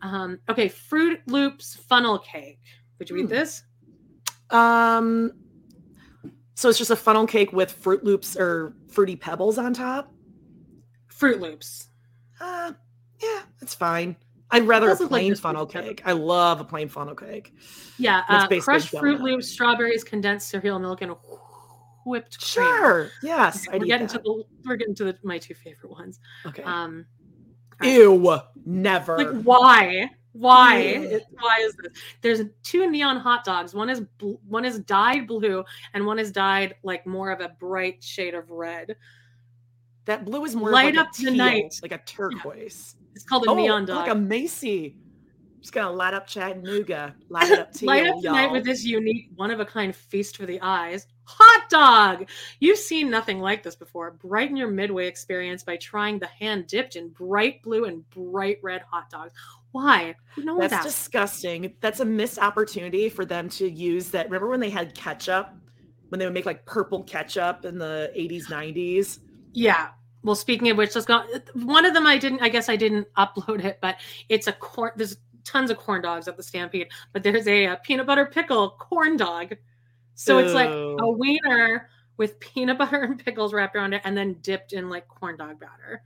[0.00, 2.58] Um, okay, Froot Loops funnel cake.
[2.98, 3.28] Would you eat Hmm.
[3.28, 3.62] this?
[4.50, 5.32] Um,
[6.54, 10.12] so it's just a funnel cake with Froot Loops or Fruity Pebbles on top.
[11.08, 11.88] Fruit Loops.
[12.40, 12.72] Uh,
[13.22, 14.16] yeah, it's fine.
[14.50, 16.02] I'd rather a look like plain funnel cake.
[16.04, 17.54] I love a plain funnel cake.
[17.98, 19.20] Yeah, uh, crushed Fruit.
[19.20, 21.14] Loops, strawberries, condensed cereal milk, and
[22.04, 22.66] whipped cream.
[22.66, 23.10] Sure.
[23.22, 24.16] Yes, we're getting that.
[24.16, 26.20] to the we're getting to the, my two favorite ones.
[26.46, 26.62] Okay.
[26.62, 27.06] Um,
[27.82, 29.18] Ew, never.
[29.18, 30.10] like why?
[30.32, 30.76] Why?
[30.78, 31.92] It- why is this?
[32.20, 33.74] There's two neon hot dogs.
[33.74, 35.64] One is bl- one is dyed blue,
[35.94, 38.96] and one is dyed like more of a bright shade of red.
[40.04, 41.74] that blue is more Light like up the teal, night.
[41.82, 42.96] like a turquoise.
[43.14, 43.96] It's called a oh, neon dog.
[43.98, 44.96] like a Macy.
[45.60, 48.32] Just gonna light up Chattanooga, light it up teal, Light up the y'all.
[48.32, 51.06] night with this unique, one of a kind feast for the eyes.
[51.38, 52.28] Hot dog!
[52.60, 54.10] You've seen nothing like this before.
[54.12, 58.82] Brighten your midway experience by trying the hand dipped in bright blue and bright red
[58.82, 59.32] hot dogs.
[59.72, 60.14] Why?
[60.36, 60.84] No That's asked.
[60.86, 61.72] disgusting.
[61.80, 64.26] That's a missed opportunity for them to use that.
[64.26, 65.50] Remember when they had ketchup?
[66.10, 69.20] When they would make like purple ketchup in the 80s, 90s?
[69.54, 69.88] Yeah.
[70.22, 71.24] Well, speaking of which, let's go.
[71.54, 72.42] One of them I didn't.
[72.42, 73.96] I guess I didn't upload it, but
[74.28, 74.92] it's a corn.
[74.96, 78.76] There's tons of corn dogs at the Stampede, but there's a, uh peanut butter pickle
[78.78, 79.56] corn dog.
[80.14, 84.34] So it's like a wiener with peanut butter and pickles wrapped around it and then
[84.42, 86.02] dipped in like corn dog batter.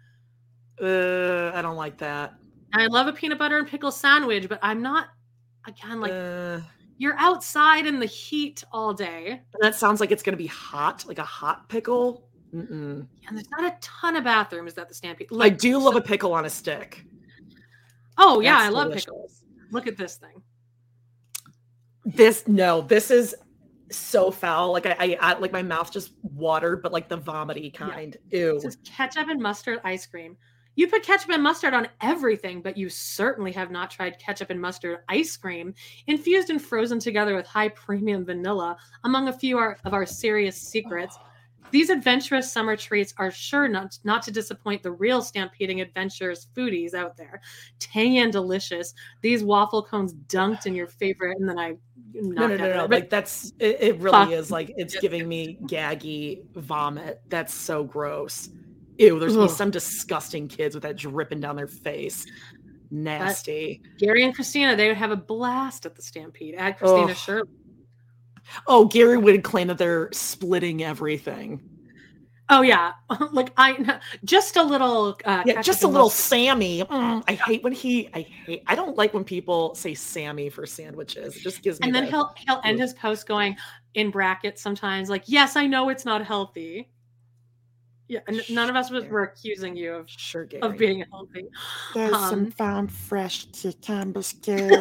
[0.80, 2.34] Uh, I don't like that.
[2.72, 5.08] I love a peanut butter and pickle sandwich, but I'm not
[5.66, 6.60] again like Uh,
[6.98, 9.42] you're outside in the heat all day.
[9.60, 12.28] that sounds like it's gonna be hot, like a hot pickle.
[12.54, 13.06] Mm-mm.
[13.26, 15.28] And there's not a ton of bathrooms at the Stampede.
[15.38, 17.04] I do love so- a pickle on a stick.
[18.18, 19.04] Oh yeah, That's I love delicious.
[19.06, 19.42] pickles.
[19.72, 20.42] Look at this thing.
[22.04, 23.34] This no, this is
[23.90, 24.72] so foul.
[24.72, 28.16] Like I, I, I like my mouth just watered, but like the vomity kind.
[28.30, 28.54] Ew.
[28.54, 30.36] This is ketchup and mustard ice cream.
[30.78, 34.60] You put ketchup and mustard on everything, but you certainly have not tried ketchup and
[34.60, 35.72] mustard ice cream,
[36.06, 40.56] infused and frozen together with high premium vanilla, among a few our- of our serious
[40.60, 41.16] secrets.
[41.70, 46.94] These adventurous summer treats are sure not, not to disappoint the real stampeding adventurous foodies
[46.94, 47.40] out there.
[47.78, 48.94] Tangy and delicious.
[49.20, 51.76] These waffle cones dunked in your favorite, and then I
[52.14, 52.86] no, no, no, no.
[52.86, 54.30] Like that's it, it really Fuck.
[54.30, 57.20] is like it's giving me gaggy vomit.
[57.28, 58.48] That's so gross.
[58.98, 59.56] Ew, there's gonna be Ugh.
[59.56, 62.26] some disgusting kids with that dripping down their face.
[62.90, 63.82] Nasty.
[63.98, 66.54] Gary and Christina, they would have a blast at the Stampede.
[66.54, 67.16] Add Christina Ugh.
[67.16, 67.48] Shirley.
[68.66, 71.60] Oh, Gary would claim that they're splitting everything.
[72.48, 72.92] Oh yeah,
[73.32, 75.18] like I just a little.
[75.24, 76.26] Uh, Yeah, just a little mustard.
[76.38, 76.80] Sammy.
[76.84, 78.08] Mm, I hate when he.
[78.14, 78.62] I hate.
[78.68, 81.34] I don't like when people say Sammy for sandwiches.
[81.36, 81.86] It just gives me.
[81.88, 83.56] And then the- he'll he'll end his post going
[83.94, 86.88] in brackets sometimes like, "Yes, I know it's not healthy."
[88.08, 90.62] Yeah, and none of us was, were accusing you of sure Gary.
[90.62, 91.46] of being healthy.
[91.94, 94.80] There's Um, some farm fresh cucumbers, Gary.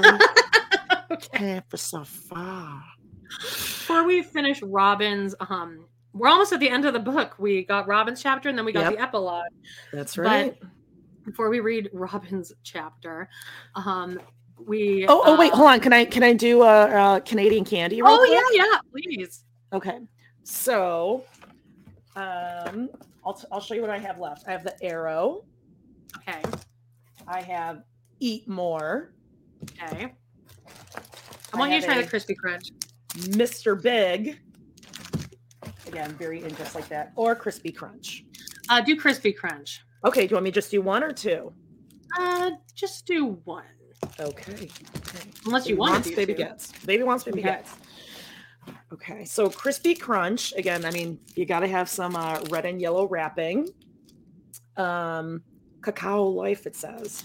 [1.34, 2.84] Can't for so far.
[3.30, 7.35] Before we finish Robyn's, um, we're almost at the end of the book.
[7.39, 8.93] We got Robyn's chapter, and then we got Yep.
[8.93, 9.45] the epilogue.
[9.91, 10.57] That's But right.
[11.26, 13.27] before we read Robyn's chapter,
[13.76, 14.19] um,
[14.65, 15.80] we oh, oh, wait, uh, hold on.
[15.81, 18.02] Can I can I do a, uh Canadian candy?
[18.02, 18.31] Oh quick?
[18.31, 19.43] yeah, yeah, please.
[19.73, 19.99] Okay.
[20.43, 21.26] So,
[22.15, 22.89] um,
[23.26, 24.45] I'll t- I'll show you what I have left.
[24.47, 25.43] I have the Aero.
[26.19, 26.41] Okay,
[27.27, 27.84] I have
[28.22, 29.11] Eat-More.
[29.64, 30.14] okay.
[30.95, 31.02] I
[31.53, 32.69] I want you to try a- the crispy crunch.
[33.16, 33.82] Mr.
[33.82, 34.40] Big.
[35.88, 37.12] Again, very in just like that.
[37.16, 38.26] Or crispy crunch.
[38.70, 39.82] Uh, do crispy crunch.
[40.04, 41.54] Okay, do you want me to just do one or two?
[42.18, 43.64] Uh, just do one.
[44.20, 44.54] Okay.
[44.98, 45.30] okay.
[45.46, 46.38] Unless you Baby want wants, to baby two.
[46.38, 46.72] gets.
[46.86, 47.50] Baby wants, baby Okay.
[47.50, 47.72] gets.
[48.94, 50.54] Okay, so crispy crunch.
[50.54, 53.70] Again, I mean, you got to have some uh, red and yellow wrapping.
[54.78, 55.44] Um,
[55.82, 57.24] Cocoa Life, it says,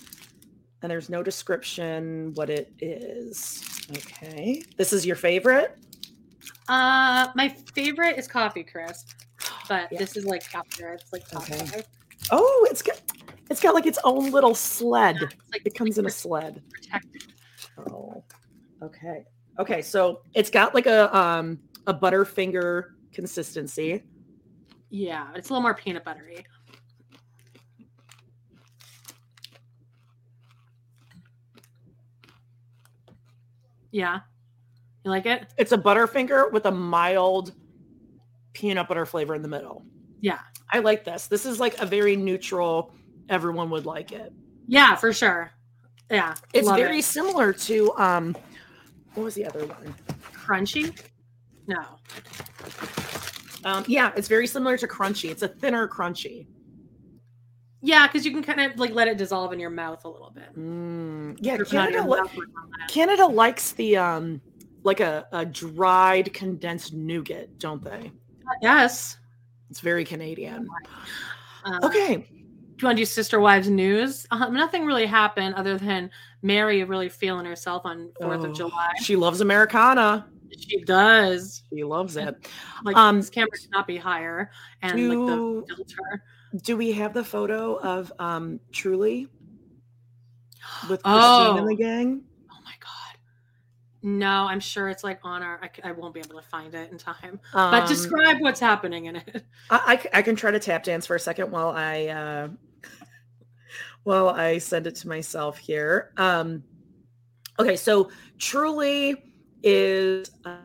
[0.82, 3.79] and there's no description what it is.
[3.92, 5.76] Okay, this is your favorite.
[6.68, 9.08] Uh, my favorite is coffee crisp,
[9.68, 9.98] but Yeah.
[9.98, 11.58] this is like after it's like top Okay.
[11.66, 11.84] five.
[12.30, 13.00] Oh, it's got
[13.50, 15.16] it's got like its own little sled.
[15.20, 16.62] It's like It comes in a sled.
[16.70, 17.22] protected.
[17.78, 18.22] Oh,
[18.82, 19.24] okay.
[19.58, 24.04] Okay, so it's got like a um a butterfinger consistency.
[24.90, 26.44] Yeah, it's a little more peanut buttery.
[33.90, 34.20] Yeah,
[35.04, 35.46] you like it?
[35.58, 37.52] It's a butterfinger with a mild
[38.52, 39.84] peanut butter flavor in the middle.
[40.20, 40.38] Yeah,
[40.72, 41.26] I like this.
[41.26, 42.94] This is like a very neutral.
[43.28, 44.32] Everyone would like it.
[44.66, 45.50] yeah, for sure.
[46.10, 47.04] Yeah, It's very it.
[47.04, 48.36] similar to um
[49.14, 49.94] what was the other one?
[50.34, 50.96] Crunchie.
[51.68, 51.84] No,
[53.64, 55.30] Um yeah, it's very similar to Crunchie.
[55.30, 56.46] It's a thinner Crunchie.
[57.82, 60.30] Yeah, because you can kind of like let it dissolve in your mouth a little
[60.30, 60.54] bit.
[60.56, 62.88] Mm, yeah, Canada li- mouth, but on that.
[62.90, 64.40] Canada likes the um
[64.82, 68.10] like a, a dried condensed nougat, don't they?
[68.62, 69.18] Yes.
[69.70, 70.68] It's very Canadian.
[71.64, 72.16] Uh, Okay.
[72.16, 74.26] Do you want to do Sister Wives news?
[74.30, 78.90] Um, nothing really happened other than Meri really feeling herself on Fourth Oh, of July.
[79.02, 80.26] She loves Americana.
[80.58, 81.62] She does.
[81.70, 82.34] She loves it.
[82.82, 84.50] Like Um, this camera should not be higher,
[84.80, 86.24] and like the filter.
[86.56, 89.28] Do we have the photo of um Truly
[90.88, 91.56] with Christine Oh.
[91.58, 92.22] and the gang?
[92.50, 93.18] Oh my god.
[94.02, 95.60] No, I'm sure it's like on our.
[95.62, 97.38] I, I won't be able to find it in time.
[97.54, 99.44] Um, but describe what's happening in it.
[99.70, 102.48] I I can try to tap dance for a second while I uh
[104.04, 106.12] while I send it to myself here.
[106.16, 106.64] Um
[107.58, 109.22] okay, so Truly
[109.62, 110.56] is uh,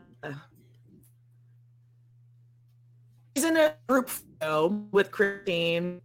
[3.35, 6.01] he's in a group photo with Christine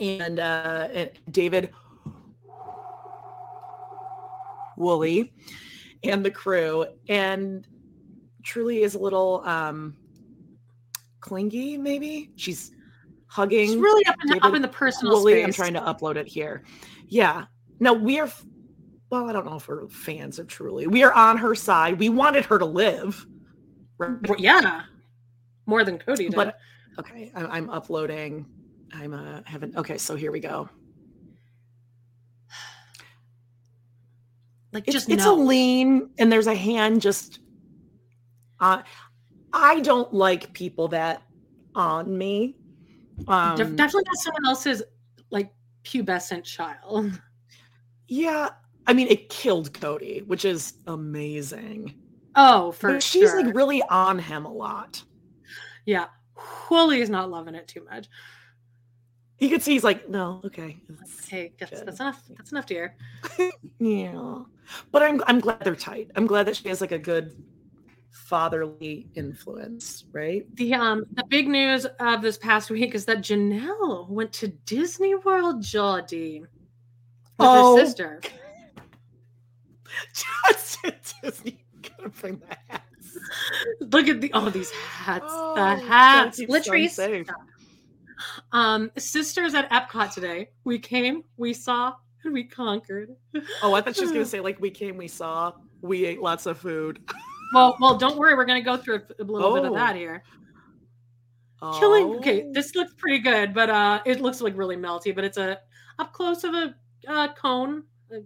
[0.00, 1.70] and uh and David
[4.76, 5.32] Woolley
[6.02, 7.66] and the crew and
[8.44, 9.96] Truly is a little um
[11.20, 12.72] clingy maybe she's
[13.28, 15.34] hugging It's really up in, the, up in the personal Woolley.
[15.34, 15.44] space.
[15.44, 16.64] I'm trying to upload it here.
[17.06, 17.44] Yeah.
[17.80, 18.30] No, we are.
[19.10, 20.86] Well, I don't know if we're fans of Truly.
[20.86, 21.98] We are on her side.
[21.98, 23.24] We wanted her to live.
[23.98, 24.16] right?
[24.38, 24.82] Yeah.
[25.66, 26.34] More than Kody did.
[26.34, 26.58] But
[26.98, 28.46] okay, I, I'm uploading.
[28.92, 29.76] I'm uh haven't.
[29.76, 30.68] Okay, so here we go.
[34.72, 35.34] like It's, just it's no.
[35.34, 37.40] a lean, and there's a hand just.
[38.60, 38.82] Uh,
[39.52, 41.22] I don't like people that
[41.74, 42.56] on me.
[43.28, 44.82] Um, Def- definitely not someone else's
[45.30, 45.52] like
[45.84, 47.20] pubescent child.
[48.08, 48.50] yeah,
[48.86, 51.94] I mean, it killed Kody, which is amazing.
[52.34, 53.42] Oh, for But she's sure.
[53.42, 55.02] like really on him a lot.
[55.86, 56.06] Yeah.
[56.70, 58.08] Woolley is not loving it too much.
[59.38, 60.80] You could see he's like, no, okay,
[61.28, 62.22] Hey, that's, that's enough.
[62.36, 62.94] That's enough, dear.
[63.80, 64.38] yeah.
[64.92, 66.10] But I'm I'm glad they're tight.
[66.14, 67.34] I'm glad that she has like a good
[68.10, 70.46] fatherly influence, right?
[70.56, 75.14] The um the big news of this past week is that Janelle went to Disney
[75.16, 76.50] World, Jodie, with
[77.40, 77.76] Oh.
[77.76, 78.20] her sister.
[80.14, 80.78] Just
[81.22, 81.64] Disney
[81.98, 82.81] gonna bring that.
[83.80, 86.40] Look at the oh these hats, Oh, the hats.
[86.40, 87.26] Latrice,
[88.52, 90.50] um, sisters at Epcot today.
[90.64, 91.94] We came, we saw,
[92.24, 93.10] and we conquered.
[93.62, 96.46] Oh, I thought she was gonna say like we came, we saw, we ate lots
[96.46, 97.00] of food.
[97.54, 98.34] Well, well, don't worry.
[98.34, 99.74] We're gonna go through a little bit of Oh.
[99.74, 100.22] that here.
[101.78, 102.16] Killing.
[102.16, 102.50] Okay, Oh.
[102.52, 105.14] this looks pretty good, but uh, it looks like really melty.
[105.14, 105.60] But it's a
[105.98, 106.74] up close of a
[107.06, 107.84] uh, cone,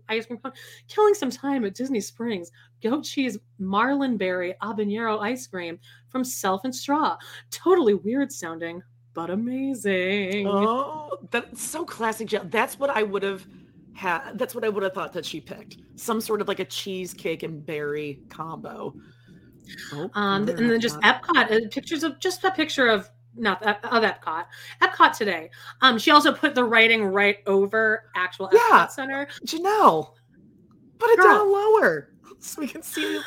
[0.08, 0.52] ice cream cone.
[0.88, 2.50] Killing some time at Disney Springs.
[2.82, 7.16] Goat cheese marionberry habanero ice cream from Salt and Straw.
[7.50, 8.82] Totally weird sounding,
[9.14, 10.46] but amazing.
[10.46, 12.28] Oh, that's so classic.
[12.28, 12.42] Jill.
[12.46, 13.46] That's what I would have
[13.94, 14.38] had.
[14.38, 15.78] That's what I would have thought that she picked.
[15.96, 18.94] Some sort of like a cheesecake and berry combo.
[19.92, 21.22] Oh, Um, and then just Epcot.
[21.22, 24.46] Epcot, uh, pictures of just a picture of not of Epcot,
[24.82, 25.50] Epcot today.
[25.82, 28.86] Um, she also put the writing right over actual Epcot Yeah.
[28.88, 29.26] Center.
[29.44, 30.14] Janelle,
[30.98, 31.38] put it Girl.
[31.38, 33.20] down lower so we can see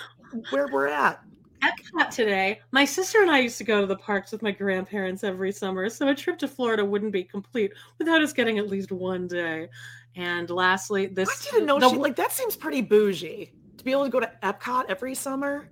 [0.51, 1.21] where we're at.
[1.61, 2.59] Epcot today.
[2.71, 5.89] My sister and I used to go to the parks with my grandparents every summer,
[5.89, 9.67] so a trip to Florida wouldn't be complete without us getting at least one day.
[10.15, 13.91] And lastly, this I didn't know the- she like that seems pretty bougie to be
[13.91, 15.69] able to go to Epcot every summer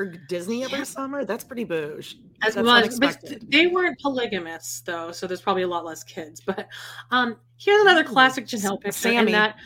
[0.00, 0.84] or Disney every Yeah.
[0.84, 1.24] summer.
[1.24, 2.20] That's pretty bougie.
[2.42, 6.40] As much, but they weren't polygamists though, so there's probably a lot less kids.
[6.40, 6.68] But
[7.10, 8.92] um, here's another classic Janelle picture.
[8.92, 9.32] Sammy.
[9.32, 9.56] That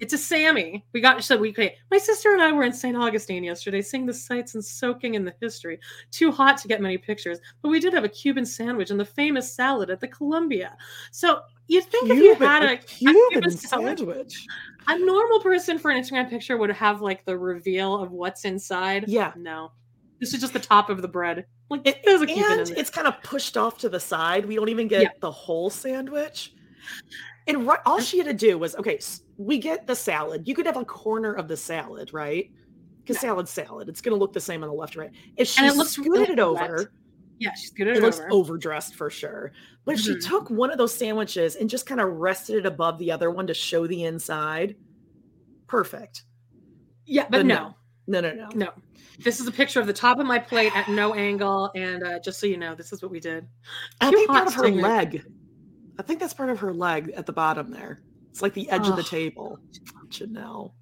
[0.00, 0.84] it's a Sammy.
[0.92, 1.76] We got so we okay.
[1.90, 2.96] My sister and I were in St.
[2.96, 5.78] Augustine yesterday, seeing the sights and soaking in the history.
[6.10, 9.04] Too hot to get many pictures, but we did have a Cuban sandwich and the
[9.04, 10.76] famous salad at the Columbia.
[11.10, 14.46] So you'd think if you had a a, Cuban Cuban salad, sandwich.
[14.88, 19.04] a normal person for an Instagram picture would have like the reveal of what's inside.
[19.06, 19.32] Yeah.
[19.36, 19.72] No.
[20.20, 21.46] This is just the top of the bread.
[21.70, 22.78] Like It, there's a in and there.
[22.78, 24.46] it's kind of pushed off to the side.
[24.46, 25.08] We don't even get Yeah.
[25.20, 26.54] the whole sandwich.
[27.46, 28.98] And right, all she had to do was okay.
[29.36, 30.46] We get the salad.
[30.48, 32.50] You could have a corner of the salad, right?
[33.02, 33.88] Because salad's salad.
[33.88, 35.12] It's going to look the same on the left or right.
[35.36, 36.40] If she And it looks scooted it wet.
[36.40, 36.92] over,
[37.38, 38.02] Yeah, she's good at it it.
[38.02, 38.28] looks over.
[38.32, 39.52] overdressed for sure.
[39.84, 40.26] But if she Mhm.
[40.26, 43.46] took one of those sandwiches and just kind of rested it above the other one
[43.46, 44.76] to show the inside,
[45.68, 46.24] perfect.
[47.06, 47.74] Yeah, but But no,
[48.08, 48.48] no, no, no.
[48.54, 48.68] no.
[49.20, 52.18] This is a picture of the top of my plate at no angle, and uh,
[52.20, 53.46] just so you know, this is what we did.
[54.00, 54.82] I Cute think part of her stinger.
[54.82, 55.24] leg.
[55.98, 58.02] I think that's part of her leg at the bottom there.
[58.30, 59.58] It's like the edge of the table.
[60.08, 60.72] Janelle.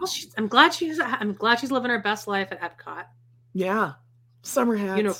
[0.00, 0.98] Well, she's, I'm glad she's.
[1.00, 3.04] I'm glad she's living her best life at Epcot.
[3.52, 3.92] Yeah.
[4.42, 4.96] Summer hats.
[4.98, 5.14] You know,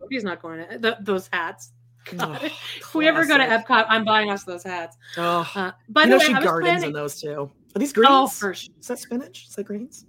[0.00, 1.72] Kody's not going to th- those hats.
[2.16, 2.38] God.
[2.42, 2.44] Oh,
[2.78, 3.44] if we ever go to.
[3.44, 4.96] Epcot, I'm buying us those hats.
[5.18, 6.86] Oh, Uh, by you the know way, she I was gardens planning.
[6.88, 7.50] in those too.
[7.76, 8.08] Are these greens?
[8.10, 8.72] Oh, for sure.
[8.80, 9.46] Is that spinach?
[9.48, 10.06] Is that greens?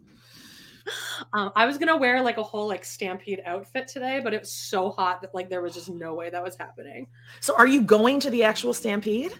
[1.33, 4.51] Um, I was gonna wear like a whole like Stampede outfit today, but it was
[4.51, 7.07] so hot that like there was just no way that was happening.
[7.39, 9.33] So are you going to the actual stampede?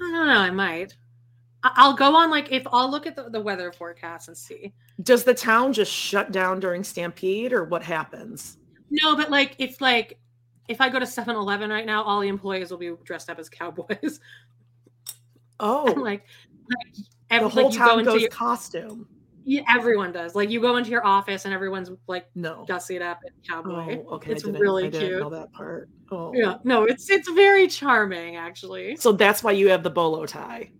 [0.00, 0.32] I don't know.
[0.32, 0.96] I might.
[1.62, 4.72] I- I'll go on like if I'll look at the, the weather forecast and see.
[5.02, 8.58] Does the town just shut down during stampede or what happens?
[8.90, 10.18] No, but like if like
[10.68, 13.48] if I go to 7-Eleven right now, all the employees will be dressed up as
[13.48, 14.20] cowboys.
[15.60, 16.24] Oh, like
[16.70, 19.08] like the whole like go town goes your, costume.
[19.44, 20.34] Yeah, everyone does.
[20.34, 22.64] Like you go into your office and everyone's like No.
[22.68, 24.02] gussied up and cowboy.
[24.08, 24.32] Oh, okay.
[24.32, 25.20] It's really I didn't cute.
[25.20, 25.88] know that part.
[26.10, 28.96] Oh, Yeah, no, it's it's very charming actually.
[28.96, 30.70] So that's why you have the bolo tie.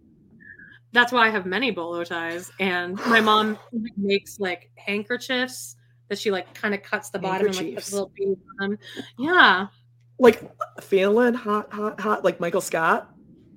[0.93, 3.59] That's why I have many bolo ties, and my mom
[3.97, 5.77] makes like handkerchiefs
[6.09, 8.79] that she like kind of cuts the bottom and like puts little beads on.
[9.19, 9.69] Yeah,
[10.19, 10.43] Like
[10.83, 13.09] feeling hot, hot, hot, like Michael Scott.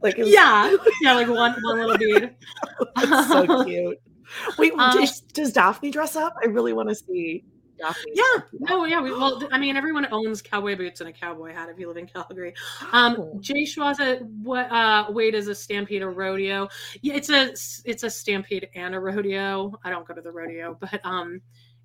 [0.02, 2.36] Like is- yeah, yeah, like one one little bead.
[2.96, 3.98] That's so cute.
[4.58, 6.36] Wait, Um, does, does Daphne dress up?
[6.42, 7.44] I really want to see
[7.78, 8.12] Daphne.
[8.14, 9.02] Yeah, no, yeah.
[9.02, 11.98] We, well, I mean, everyone owns cowboy boots and a cowboy hat if you live
[11.98, 12.54] in Calgary.
[12.92, 13.38] Um, Oh.
[13.42, 16.70] Jay Schwaza, what uh, Wade is a stampede or rodeo?
[17.02, 17.52] Yeah, it's a
[17.90, 19.78] it's a stampede and a rodeo.
[19.84, 21.42] I don't go to the rodeo, but um,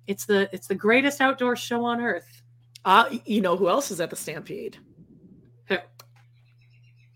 [0.07, 2.41] it's the it's the greatest outdoor show on earth.
[2.85, 4.77] Uh, you know who else is at the Stampede?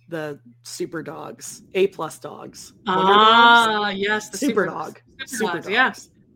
[0.08, 2.74] The super dogs, A plus dogs.
[2.88, 3.98] Ah, dogs?
[3.98, 5.74] yes, the super, super dog, super super dogs, dogs.
[5.74, 5.94] yeah.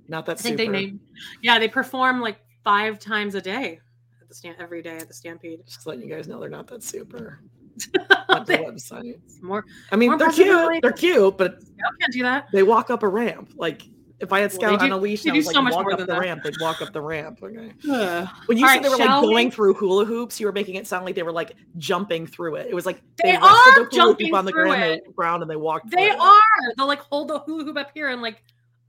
[0.07, 0.71] Not that I think super.
[0.71, 0.99] they name.
[1.43, 3.79] Yeah, they perform like five times a day
[4.21, 5.59] at the stand every day at the Stampede.
[5.65, 7.41] Just letting you guys know they're not that super.
[8.27, 9.19] Not the website.
[9.41, 9.63] More.
[9.91, 10.81] I mean, More they're cute.
[10.81, 12.47] They're cute, but I can't do that.
[12.51, 13.53] they walk up a ramp.
[13.55, 13.83] Like
[14.19, 15.91] if I had Well, Scout on a leash, they and I was like, so walk
[15.93, 16.19] up the that.
[16.19, 17.39] ramp, they'd walk up the ramp.
[17.41, 17.71] Okay.
[18.45, 19.27] When you said right, they were like we?
[19.27, 22.55] going through hula hoops, you were making it sound like they were like jumping through
[22.55, 22.67] it.
[22.69, 25.41] It was like They rested are the hula hoop jumping on the ground, they- ground
[25.41, 25.89] and they walked.
[25.91, 26.19] They through it.
[26.19, 26.73] are.
[26.77, 28.43] They'll like hold the hula hoop up here and like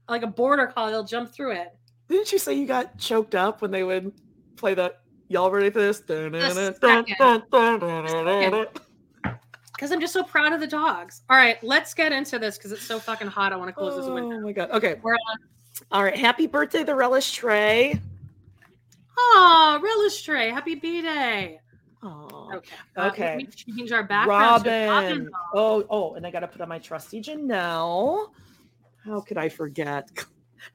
[0.09, 0.91] like a border collie.
[0.91, 1.69] They'll jump through it.
[2.09, 4.11] Didn't you say you got choked up when they would
[4.57, 5.01] play that?
[5.29, 6.01] Y'all ready for this?
[6.01, 7.05] Dun, dun,
[7.51, 8.73] dun,
[9.81, 11.23] Because I'm just so proud of the dogs.
[11.27, 13.51] All right, let's get into this because it's so fucking hot.
[13.51, 14.35] I want to close this window.
[14.35, 14.69] Oh my god.
[14.69, 14.99] Okay.
[15.01, 15.37] We're on.
[15.91, 16.15] All right.
[16.15, 17.99] Happy birthday, the relish tray.
[19.17, 20.51] Oh, relish tray.
[20.51, 21.59] Happy B day.
[22.03, 22.57] Aw.
[22.57, 22.75] Okay.
[22.95, 23.25] Uh, Okay.
[23.25, 24.65] let me change our background.
[24.65, 25.29] to Robyn.
[25.55, 28.27] Oh, oh, and I gotta put on my trusty Janelle.
[29.03, 30.11] How could I forget?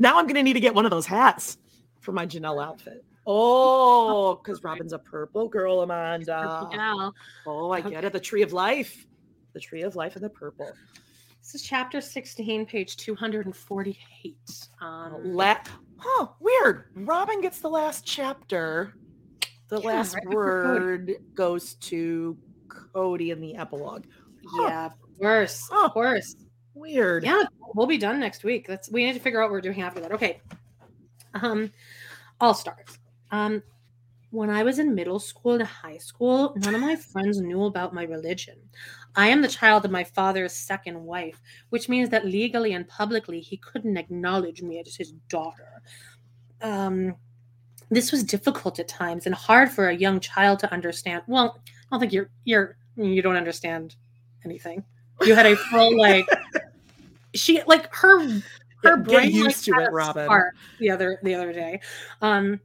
[0.00, 1.58] Now I'm gonna need to get one of those hats
[2.00, 3.04] for my Janelle outfit.
[3.26, 6.68] Oh, because Robyn's a purple girl, Amanda.
[6.70, 7.14] Purple.
[7.46, 8.12] Oh, I get it.
[8.12, 9.06] The tree of life.
[9.52, 10.70] The tree of life and the purple.
[11.40, 14.36] This is chapter 16, page 248.
[14.80, 15.56] Um, La-
[15.96, 16.84] huh, weird.
[16.94, 18.94] Robyn gets the last chapter.
[19.68, 22.36] The Yeah, last right word goes to
[22.68, 24.04] Kody in the epilogue.
[24.46, 25.68] Huh, yeah, of course.
[25.72, 25.86] Oh.
[25.86, 26.36] Of course.
[26.74, 27.24] Weird.
[27.24, 27.44] Yeah,
[27.74, 28.66] we'll be done next week.
[28.66, 30.12] That's we need to figure out what we're doing after that.
[30.12, 30.40] Okay.
[31.34, 31.72] Um,
[32.40, 32.98] I'll start.
[33.30, 33.62] Um,
[34.30, 37.94] when I was in middle school and high school, none of my friends knew about
[37.94, 38.56] my religion.
[39.14, 41.40] I am the child of my father's second wife,
[41.70, 45.80] which means that legally and publicly he couldn't acknowledge me as his daughter.
[46.60, 47.14] Um,
[47.90, 51.22] this was difficult at times and hard for a young child to understand.
[51.26, 53.96] Well, I don't think you're you're you don't understand
[54.44, 54.84] anything.
[55.22, 56.28] You had a full like
[57.34, 58.42] she like her
[58.82, 60.24] her brain used like, to it, a Robyn.
[60.26, 61.80] spark the other the other day.
[62.20, 62.60] Um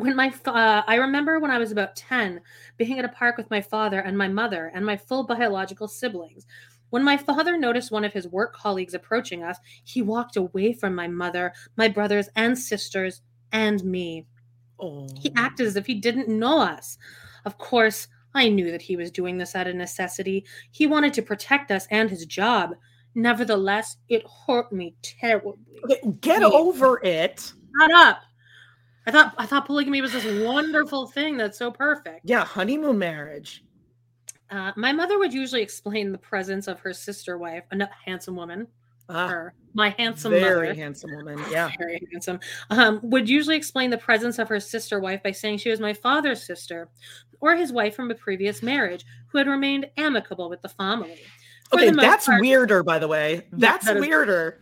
[0.00, 2.40] when my uh, I remember when I was about 10
[2.76, 6.46] being at a park with my father and my mother and my full biological siblings.
[6.90, 10.94] When my father noticed one of his work colleagues approaching us, he walked away from
[10.94, 13.22] my mother, my brothers and sisters,
[13.52, 14.26] and me.
[14.80, 15.06] Oh.
[15.16, 16.98] He acted as if he didn't know us.
[17.44, 20.44] Of course, I knew that he was doing this out of necessity.
[20.72, 22.74] He wanted to protect us and his job.
[23.14, 25.54] Nevertheless, it hurt me terribly.
[26.20, 27.52] Get over it.
[27.80, 28.22] Shut up.
[29.06, 32.20] I thought I thought polygamy was this wonderful thing that's so perfect.
[32.24, 33.64] Yeah, honeymoon marriage.
[34.50, 38.66] Uh, my mother would usually explain the presence of her sister wife, a handsome woman,
[39.08, 41.38] Ah, her my handsome very mother, handsome woman.
[41.50, 41.70] Yeah.
[41.78, 42.40] very handsome,
[42.70, 45.94] um, would usually explain the presence of her sister wife by saying she was my
[45.94, 46.88] father's sister
[47.40, 51.20] or his wife from a previous marriage who had remained amicable with the family.
[51.70, 53.46] For Okay, the that's part, weirder, by the way.
[53.52, 54.60] That's that is- weirder.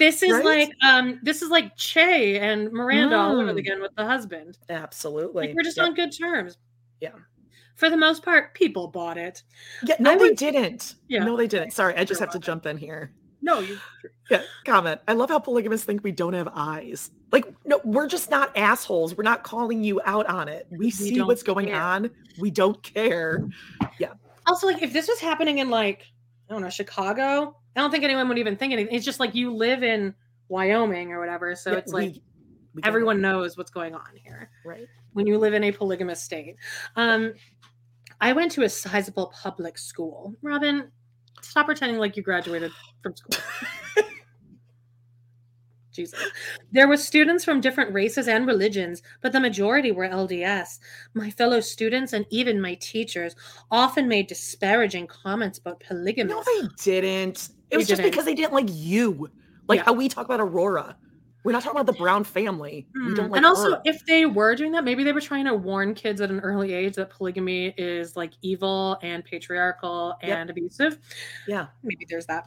[0.00, 0.44] This is right?
[0.44, 3.58] like um, this is like Che and Miranda all over Mm.
[3.58, 4.58] again with the husband.
[4.68, 5.48] Absolutely.
[5.48, 5.84] Like we're just yeah.
[5.84, 6.56] on good terms.
[7.00, 7.12] Yeah.
[7.76, 9.42] For the most part, people bought it.
[9.84, 10.96] Yeah, no, I they would- didn't.
[11.08, 11.24] Yeah.
[11.24, 11.72] No, they didn't.
[11.72, 13.12] Sorry, I just have to jump in here.
[13.42, 13.78] No, you.
[14.30, 15.00] Yeah, comment.
[15.08, 17.10] I love how polygamists think we don't have eyes.
[17.32, 19.16] Like, no, we're just not assholes.
[19.16, 20.66] We're not calling you out on it.
[20.70, 21.80] We, see what's going care.
[21.80, 22.10] on.
[22.38, 23.48] We don't care.
[23.98, 24.12] Yeah.
[24.46, 26.02] Also, like if this was happening in like
[26.48, 28.94] I don't know Chicago, I don't think anyone would even think anything.
[28.94, 30.14] It's just like you live in
[30.48, 32.22] Wyoming or whatever, so Yeah, it's like we-
[32.74, 33.32] we everyone know.
[33.40, 34.86] knows what's going on here Right.
[35.12, 36.56] when you live in a polygamous state.
[36.96, 37.34] Um,
[38.20, 40.36] I went to a sizable public school.
[40.42, 40.90] Robyn,
[41.42, 42.72] stop pretending like you graduated
[43.02, 43.40] from school.
[45.92, 46.20] Jesus.
[46.72, 50.78] There were students from different races and religions, but the majority were LDS.
[51.14, 53.34] My fellow students and even my teachers
[53.70, 56.30] often made disparaging comments about polygamy.
[56.30, 57.38] No, they didn't.
[57.38, 58.12] It They was just didn't.
[58.12, 59.28] because they didn't like you.
[59.68, 59.84] Like Yeah.
[59.84, 60.96] how we talk about Aurora.
[61.42, 62.86] We're not talking about the Brown family.
[62.94, 63.14] We hmm.
[63.14, 63.82] don't like and also, her.
[63.86, 66.74] if they were doing that, maybe they were trying to warn kids at an early
[66.74, 70.38] age that polygamy is like evil and patriarchal Yep.
[70.38, 70.98] and abusive.
[71.48, 71.68] yeah.
[71.82, 72.46] Maybe there's that.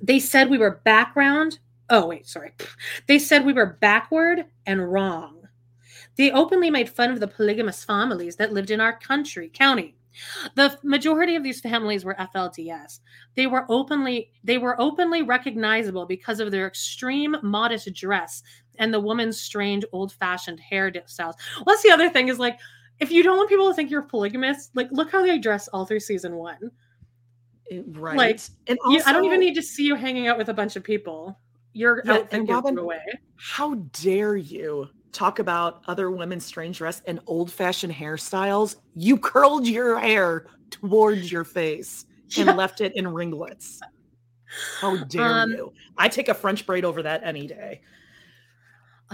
[0.00, 1.58] They said we were background.
[1.92, 2.52] Oh, wait, sorry.
[3.06, 5.46] They said we were backward and wrong.
[6.16, 9.96] They openly made fun of the polygamous families that lived in our country, county.
[10.56, 13.00] The majority of these families were FLDS.
[13.34, 18.42] They were openly they were openly recognizable because of their extreme modest dress
[18.78, 21.34] and the woman's strange old-fashioned hairstyles.
[21.56, 22.58] Well, that's the other thing is like
[23.00, 25.84] if you don't want people to think you're polygamous, like look how they dress all
[25.86, 26.70] through season one.
[27.66, 28.16] It- right.
[28.16, 30.76] Like, and You- I don't even need to see you hanging out with a bunch
[30.76, 31.38] of people.
[31.72, 33.00] Your Yeah, and Robyn- away.
[33.36, 39.98] How dare you talk about other women's strange dress and old-fashioned hairstyles, you curled your
[39.98, 42.06] hair towards your face
[42.38, 42.54] and Yeah.
[42.54, 43.80] left it in ringlets.
[44.80, 45.72] How dare Um, you?
[45.98, 47.82] I take a French braid over that any day.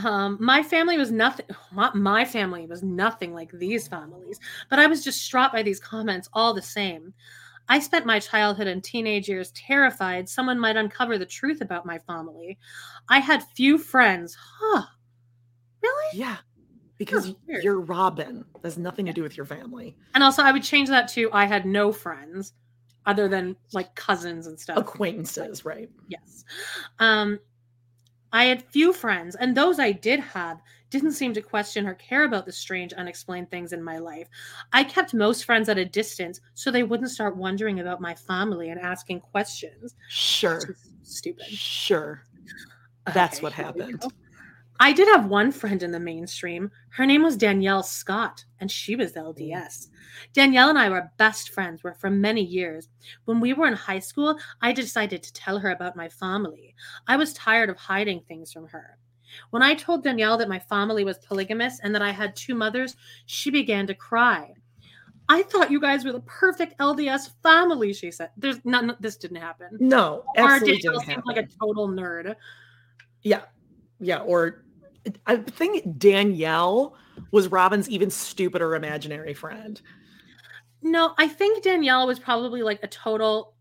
[0.05, 1.47] Um, my family was nothing.
[1.73, 4.39] My, my family was nothing like these families,
[4.71, 7.13] but I was distraught by these comments all the same.
[7.69, 11.99] I spent my childhood and teenage years terrified someone might uncover the truth about my
[11.99, 12.59] family.
[13.09, 14.37] I had few friends.
[14.41, 14.83] Huh?
[15.83, 16.19] Really?
[16.19, 16.37] Yeah.
[16.97, 17.63] Because weird.
[17.63, 18.45] you're Robyn.
[18.63, 19.97] There's nothing to do with your family.
[20.15, 22.55] And also, I would change that to I had no friends
[23.07, 24.79] other than like cousins and stuff.
[24.79, 25.89] Acquaintances, right?
[26.09, 26.45] Yes.
[26.99, 27.39] Um,
[28.33, 32.25] I had few friends, and those I did have didn't seem to question or care
[32.25, 34.29] about the strange, unexplained things in my life.
[34.73, 38.71] I kept most friends at a distance so they wouldn't start wondering about my family
[38.71, 39.95] and asking questions.
[40.09, 40.61] Sure.
[41.03, 41.47] Stupid.
[41.47, 42.23] Sure.
[43.15, 44.05] That's Okay, what happened.
[44.81, 46.71] I did have one friend in the mainstream.
[46.91, 49.35] Her name was Danielle Scott, and she was mm.
[49.35, 49.89] LDS.
[50.33, 52.89] Danielle and I were best friends were for many years.
[53.25, 56.77] When we were in high school, I decided to tell her about my family.
[57.09, 58.99] I was tired of hiding things from her.
[59.51, 62.97] When I told Danielle that my family was polygamous and that I had two mothers,
[63.27, 64.53] she began to cry.
[65.29, 68.31] I thought you guys were the perfect LDS family, she said.
[68.37, 69.69] There's none this didn't happen.
[69.79, 72.35] No, Or absolutely Danielle didn't seemed like a total nerd.
[73.23, 73.43] Yeah.
[74.01, 74.21] Yeah.
[74.21, 74.65] Or
[75.27, 76.97] I think Danielle
[77.31, 79.81] was Robyn's even stupider imaginary friend.
[80.81, 83.55] No, I think Danielle was probably like a total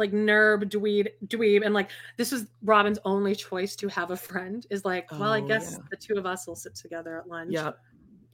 [0.00, 4.66] like nerd dweeb dweeb and like this is Robyn's only choice to have a friend
[4.70, 5.84] is like, well, I Oh, guess yeah.
[5.90, 7.52] the two of us will sit together at lunch.
[7.52, 7.72] Yeah.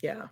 [0.01, 0.29] Yeah.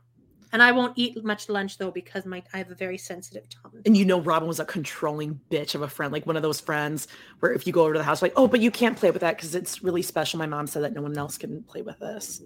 [0.55, 3.73] And I won't eat much lunch though because my I have a very sensitive tongue.
[3.85, 6.61] And you know, Robyn was a controlling bitch of a friend, like one of those
[6.61, 7.09] friends
[7.41, 9.21] where if you go over to the house, like, oh, but you can't play with
[9.23, 10.39] that because it's really special.
[10.39, 12.41] My mom said that no one else can play with this.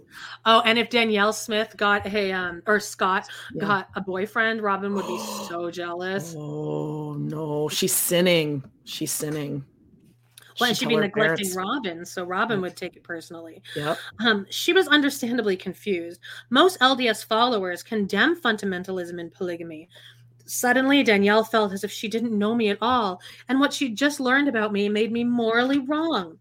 [0.47, 3.66] Oh, and if Danielle Smith got a um or Scott Yeah.
[3.66, 6.35] got a boyfriend, Robyn would be so jealous.
[6.35, 8.64] Oh no, she's sinning.
[8.85, 9.66] She's sinning.
[10.60, 11.56] Well, she'd be neglecting parents.
[11.56, 13.62] Robyn, so Robyn would take it personally.
[13.76, 13.98] Yep.
[14.20, 16.20] Um, she was understandably confused.
[16.51, 19.89] Most LDS followers condemn fundamentalism and polygamy.
[20.47, 24.18] Suddenly, Danielle felt as if she didn't know me at all, and what she'd just
[24.18, 26.39] learned about me made me morally wrong.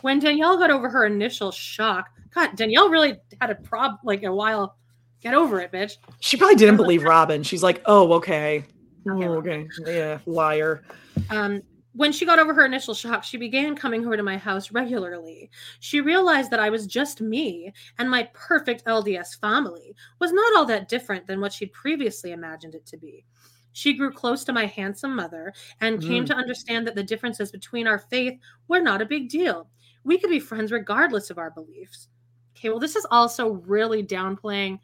[0.00, 4.32] When Danielle got over her initial shock, God, Danielle really had a prob like a
[4.32, 4.76] while.
[5.20, 5.98] Get over it, bitch.
[6.20, 7.42] She probably didn't believe Robyn.
[7.42, 8.64] She's like, oh, okay.
[9.08, 9.68] Oh, Okay, okay.
[9.86, 10.82] Yeah, liar.
[11.28, 11.62] Um,
[12.00, 15.50] when she got over her initial shock, she began coming over to my house regularly.
[15.80, 20.64] She realized that I was just me, and my perfect LDS family was not all
[20.64, 23.26] that different than what she'd previously imagined it to be.
[23.72, 25.52] She grew close to my handsome mother
[25.82, 26.28] and came Mm.
[26.28, 29.68] to understand that the differences between our faith were not a big deal.
[30.02, 32.08] We could be friends regardless of our beliefs.
[32.56, 34.80] Okay, well, this is also really downplaying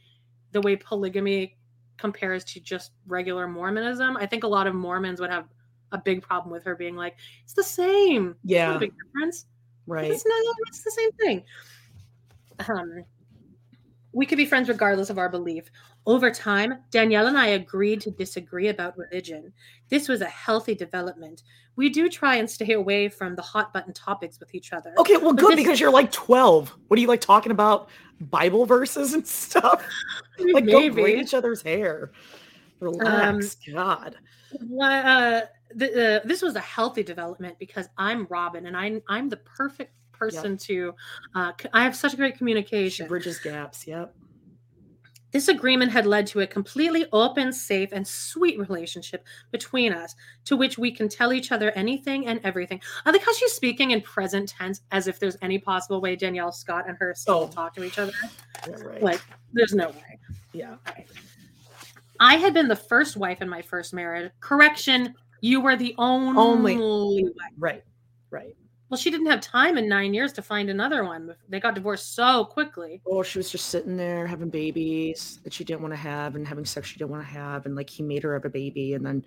[0.53, 1.57] the way polygamy
[1.97, 4.19] compares to just regular Mormonism.
[4.19, 5.49] I think a lot of Mormons would have
[5.97, 8.31] a big problem with her being like, it's the same.
[8.45, 8.77] It's Yeah.
[8.77, 9.47] a big difference.
[9.87, 10.11] Right.
[10.11, 11.43] It's not it's the same thing.
[12.69, 13.05] Um,
[14.13, 15.71] we could be friends regardless of our belief.
[16.07, 19.53] Over time, Danielle and I agreed to disagree about religion.
[19.89, 21.43] This was a healthy development.
[21.75, 24.95] We do try and stay away from the hot button topics with each other.
[24.99, 26.75] Okay, well, But good this- because you're like 12.
[26.89, 27.89] What are you like talking about
[28.21, 29.85] Bible verses and stuff?
[30.39, 32.13] Like, go braid each other's hair.
[32.81, 33.57] Relax.
[33.73, 34.17] God.
[34.69, 35.43] What, uh,
[35.75, 39.93] the, uh, this was a healthy development because I'm Robyn and I'm I'm the perfect
[40.13, 40.95] person to.
[41.35, 43.09] Uh, I have such great She communication.
[43.09, 43.87] bridges gaps.
[43.87, 44.15] Yep.
[45.33, 50.15] This agreement had led to a completely open, safe, and sweet relationship between us,
[50.47, 52.81] to which we can tell each other anything and everything.
[53.05, 56.53] I like how she's speaking in present tense, as if there's any possible way Danielle
[56.53, 57.49] Scott and her still Oh.
[57.49, 58.13] talk to each other.
[58.67, 59.03] Yeah, right.
[59.03, 59.21] Like,
[59.53, 60.19] there's no way.
[60.55, 60.77] yeah.
[62.19, 64.33] I had been the first wife in my first marriage.
[64.41, 67.33] Correction, you were the only, wife.
[67.59, 67.85] Right.
[68.31, 68.57] Right.
[68.89, 71.35] Well, she didn't have time in nine years to find another one.
[71.49, 73.03] They got divorced so quickly.
[73.05, 76.47] Oh, she was just sitting there having babies that she didn't want to have and
[76.47, 77.67] having sex she didn't want to have.
[77.67, 79.25] And like he made her have a baby and then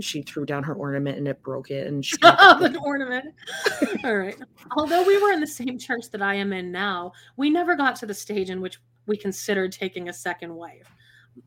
[0.00, 1.86] she threw down her ornament and it broke it.
[1.86, 3.34] And she the ornament.
[4.04, 4.36] All right.
[4.76, 7.96] Although we were in the same church that I am in now, we never got
[7.96, 10.94] to the stage in which we considered taking a second wife.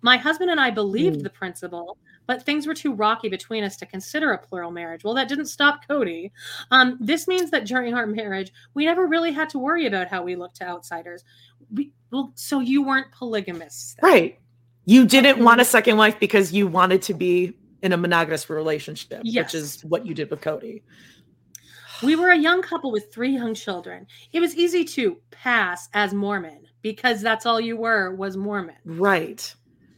[0.02, 1.24] My husband and I believed Mm.
[1.24, 5.04] the principle, but things were too rocky between us to consider a plural marriage.
[5.04, 6.32] Well, that didn't stop Kody.
[6.72, 10.24] Um, this means that during our marriage, we never really had to worry about how
[10.24, 11.24] we looked to outsiders.
[11.74, 13.96] We, well, so you weren't polygamists.
[14.02, 14.12] then.
[14.12, 14.40] Right.
[14.86, 19.22] You didn't want a second wife because you wanted to be in a monogamous relationship,
[19.24, 19.46] Yes.
[19.46, 20.82] which is what you did with Kody.
[22.02, 24.08] We were a young couple with three young children.
[24.34, 28.76] It was easy to pass as Mormon because that's all you were was Mormon.
[28.84, 29.54] Right.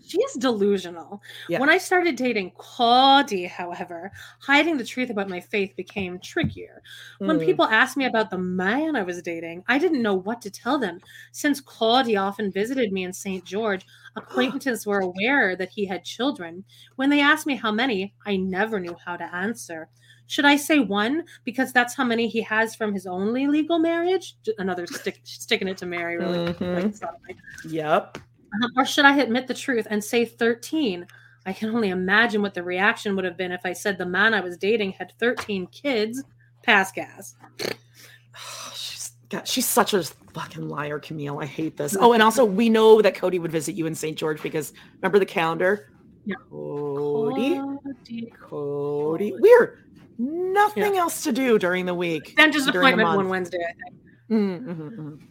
[0.08, 1.22] She's delusional.
[1.50, 1.60] Yeah.
[1.60, 6.82] When I started dating Claudie, however, hiding the truth about my faith became trickier.
[7.20, 7.46] When Mm.
[7.46, 10.78] people asked me about the man I was dating, I didn't know what to tell
[10.78, 11.00] them.
[11.32, 13.44] Since Claudie often visited me in St.
[13.46, 16.64] George, acquaintances were aware that he had children.
[16.98, 19.90] When they asked me how many, I never knew how to answer.
[20.28, 24.36] Should I say one because that's how many he has from his only legal marriage?
[24.58, 26.52] Another stick, sticking it to Meri, really.
[26.54, 27.02] Mhm.
[27.28, 27.38] Like.
[27.68, 28.18] Yep.
[28.64, 31.06] Uh, or should I admit the truth and say 13?
[31.46, 34.34] I can only imagine what the reaction would have been if I said the man
[34.34, 36.24] I was dating had 13 kids.
[36.64, 37.36] Pass gas.
[38.74, 40.04] She's God, she's such a
[40.34, 41.40] fucking liar, Camille.
[41.40, 41.98] I hate this.
[42.00, 44.16] Oh, and also we know that Kody would visit you in St.
[44.18, 44.72] George because
[45.02, 45.92] remember the calendar?
[46.26, 46.36] Yeah.
[46.52, 47.80] Kody.
[47.86, 48.34] Claudie.
[48.40, 49.40] Kody.
[49.40, 49.84] Weird.
[50.18, 52.36] Nothing else to do during the week.
[52.38, 54.02] Dentist appointment one Wednesday, I think.
[54.30, 55.22] Mm, mhm, mhm.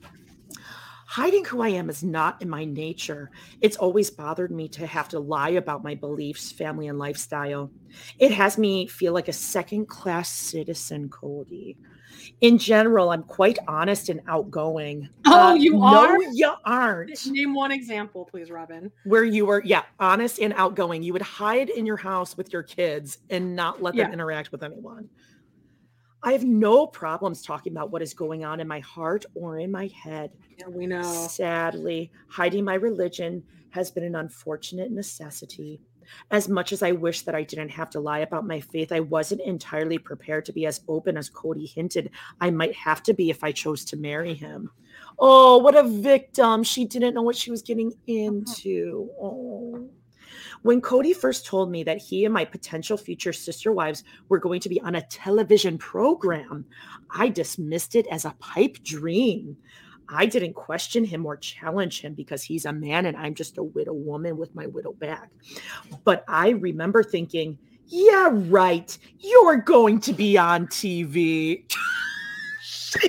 [1.15, 3.31] Hiding who I am is not in my nature.
[3.61, 7.70] It's always bothered me to have to lie about my beliefs, family, and lifestyle.
[8.19, 11.77] It has me feel like a second class citizen, Kody.
[12.41, 15.09] In general, I'm quite honest and outgoing.
[15.24, 17.24] Uh, Oh, you No, you aren't.
[17.31, 18.91] Name one example, please, Robyn.
[19.05, 21.05] Where you were, yeah, honest and outgoing.
[21.05, 24.12] You would hide in your house with your kids and not let them Yeah.
[24.12, 25.09] interact with anyone.
[26.24, 29.70] I have no problems talking about what is going on in my heart or in
[29.70, 30.30] my head.
[30.59, 31.02] Yeah, we know.
[31.02, 35.82] Sadly, hiding my religion has been an unfortunate necessity.
[36.30, 39.01] As much as I wish that I didn't have to lie about my faith, I
[39.01, 42.10] wasn't entirely prepared to be as open as Kody hinted
[42.40, 44.70] I might have to be if I chose to marry him.
[45.18, 46.62] Oh, what a victim.
[46.62, 48.02] She didn't know what she was getting uh-huh.
[48.06, 49.10] into.
[49.20, 49.90] Oh.
[50.65, 54.61] When Kody first told me that he and my potential future sister wives were going
[54.61, 56.65] to be on a television program,
[57.11, 59.59] I dismissed it as a pipe dream.
[60.09, 63.62] I didn't question him or challenge him because he's a man and I'm just a
[63.62, 65.31] widow woman with my widow back.
[66.03, 67.59] But I remember thinking,
[67.89, 68.97] yeah, right.
[69.19, 71.70] You're going to be on TV.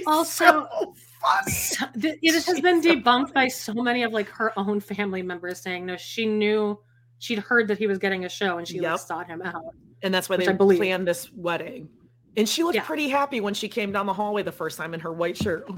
[0.07, 1.51] Also, so funny.
[1.51, 5.61] So- th- it has been debunked by so many of like her own family members
[5.61, 6.79] saying no, she knew
[7.19, 8.91] she'd heard that he was getting a show and she Yep.
[8.91, 9.63] like sought him out.
[10.03, 10.79] And that's why they I believe.
[10.79, 11.89] planned this wedding.
[12.37, 12.83] And she looked Yeah.
[12.83, 15.67] pretty happy when she came down the hallway the first time in her white shirt.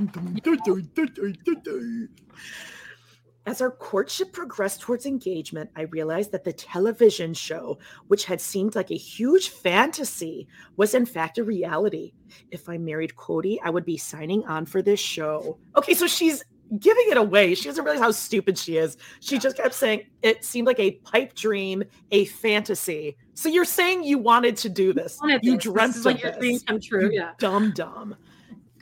[3.45, 7.77] As our courtship progressed towards engagement, I realized that the television show,
[8.07, 12.11] which had seemed like a huge fantasy, was in fact a reality.
[12.51, 15.57] If I married Kody, I would be signing on for this show.
[15.77, 16.43] Okay, so she's
[16.79, 17.55] giving it away.
[17.55, 18.97] She doesn't realize how stupid she is.
[19.19, 23.17] She just kept saying it seemed like a pipe dream, a fantasy.
[23.33, 25.17] So you're saying you wanted to do this.
[25.21, 25.63] Wanted You this.
[25.65, 26.39] This dreamt is like of your this.
[26.39, 27.05] dream come true.
[27.05, 27.31] You Yeah.
[27.39, 28.15] Dumb dumb.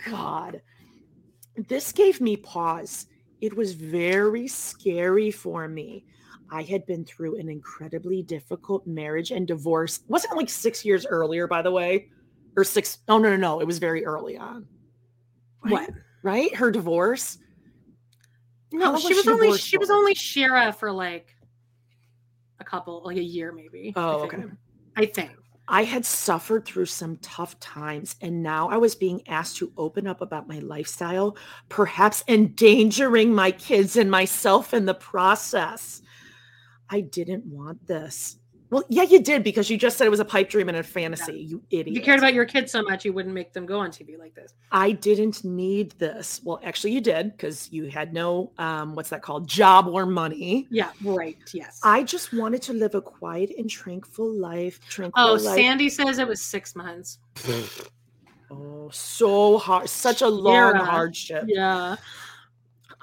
[0.09, 0.61] God.
[1.67, 3.07] This gave me pause.
[3.41, 6.05] It was very scary for me.
[6.51, 10.01] I had been through an incredibly difficult marriage and divorce.
[10.07, 12.09] Wasn't it like six years earlier, by the way?
[12.55, 12.99] Or six?
[13.07, 13.59] Oh, no, no, no.
[13.59, 14.67] It was very early on.
[15.63, 15.71] Right?
[15.71, 15.89] What?
[16.23, 16.55] Right?
[16.55, 17.39] Her divorce?
[18.77, 21.35] No, long oh, she was she only she was only She-Ra for like
[22.59, 23.93] a couple, like a year maybe.
[23.95, 24.33] Oh, think.
[24.33, 24.43] okay.
[24.95, 25.31] I think.
[25.67, 30.05] I had suffered through some tough times, and now I was being asked to open
[30.05, 31.37] up about my lifestyle,
[31.69, 36.03] perhaps endangering my kids and myself in the process.
[36.89, 38.37] I didn't want this.
[38.75, 40.83] Well, yeah, you did because you just said it was a pipe dream and a
[40.83, 41.95] fantasy, you idiot.
[41.95, 44.35] You cared about your kids so much, you wouldn't make them go on TV like
[44.35, 44.53] this.
[44.69, 46.41] I didn't need this.
[46.43, 50.67] Well, actually, you did because you had no, um, what's that called, job or money.
[50.69, 51.37] Yeah, right.
[51.53, 51.79] Yes.
[51.83, 54.81] I just wanted to live a quiet and tranquil life.
[54.89, 55.55] Tranquil oh, life.
[55.55, 57.19] Sandy says it was six months.
[58.51, 59.89] Oh, so hard.
[59.89, 60.85] Such a long She-Ra.
[60.85, 61.45] hardship.
[61.47, 61.95] Yeah.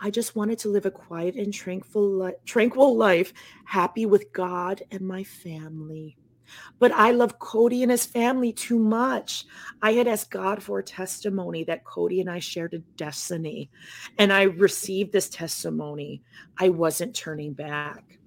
[0.04, 3.32] I just wanted to live a quiet and tranquil, li- tranquil life,
[3.64, 6.16] happy with God and my family.
[6.80, 9.44] But I love Kody and his family too much.
[9.80, 13.70] I had asked God for a testimony that Kody and I shared a destiny,
[14.18, 16.20] and I received this testimony.
[16.58, 18.18] I wasn't turning back.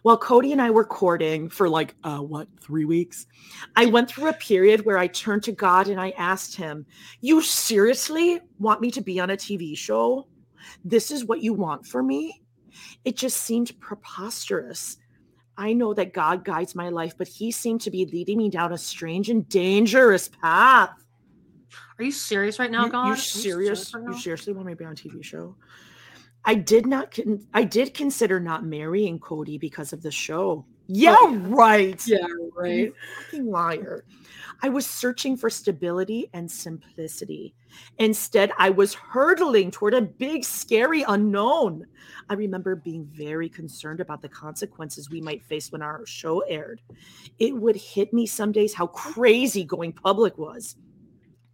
[0.00, 3.26] While Kody and I were courting for like, uh, what, three weeks,
[3.76, 6.86] I went through a period where I turned to God and I asked him,
[7.20, 10.26] You seriously want me to be on a TV show?
[10.84, 12.42] This is what you want for me?
[13.04, 14.96] It just seemed preposterous.
[15.56, 18.72] I know that God guides my life, but he seemed to be leading me down
[18.72, 20.90] a strange and dangerous path.
[21.98, 23.06] Are you serious right now, God?
[23.06, 23.94] You Are serious?
[23.94, 25.56] right You seriously want me to be on a TV show?
[26.44, 27.10] I did not.
[27.10, 30.64] Con- I did consider not marrying Kody because of the show.
[30.92, 31.38] Yeah, Oh, yeah.
[31.48, 32.06] right.
[32.06, 32.26] Yeah,
[32.56, 32.92] right.
[33.24, 34.04] fucking liar.
[34.62, 37.54] I was searching for stability and simplicity.
[37.98, 41.86] Instead, I was hurtling toward a big, scary unknown.
[42.28, 46.82] I remember being very concerned about the consequences we might face when our show aired.
[47.38, 50.74] It would hit me some days how crazy going public was.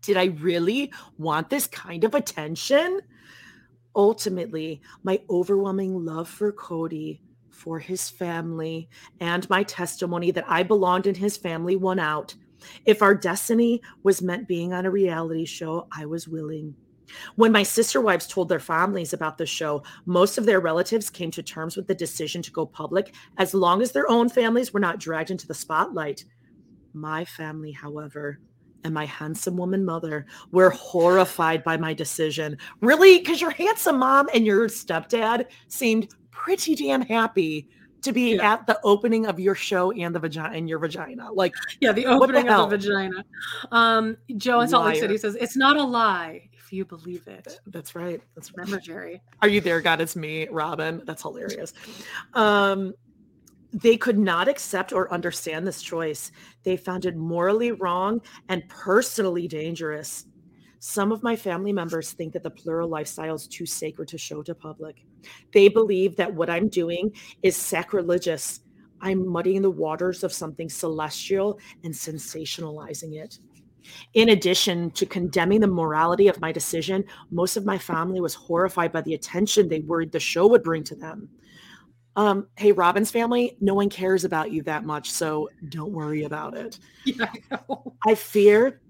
[0.01, 3.01] Did I really want this kind of attention?
[3.95, 7.21] Ultimately, my overwhelming love for Kody,
[7.57, 8.89] for his family,
[9.21, 12.35] and my testimony that I belonged in his family won out.
[12.85, 16.75] If our destiny was meant being on a reality show, I was willing.
[17.37, 21.31] When my sister wives told their families about the show, most of their relatives came
[21.33, 24.81] to terms with the decision to go public as long as their own families were
[24.81, 26.25] not dragged into the spotlight.
[26.93, 28.41] My family, however,
[28.85, 32.57] and my handsome woman mother were horrified by my decision.
[32.81, 33.19] Really?
[33.19, 37.69] Because your handsome mom and your stepdad seemed pretty damn happy
[38.03, 38.53] to be Yeah.
[38.53, 41.33] at the opening of your show and the vagina and your vagina.
[41.33, 43.25] Like, Yeah, the What the opening of the vagina.
[43.73, 47.59] Um, Joe in Salt Lake City says it's not a lie if you believe it.
[47.69, 48.21] that's right.
[48.35, 48.67] That's right.
[48.67, 49.23] Remember, Jerry.
[49.43, 49.81] Are you there?
[49.81, 51.03] God, it's me, Robyn.
[51.05, 51.73] That's hilarious.
[52.35, 52.93] Um,
[53.73, 56.31] they could not accept or understand this choice.
[56.63, 60.27] They found it morally wrong and personally dangerous.
[60.79, 64.43] Some of my family members think that the plural lifestyle is too sacred to show
[64.45, 65.05] to public.
[65.53, 67.13] They believe that what I'm doing
[67.43, 68.61] is sacrilegious.
[69.01, 73.39] I'm muddying the waters of something celestial and sensationalizing it.
[74.15, 78.93] In addition to condemning the morality of my decision, most of my family was horrified
[78.93, 81.29] by the attention they worried the show would bring to them.
[82.17, 86.57] Um, hey, Robyn's family, no one cares about you that much, so don't worry about
[86.57, 86.79] it.
[87.05, 87.59] Yeah, I.
[88.07, 88.81] I fear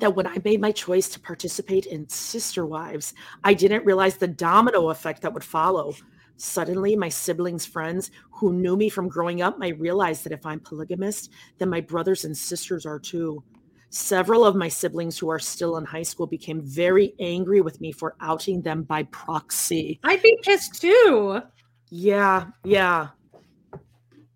[0.00, 3.14] that when I made my choice to participate in Sister Wives,
[3.44, 5.94] I didn't realize the domino effect that would follow.
[6.36, 10.60] Suddenly, my siblings' friends who knew me from growing up might realize that if I'm
[10.60, 13.42] polygamist, then my brothers and sisters are too.
[13.88, 17.92] Several of my siblings who are still in high school became very angry with me
[17.92, 19.98] for outing them by proxy.
[20.04, 21.40] I'd be pissed too.
[21.88, 23.08] Yeah, yeah.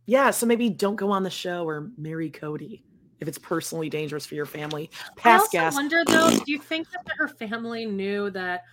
[0.06, 2.82] Yeah, so maybe don't go on the show or marry Kody
[3.20, 4.90] if it's personally dangerous for your family.
[5.24, 5.74] I also gas.
[5.74, 8.64] wonder though, do you think that her family knew that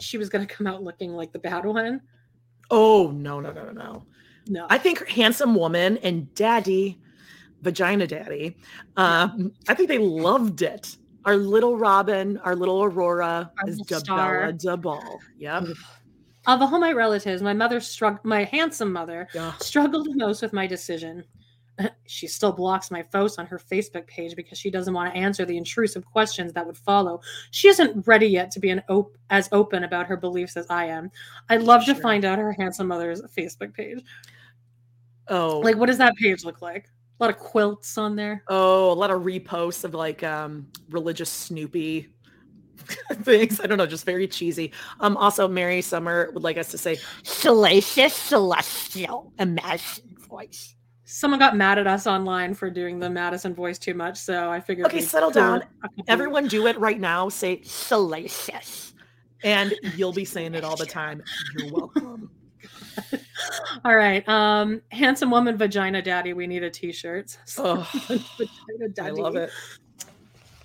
[0.00, 2.00] she was going to come out looking like the bad one?
[2.70, 4.06] Oh, no, no, no, no, no.
[4.46, 4.66] No.
[4.70, 6.98] I think her handsome woman and daddy,
[7.62, 8.56] vagina daddy,
[8.96, 10.96] um, I think they loved it.
[11.24, 13.80] Our little Robyn, our little Aurora Our is.
[13.82, 15.18] Dabella Dabal.
[15.38, 15.64] Yep.
[16.46, 18.24] Of all my relatives, my mother struggled.
[18.24, 19.52] My handsome mother Yeah.
[19.58, 21.24] struggled the most with my decision.
[22.06, 25.44] She still blocks my posts on her Facebook page because she doesn't want to answer
[25.44, 27.20] the intrusive questions that would follow.
[27.50, 30.86] She isn't ready yet to be an op- as open about her beliefs as I
[30.86, 31.10] am.
[31.50, 34.00] I'd love to find out her handsome mother's Facebook page.
[35.28, 36.86] Oh, Like, what does that page look like?
[37.20, 38.42] A lot of quilts on there.
[38.48, 42.08] oh, a lot of reposts of like um religious Snoopy
[43.22, 43.60] things.
[43.60, 44.72] I don't know, just very cheesy.
[45.00, 50.74] Um, also Mary Summer would like us to say salacious, celestial, imagine voice.
[51.10, 54.60] Someone got mad at us online for doing the Madison voice too much, so I
[54.60, 54.88] figured.
[54.88, 55.64] Okay, we'd settle down.
[56.06, 57.30] Everyone do it right now.
[57.30, 58.92] Say salacious.
[59.42, 61.22] And you'll be saying it all the time.
[61.56, 62.30] You're welcome.
[63.86, 64.28] All right.
[64.28, 66.34] Um, handsome woman, vagina daddy.
[66.34, 67.38] We need a t-shirt.
[67.56, 69.08] Oh, vagina daddy.
[69.08, 69.50] I love it.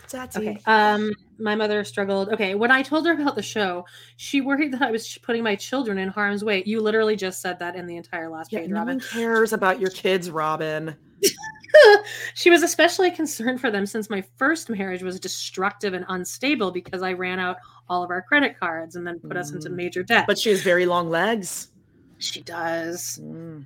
[0.09, 0.49] Daddy.
[0.49, 0.61] Okay.
[0.65, 1.13] Um,
[1.43, 2.29] my mother struggled.
[2.29, 3.85] Okay, when I told her about the show,
[4.17, 6.63] she worried that I was putting my children in harm's way.
[6.65, 8.95] You literally just said that in the entire last Yeah, page, no Robyn.
[8.97, 10.95] one cares about your kids, Robyn.
[12.33, 17.01] she was especially concerned for them since my first marriage was destructive and unstable because
[17.01, 17.57] I ran out
[17.89, 19.75] all of our credit cards and then put us into Mm.
[19.75, 20.25] major debt.
[20.27, 21.69] But she has very long legs.
[22.19, 23.19] she does.
[23.21, 23.65] Mm.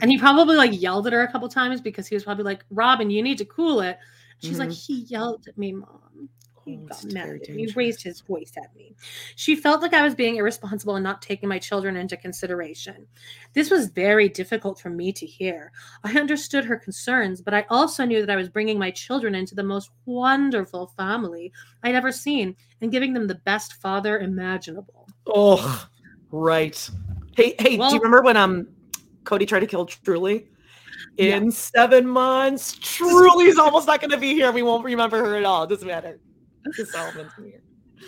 [0.00, 2.64] And he probably like yelled at her a couple times because he was probably like,
[2.70, 3.98] Robyn, you need to cool it.
[4.38, 4.86] She's like, Mhm.
[4.86, 5.99] he yelled at me, mom.
[6.70, 7.28] He Oh, got mad.
[7.28, 7.66] at me.
[7.66, 8.94] He raised his voice at me.
[9.36, 13.06] She felt like I was being irresponsible and not taking my children into consideration.
[13.52, 15.72] This was very difficult for me to hear.
[16.04, 19.54] I understood her concerns, but I also knew that I was bringing my children into
[19.54, 21.52] the most wonderful family
[21.82, 25.08] I'd ever seen and giving them the best father imaginable.
[25.26, 25.88] Oh,
[26.30, 26.88] right.
[27.36, 28.68] Hey, hey, do you remember when um
[29.24, 30.48] Kody tried to kill Truly?
[31.16, 31.36] Yeah.
[31.36, 34.52] In seven months, Truly's almost not going to be here.
[34.52, 35.64] We won't remember her at all.
[35.64, 36.18] It doesn't matter.
[36.64, 37.62] Because Solomon's here.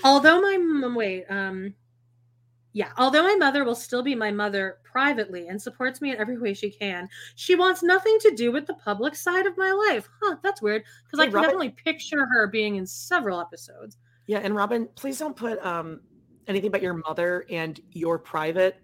[0.05, 1.74] although my mom wait um
[2.73, 6.39] yeah although my mother will still be my mother privately and supports me in every
[6.39, 10.09] way she can she wants nothing to do with the public side of my life
[10.23, 14.39] huh that's weird because i can Robyn- definitely picture her being in several episodes Yeah,
[14.39, 16.01] and Robyn, please don't put um
[16.47, 18.81] anything about your mother and your private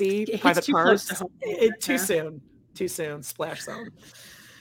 [0.00, 1.06] It's private too parts.
[1.06, 2.40] to It, too soon.
[2.74, 3.22] Too soon.
[3.22, 3.90] Splash zone.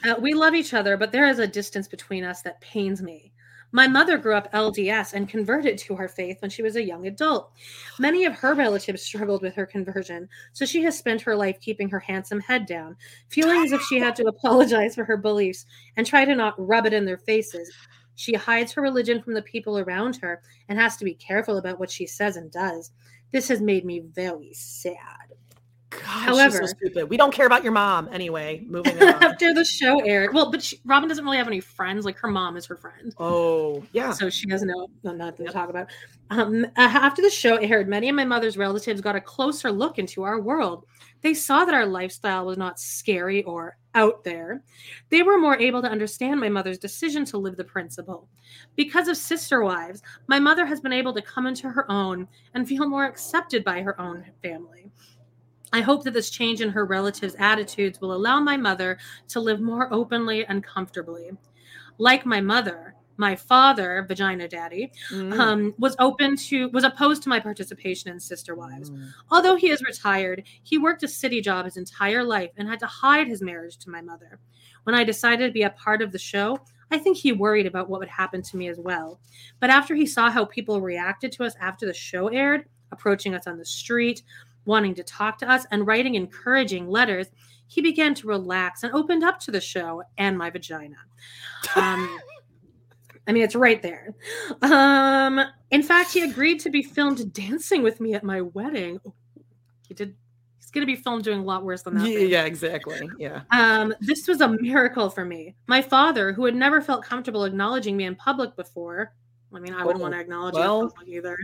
[0.04, 3.34] Uh, we love each other, but there is a distance between us that pains me.
[3.72, 7.06] My mother grew up LDS and converted to her faith when she was a young
[7.06, 7.52] adult.
[8.00, 11.90] Many of her relatives struggled with her conversion, so she has spent her life keeping
[11.90, 12.96] her handsome head down,
[13.28, 15.66] feeling as if she had to apologize for her beliefs
[15.98, 17.70] and try to not rub it in their faces.
[18.16, 21.80] She hides her religion from the people around her and has to be careful about
[21.80, 22.92] what she says and does.
[23.32, 25.34] This has made me very sad.
[25.90, 27.10] God, However- so stupid.
[27.10, 28.64] We don't care about your mom anyway.
[28.68, 29.24] Moving on.
[29.24, 32.04] After the show aired, well, but she, Robyn doesn't really have any friends.
[32.04, 33.14] Like her mom is her friend.
[33.20, 34.12] oh yeah.
[34.12, 35.88] so she has no, no nothing to talk about.
[36.30, 40.24] Um, after the show aired, many of my mother's relatives got a closer look into
[40.24, 40.86] our world.
[41.22, 44.62] They saw that our lifestyle was not scary or out there.
[45.10, 48.28] They were more able to understand my mother's decision to live the principle.
[48.76, 52.68] Because of sister wives, my mother has been able to come into her own and
[52.68, 54.87] feel more accepted by her own family.
[55.74, 58.98] I hope that this change in her relatives' attitudes will allow my mother
[59.30, 61.32] to live more openly and comfortably.
[61.98, 65.38] Like my mother, my father, vagina daddy, Mm.
[65.40, 68.92] um, was open to was opposed to my participation in sister wives.
[68.92, 69.12] Mm.
[69.32, 72.86] Although he is retired, he worked a city job his entire life and had to
[72.86, 74.40] hide his marriage to my mother.
[74.84, 76.60] When I decided to be a part of the show,
[76.92, 79.20] I think he worried about what would happen to me as well.
[79.60, 83.48] But after he saw how people reacted to us after the show aired, approaching us
[83.48, 84.22] on the street,
[84.68, 87.28] wanting to talk to us, and writing encouraging letters,
[87.68, 90.98] he began to relax and opened up to the show and my vagina.
[91.76, 92.20] Um,
[93.28, 94.16] I mean, it's right there.
[94.62, 95.42] Um,
[95.72, 99.00] in fact, he agreed to be filmed dancing with me at my wedding.
[99.06, 99.14] Oh,
[99.88, 100.16] He did.
[100.60, 102.08] He's going to be filmed doing a lot worse than that.
[102.10, 103.10] Yeah, yeah, exactly.
[103.18, 103.42] Yeah.
[103.52, 105.56] Um, this was a miracle for me.
[105.68, 109.14] My father, who had never felt comfortable acknowledging me in public before,
[109.54, 111.38] I mean, I wouldn't Oh, want to acknowledge well, you in public either.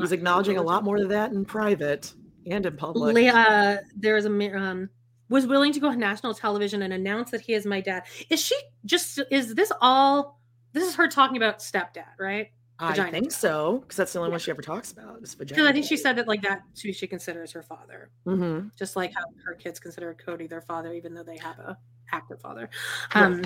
[0.00, 2.14] He's acknowledging a lot more of that in private
[2.46, 3.14] and in public.
[3.14, 4.88] Le- uh, there is a um,
[5.28, 8.04] was willing to go on national television and announce that he is my dad.
[8.30, 9.20] Is she just?
[9.30, 10.38] Is this all?
[10.72, 12.50] This is her talking about stepdad, right?
[12.78, 13.32] I think dad.
[13.32, 15.22] so, because that's the only one she ever talks about.
[15.22, 15.56] Is vagina.
[15.56, 16.92] Because I think she said that like that too.
[16.92, 18.68] She considers her father, Mm-hmm.
[18.78, 21.78] just like how her kids consider Kody their father, even though they have a
[22.12, 22.68] active father.
[23.14, 23.24] Right.
[23.24, 23.42] Um,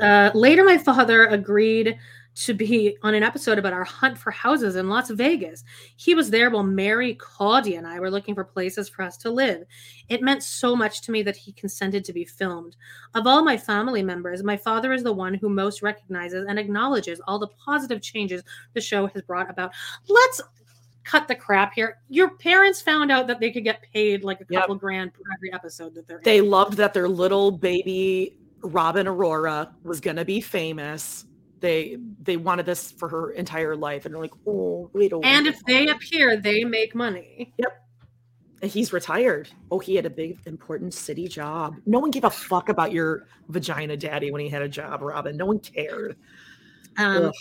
[0.00, 1.98] uh, later, my father agreed
[2.36, 5.64] to be on an episode about our hunt for houses in Las Vegas.
[5.96, 9.30] He was there while Meri, Claudia, and I were looking for places for us to
[9.30, 9.64] live.
[10.08, 12.76] It meant so much to me that he consented to be filmed.
[13.14, 17.20] Of all my family members, my father is the one who most recognizes and acknowledges
[17.26, 18.42] all the positive changes
[18.74, 19.72] the show has brought about.
[20.08, 20.40] Let's
[21.04, 21.98] cut the crap here.
[22.08, 24.60] Your parents found out that they could get paid like a Yep.
[24.62, 26.22] couple grand for every episode that they're in.
[26.24, 31.24] They loved that their little baby Robyn Aurora was gonna be famous.
[31.60, 35.26] They they wanted this for her entire life, and they're like, oh wait, a minute.
[35.26, 37.52] and if they appear, they make money.
[37.58, 37.76] Yep
[38.62, 39.48] and he's retired.
[39.70, 41.76] Oh, he had a big important city job.
[41.86, 45.36] No one gave a fuck about your vagina daddy when he had a job, Robyn.
[45.36, 46.16] No one cared.
[46.98, 47.32] Um, Ugh.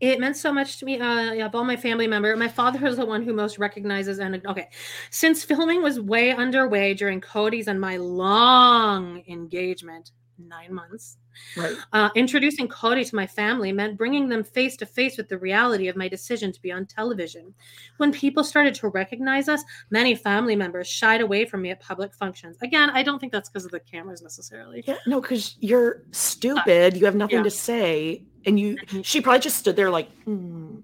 [0.00, 0.98] it meant so much to me.
[0.98, 4.44] Uh, yeah, all my family member, my father is the one who most recognizes and
[4.46, 4.70] okay.
[5.10, 11.16] Since filming was way underway during Kody's and my long engagement, nine months,
[11.56, 11.76] Right.
[11.92, 15.88] uh, introducing Kody to my family meant bringing them face to face with the reality
[15.88, 17.54] of my decision to be on television.
[17.96, 22.14] When people started to recognize us, many family members shied away from me at public
[22.14, 22.56] functions.
[22.62, 24.84] Again, I don't think that's because of the cameras necessarily.
[24.86, 26.96] Yeah, no, because you're stupid.
[26.96, 27.44] You have nothing yeah.
[27.44, 28.24] to say.
[28.46, 30.80] And you she probably just stood there like "Hmm."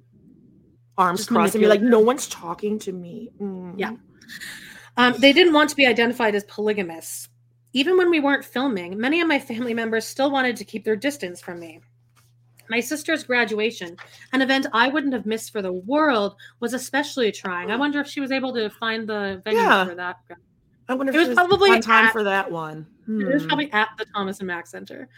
[0.97, 3.31] arms Just crossed and be like, no one's talking to me.
[3.39, 3.93] Hmm." Yeah.
[4.97, 7.29] Um, they didn't want to be identified as polygamists.
[7.73, 10.97] Even when we weren't filming, many of my family members still wanted to keep their
[10.97, 11.81] distance from me.
[12.69, 13.97] My sister's graduation,
[14.33, 17.71] an event I wouldn't have missed for the world, was especially trying.
[17.71, 19.85] I wonder if she was able to find the venue Yeah.
[19.87, 20.17] for that.
[20.89, 22.87] I wonder if It was she probably on time at- for that one.
[23.09, 23.49] It was Hmm.
[23.49, 25.09] probably at the Thomas and Mack Center.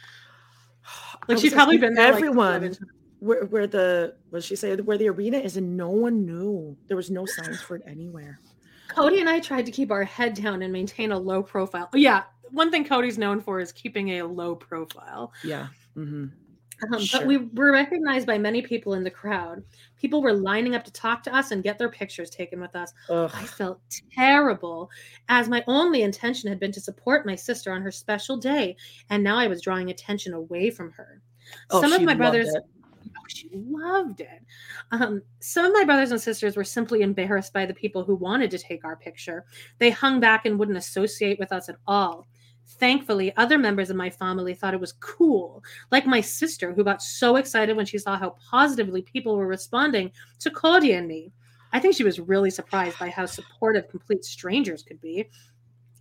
[1.29, 2.07] Like she's probably been there.
[2.09, 2.49] everyone.
[2.63, 2.91] 11 times.
[3.21, 6.97] where, where the what she say where the arena is and no one knew there
[6.97, 8.41] was no signs for it anywhere
[8.89, 11.89] Kody and I tried to keep our head down and maintain a low profile.
[11.95, 15.33] Oh, yeah, one thing Kody's known for is keeping a low profile.
[15.45, 16.27] yeah hmm
[16.93, 17.21] Um, Sure.
[17.21, 19.63] But we were recognized by many people in the crowd.
[19.97, 22.93] People were lining up to talk to us and get their pictures taken with us.
[23.09, 23.81] I felt
[24.15, 24.91] terrible,
[25.29, 28.77] as my only intention had been to support my sister on her special day,
[29.11, 31.23] and now I was drawing attention away from her.
[31.71, 34.43] Oh, Some of my brothers, oh, she loved it.
[34.91, 38.51] Um, some of my brothers and sisters were simply embarrassed by the people who wanted
[38.51, 39.45] to take our picture.
[39.79, 42.27] They hung back and wouldn't associate with us at all.
[42.67, 47.03] Thankfully, other members of my family thought it was cool, like my sister, who got
[47.03, 50.11] so excited when she saw how positively people were responding
[50.41, 51.33] to Claudia and me.
[51.73, 55.29] I think she was really surprised by how supportive complete strangers could be.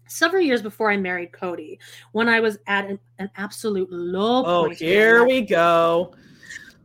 [0.08, 1.78] several years before I married Kody,
[2.12, 4.82] when I was at an, an absolute low Oh, point.
[4.82, 6.14] in my here we go.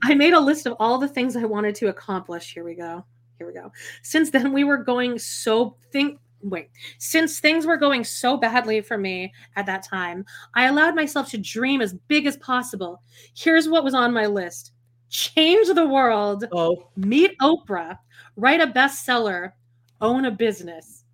[0.05, 2.53] I made a list of all the things I wanted to accomplish.
[2.55, 3.05] Here we go.
[3.39, 3.73] Here we go.
[4.03, 6.21] Since then, we were going so think.
[6.43, 11.31] Wait, since things were going so badly for me at that time, I allowed myself
[11.31, 13.03] to dream as big as possible.
[13.35, 14.73] Here's what was on my list
[15.09, 17.99] change the world, Oh, meet Oprah,
[18.37, 19.53] write a bestseller,
[20.01, 21.05] own a business.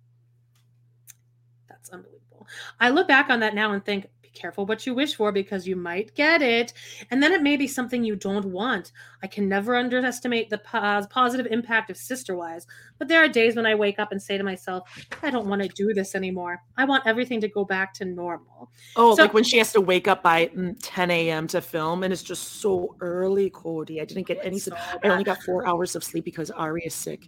[1.69, 2.47] That's unbelievable.
[2.79, 5.75] I look back on that now and think, careful what you wish for because you
[5.75, 6.73] might get it.
[7.11, 8.91] And then it may be something you don't want.
[9.21, 13.55] I can never underestimate the pos- positive impact of Sister Wives, but there are days
[13.55, 14.89] when I wake up and say to myself,
[15.21, 16.61] I don't want to do this anymore.
[16.77, 18.71] I want everything to go back to normal.
[18.95, 21.47] oh, So- like when she has to wake up by mm, 10 a.m.
[21.47, 24.01] to film, and it's just so early, Kody.
[24.01, 24.59] I didn't get any.
[24.59, 27.27] So I only got four hours of sleep because Ari is sick.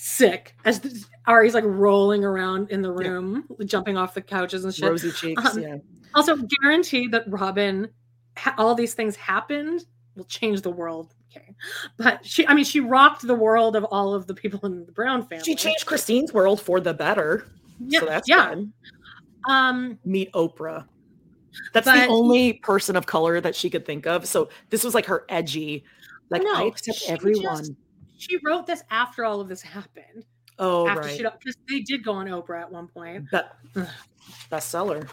[0.00, 4.72] Sick as the, Ari's like rolling around in the room, jumping off the couches and
[4.72, 4.88] shit.
[4.88, 5.44] Rosy cheeks.
[5.44, 5.76] Um, yeah.
[6.14, 7.88] Also, guarantee that Robyn,
[8.36, 9.84] ha- all these things happened
[10.14, 11.14] will change the world.
[11.34, 11.52] Okay,
[11.96, 14.92] but she, I mean, she rocked the world of all of the people in the
[14.92, 15.44] Brown family.
[15.44, 17.48] She changed Christine's world for the better.
[17.80, 18.54] Yeah, so that's yeah.
[18.54, 18.72] good.
[19.48, 20.86] Um, Meet Oprah.
[21.72, 24.26] That's But- the only person of color that she could think of.
[24.26, 25.82] So this was like her edgy,
[26.30, 27.58] like I accept everyone.
[27.58, 27.72] just-
[28.18, 30.24] she wrote this after all of this happened.
[30.58, 33.26] oh after right, she, because they did go on Oprah at one point.
[33.30, 33.56] But
[34.50, 35.08] bestseller.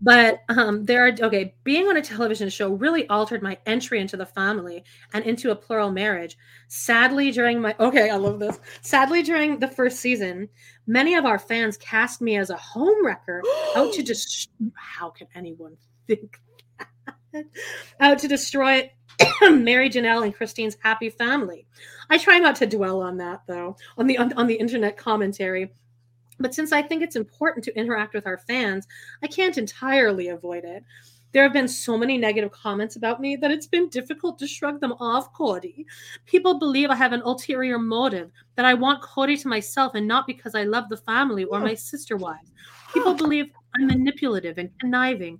[0.00, 1.54] But um, there are okay.
[1.64, 5.56] Being on a television show really altered my entry into the family and into a
[5.56, 6.36] plural marriage.
[6.68, 8.58] Sadly, during my okay, I love this.
[8.82, 10.48] Sadly, during the first season,
[10.86, 13.42] many of our fans cast me as a home wrecker,
[13.76, 15.76] out to just how can anyone
[16.06, 16.38] think
[17.32, 17.44] that?
[18.00, 18.90] out to destroy
[19.42, 21.66] Meri Janelle and Christine's happy family.
[22.10, 25.72] I try not to dwell on that though on the on, on the internet commentary.
[26.40, 28.86] But since I think it's important to interact with our fans,
[29.22, 30.84] I can't entirely avoid it.
[31.32, 34.80] There have been so many negative comments about me that it's been difficult to shrug
[34.80, 35.84] them off, Kody.
[36.24, 40.26] People believe I have an ulterior motive, that I want Kody to myself and not
[40.26, 42.50] because I love the family or my sister wives.
[42.94, 45.38] People believe I'm manipulative and conniving.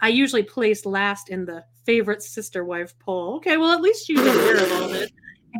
[0.00, 3.36] I usually place last in the favorite sister wife poll.
[3.36, 5.12] Okay, well, at least you did hear a little bit.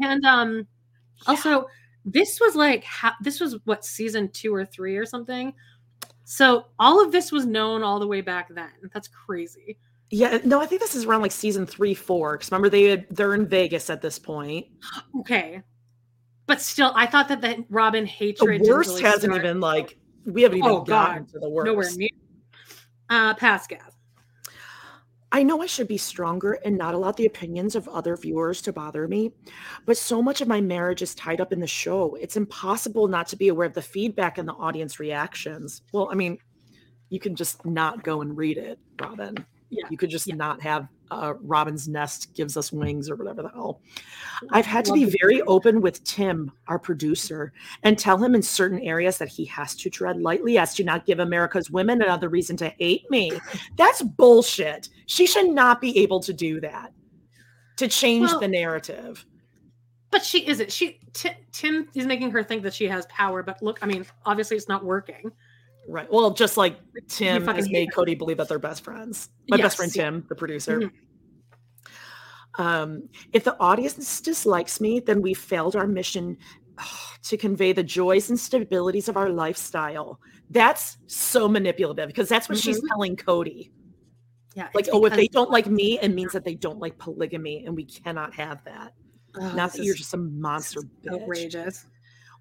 [0.02, 0.66] And um,
[1.26, 1.66] also,
[2.04, 2.84] this was like
[3.20, 5.52] this was what season two or three or something.
[6.24, 8.70] So all of this was known all the way back then.
[8.94, 9.78] That's crazy.
[10.12, 12.36] Yeah, no, I think this is around like season three, four.
[12.36, 14.66] Because remember they had, they're in Vegas at this point.
[15.20, 15.60] Okay,
[16.46, 19.60] but still, I thought that the Robyn The hatred didn't worst really hasn't start even
[19.60, 21.32] like we haven't even Oh, gotten God.
[21.32, 21.66] to the worst.
[21.66, 22.08] nowhere near.
[23.08, 23.78] Uh, Pascal.
[25.32, 28.72] I know I should be stronger and not allow the opinions of other viewers to
[28.72, 29.32] bother me,
[29.86, 32.16] but so much of my marriage is tied up in the show.
[32.20, 35.82] It's impossible not to be aware of the feedback and the audience reactions.
[35.92, 36.38] Well, I mean,
[37.10, 39.44] you can just not go and read it, Robyn.
[39.70, 39.84] Yeah.
[39.90, 40.34] You could just Yeah.
[40.34, 43.80] not have uh, Robin's Nest gives us wings or whatever the hell.
[44.50, 47.52] I've had to be very open with Tim, our producer,
[47.82, 51.06] and tell him in certain areas that he has to tread lightly as to not
[51.06, 53.32] give America's women another reason to hate me.
[53.76, 54.88] That's bullshit.
[55.06, 56.92] She should not be able to do that
[57.78, 59.24] to change Well- the narrative.
[60.12, 60.72] But she isn't.
[60.72, 63.42] She Ti- Tim is making her think that she has power.
[63.44, 65.30] But look, I mean, obviously, it's not working.
[65.88, 66.10] Right.
[66.12, 66.78] Well, just like
[67.08, 68.02] Tim has made her.
[68.04, 69.30] Kody believe that they're best friends.
[69.48, 69.92] My best friend.
[69.92, 70.80] Tim, the producer.
[70.80, 70.90] Mhm.
[72.58, 76.36] Um, if the audience dislikes me, then we failed our mission
[77.22, 80.20] to convey the joys and stabilities of our lifestyle.
[80.50, 82.88] That's so manipulative because that's what she's Mhm.
[82.88, 83.70] telling Kody.
[84.54, 84.68] Yeah.
[84.74, 87.76] Like, oh, if they don't like me, it means that they don't like polygamy, and
[87.76, 88.94] we cannot have that.
[89.36, 91.22] Oh, Not that you're just a monster bitch.
[91.22, 91.86] outrageous.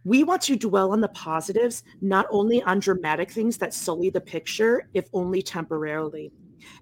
[0.05, 4.21] We want to dwell on the positives, not only on dramatic things that sully the
[4.21, 6.31] picture, if only temporarily.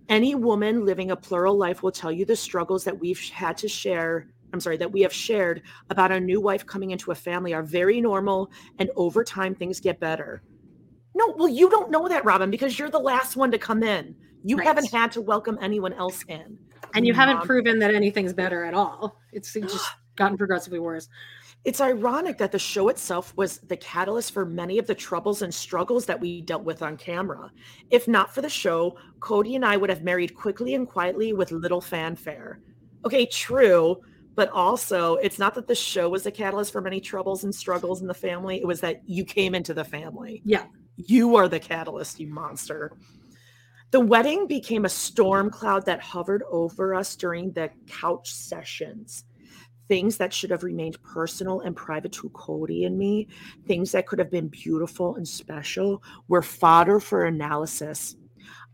[0.09, 3.67] Any woman living a plural life will tell you the struggles that we've had to
[3.67, 4.27] share.
[4.53, 7.63] I'm sorry, that we have shared about a new wife coming into a family are
[7.63, 10.41] very normal, and over time things get better.
[11.15, 14.15] No, well, you don't know that, Robyn, because you're the last one to come in.
[14.43, 14.67] You Right.
[14.67, 16.59] haven't had to welcome anyone else in.
[16.93, 19.19] And you haven't proven that anything's better at all.
[19.33, 19.85] It's just
[20.15, 21.09] gotten progressively worse.
[21.65, 25.53] It's ironic that the show itself was the catalyst for many of the troubles and
[25.53, 27.51] struggles that we dealt with on camera.
[27.89, 31.51] If not for the show, Kody and I would have married quickly and quietly with
[31.51, 32.61] little fanfare.
[33.03, 33.97] Okay, true,
[34.35, 38.01] but also it's not that the show was the catalyst for many troubles and struggles
[38.01, 38.61] in the family.
[38.61, 40.41] It was that you came into the family.
[40.45, 40.65] Yeah.
[40.95, 42.93] You are the catalyst, you monster.
[43.91, 49.23] The wedding became a storm cloud that hovered over us during the couch sessions.
[49.87, 53.27] Things that should have remained personal and private to Kody and me,
[53.67, 58.15] things that could have been beautiful and special, were fodder for analysis.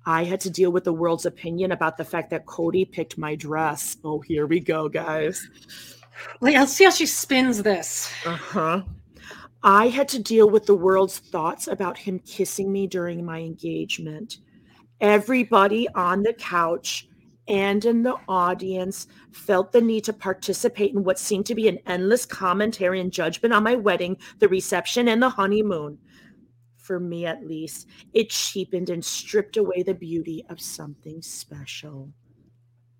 [0.06, 3.36] I had to deal with the world's opinion about the fact that Kody picked my
[3.36, 3.98] dress.
[4.04, 5.50] Oh, here we go, guys.
[6.42, 8.12] Like, let's see how she spins this.
[8.26, 8.82] Uh huh.
[9.64, 14.40] I had to deal with the world's thoughts about him kissing me during my engagement.
[15.00, 17.08] Everybody on the couch
[17.48, 21.80] and in the audience felt the need to participate in what seemed to be an
[21.86, 25.98] endless commentary and judgment on my wedding, the reception, and the honeymoon.
[26.78, 32.12] For me, at least, it cheapened and stripped away the beauty of something special.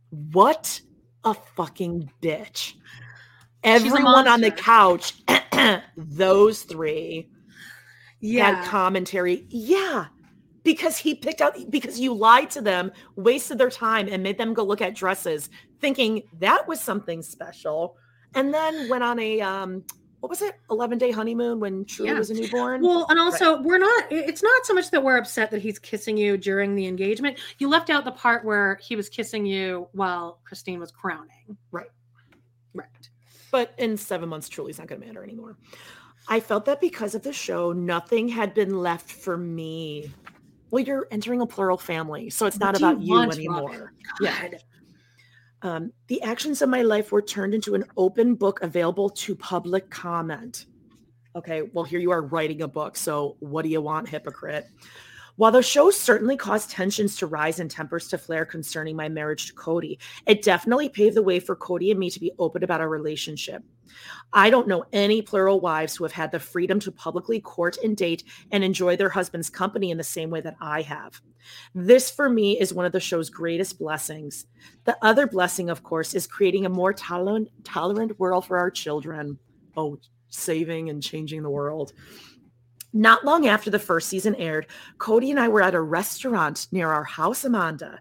[0.10, 0.82] What
[1.24, 2.76] a fucking bitch.
[3.64, 5.14] Everyone on the couch,
[5.98, 7.30] those three,
[8.20, 8.56] Yeah.
[8.56, 9.46] had commentary.
[9.50, 10.08] Yeah,
[10.64, 14.54] because he picked out because you lied to them, wasted their time, and made them
[14.54, 15.50] go look at dresses,
[15.82, 17.98] thinking that was something special,
[18.36, 19.84] and then went on a um,
[20.22, 22.18] what was it, eleven day honeymoon when Truly Yeah.
[22.18, 22.82] was a newborn.
[22.82, 26.16] Well, and also we're not it's not so much that we're upset that he's kissing
[26.16, 27.38] you during the engagement.
[27.58, 31.58] You left out the part where he was kissing you while Christine was crowning.
[31.72, 31.88] Right.
[32.74, 32.88] Right.
[33.52, 35.58] but in seven months, Truly's not going to matter anymore.
[36.28, 40.10] I felt that because of the show, nothing had been left for me.
[40.74, 43.94] Well, you're entering a plural family, so it's not you about you, want, anymore.
[44.20, 44.48] Yeah.
[45.62, 49.92] Um, the actions of my life were turned into an open book available to public
[49.92, 50.66] comment.
[51.36, 52.98] Okay, well, here you are writing a book.
[52.98, 54.66] So, what do you want, hypocrite?
[55.36, 59.48] While the show certainly caused tensions to rise and tempers to flare concerning my marriage
[59.48, 59.98] to Kody,
[60.28, 63.64] it definitely paved the way for Kody and me to be open about our relationship.
[64.32, 67.98] I don't know any plural wives who have had the freedom to publicly court and
[67.98, 71.20] date and enjoy their husband's company in the same way that I have.
[71.74, 74.46] This, for me, is one of the show's greatest blessings.
[74.86, 79.40] The other blessing, of course, is creating a more tolerant, tolerant world for our children.
[79.76, 79.98] Oh,
[80.30, 81.94] saving and changing the world.
[82.94, 84.68] Not long after the first season aired,
[84.98, 88.00] Kody and I were at a restaurant near our house, Amanda.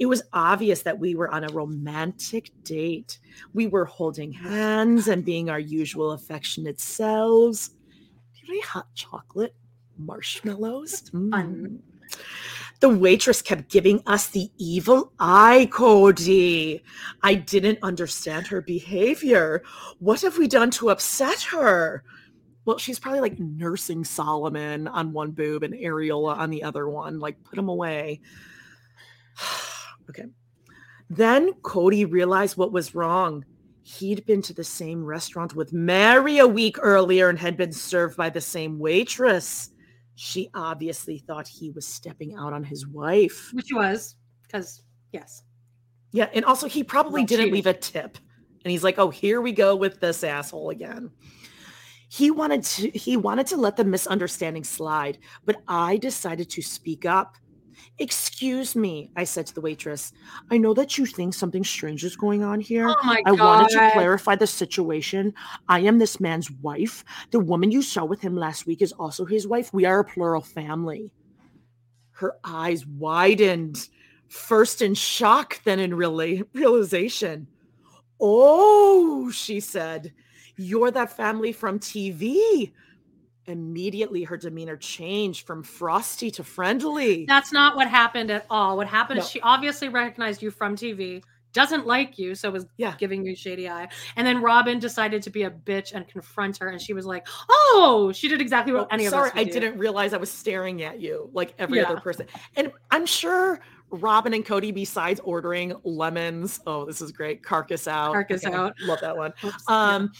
[0.00, 3.18] It was obvious that we were on a romantic date.
[3.54, 7.70] We were holding hands and being our usual affectionate selves.
[8.34, 9.54] Do you hot chocolate?
[9.96, 11.02] Marshmallows?
[11.10, 11.78] Mm.
[12.80, 16.82] The waitress kept giving us the evil eye, Kody.
[17.22, 19.62] I didn't understand her behavior.
[20.00, 22.02] What have we done to upset her?
[22.64, 27.18] Well, she's probably like nursing Solomon on one boob and Areola on the other one.
[27.18, 28.20] Like, put him away.
[30.10, 30.26] okay.
[31.10, 33.44] Then Kody realized what was wrong.
[33.82, 38.16] He'd been to the same restaurant with Meri a week earlier and had been served
[38.16, 39.70] by the same waitress.
[40.14, 43.50] She obviously thought he was stepping out on his wife.
[43.52, 44.14] Which he was,
[44.46, 45.42] because yes.
[46.12, 47.54] Yeah, and also he probably Well, didn't cheating.
[47.54, 48.18] leave a tip.
[48.64, 51.10] And he's like, "Oh, here we go with this asshole again."
[52.12, 55.16] He wanted to he wanted to let the misunderstanding slide,
[55.46, 57.38] but I decided to speak up.
[57.98, 60.12] "Excuse me," I said to the waitress.
[60.50, 62.90] "I know that you think something strange is going on here.
[62.90, 65.32] Oh my I wanted to clarify the situation.
[65.70, 67.02] I am this man's wife.
[67.30, 69.72] The woman you saw with him last week is also his wife.
[69.72, 71.12] We are a plural family."
[72.10, 73.88] Her eyes widened,
[74.28, 77.46] first in shock, then in reala- realization.
[78.20, 80.12] Oh, she said,
[80.56, 82.72] you're that family from TV.
[83.46, 87.24] Immediately, her demeanor changed from frosty to friendly.
[87.26, 88.76] That's not what happened at all.
[88.76, 89.24] What happened No.
[89.24, 91.22] is she obviously recognized you from TV,
[91.52, 92.94] doesn't like you, so was Yeah.
[92.98, 93.88] giving you shady eye.
[94.16, 97.26] And then Robyn decided to be a bitch and confront her, and she was like,
[97.50, 100.14] "Oh, she did exactly what Oh, any sorry, of us." would I do." didn't realize
[100.14, 101.90] I was staring at you like every Yeah.
[101.90, 102.26] other person.
[102.56, 103.60] And I'm sure
[103.92, 107.42] Robyn and Kody, besides ordering lemons, oh, this is great.
[107.42, 108.12] Carcass out.
[108.12, 108.74] Carcass out.
[108.80, 109.32] Love that one.
[109.44, 109.94] Oops, yeah.
[109.94, 110.12] Um,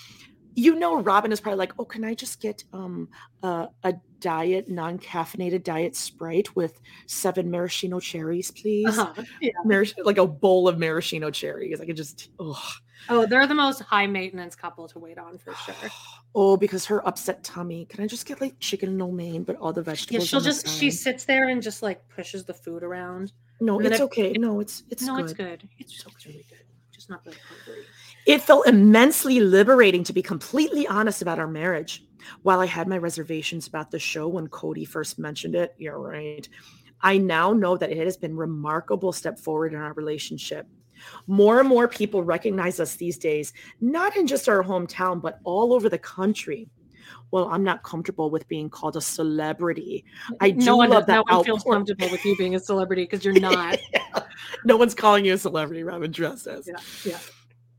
[0.55, 3.09] you know, Robyn is probably like, oh, can I just get um
[3.43, 8.99] a, a diet, non-caffeinated diet Sprite with seven maraschino cherries, please?
[8.99, 9.25] Uh-huh.
[9.41, 9.83] Yeah.
[10.05, 11.81] Like a bowl of maraschino cherries.
[11.81, 12.63] I could just, oh,
[13.09, 15.75] Oh, they're the most high maintenance couple to wait on for sure.
[16.35, 17.87] oh, because her upset tummy.
[17.87, 20.25] Can I just get like chicken and lo mein, but all the vegetables?
[20.25, 23.33] Yeah, she'll just she sits there and just like pushes the food around.
[23.63, 24.33] No, it's it- okay.
[24.33, 25.25] No, it's it's no, good.
[25.25, 25.69] it's good.
[25.79, 26.65] It's, it's really good.
[26.93, 27.85] Just not really hungry.
[28.27, 32.05] It felt immensely liberating to be completely honest about our marriage.
[32.43, 36.49] While I had my reservations about the show when Cody first mentioned it, you're right.
[37.01, 40.69] I now know that it has been remarkable step forward in our relationship.
[41.27, 45.73] More and more people recognize us these days, not in just our hometown, but all
[45.73, 46.69] over the country.
[47.31, 50.05] Well, I'm not comfortable with being called a celebrity.
[50.41, 53.05] I do no one, love no that one feels comfortable with you being a celebrity
[53.05, 53.79] because you're not.
[54.65, 56.67] no one's calling you a celebrity, Robyn, dressed as.
[56.69, 57.19] yeah, yeah.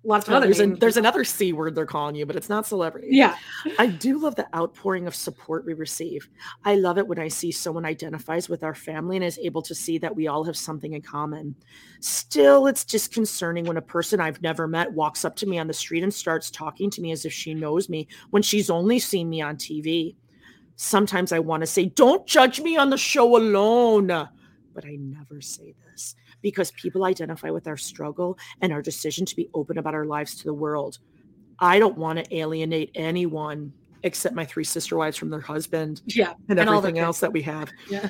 [0.04, 0.80] Lots of other there's, a, names.
[0.80, 3.08] there's another C word they're calling you, but it's not celebrity.
[3.12, 3.36] Yeah.
[3.80, 6.30] I do love the outpouring of support we receive.
[6.66, 9.76] I love it when I see someone identifies with our family and is able to
[9.76, 11.56] see that we all have something in common.
[12.00, 15.74] Still, it's disconcerting when a person I've never met walks up to me on the
[15.74, 19.30] street and starts talking to me as if she knows me when she's only seen
[19.30, 20.16] me on TV.
[20.76, 24.08] Sometimes I want to say, Don't judge me on the show alone.
[24.08, 29.36] But I never say this because people identify with our struggle and our decision to
[29.36, 31.00] be open about our lives to the world.
[31.58, 36.34] I don't want to alienate anyone except my three sister wives from their husband Yeah.
[36.50, 37.72] and, the everything else that we have.
[37.90, 38.10] Yeah.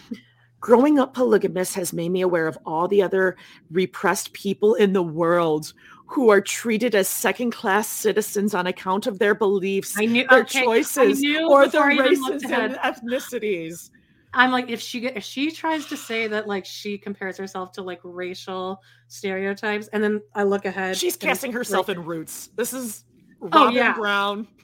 [0.59, 3.35] Growing up polygamous has made me aware of all the other
[3.69, 5.73] repressed people in the world
[6.07, 10.41] who are treated as second class citizens on account of their beliefs, I knew their
[10.41, 13.89] okay, choices, or their races and ethnicities.
[14.35, 17.81] I'm like, if she if she tries to say that like she compares herself to
[17.81, 22.49] like racial stereotypes, and then I look ahead, She's casting herself like, in roots.
[22.55, 23.03] This is
[23.51, 23.93] Oh, Robyn yeah.
[23.93, 24.47] Brown.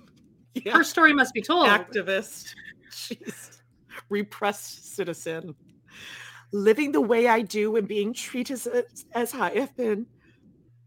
[0.66, 0.74] Yeah.
[0.74, 1.68] her story must be told.
[1.68, 2.56] activist.
[2.92, 3.62] She's
[4.10, 5.54] repressed citizen.
[6.52, 10.08] Living the way I do and being treated as, as I have been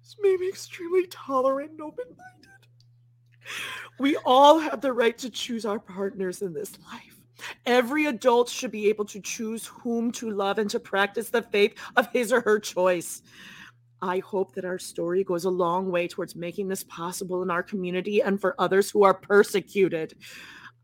[0.02, 2.48] has made me extremely tolerant and open-minded.
[4.00, 7.11] We all have the right to choose our partners in this life.
[7.66, 11.74] Every adult should be able to choose whom to love and to practice the faith
[11.96, 13.22] of his or her choice.
[14.00, 17.62] I hope that our story goes a long way towards making this possible in our
[17.62, 20.14] community and for others who are persecuted.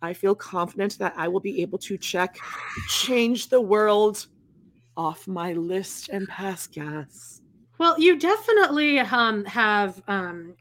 [0.00, 2.38] I feel confident that I will be able to check
[2.88, 4.26] change the world
[4.96, 7.40] off my list and pass gas.
[7.78, 10.54] Well, you definitely um, have um,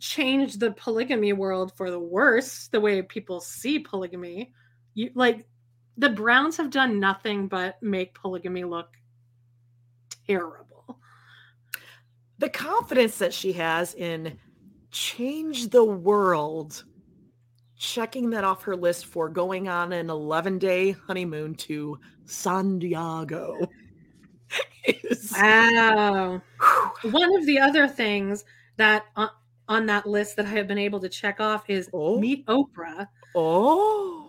[0.00, 2.68] changed the polygamy world for the worse.
[2.68, 4.52] The way people see polygamy,
[4.98, 5.46] you like
[5.96, 8.88] the Browns have done nothing but make polygamy look
[10.26, 10.98] terrible.
[12.38, 14.38] The confidence that she has in
[14.90, 16.84] change the world,
[17.76, 23.68] checking that off her list for going on an 11 day honeymoon to San Diego.
[24.84, 26.42] is- Wow.
[27.02, 28.44] One of the other things
[28.76, 29.30] that on,
[29.68, 32.18] on that list that I have been able to check off is Oh.
[32.18, 33.06] meet Oprah.
[33.36, 34.27] oh.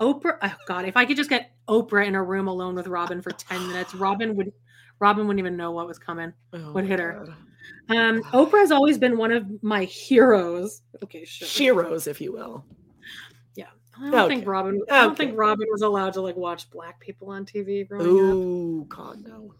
[0.00, 3.22] Oprah, oh God, if I could just get Oprah in a room alone with Robyn
[3.22, 4.52] for 10 minutes, Robyn would
[4.98, 6.32] Robyn wouldn't even know what was coming.
[6.52, 7.34] Oh Would hit her.
[7.88, 10.82] Um, Oprah has always been one of my heroes.
[11.02, 11.46] Okay, sure.
[11.46, 12.64] Sheroes, if you will.
[13.54, 13.66] yeah.
[14.00, 17.30] I don't think Robyn I don't think Robyn was allowed to like watch black people
[17.30, 18.34] on TV growing up.
[18.34, 19.54] Ooh, God, no,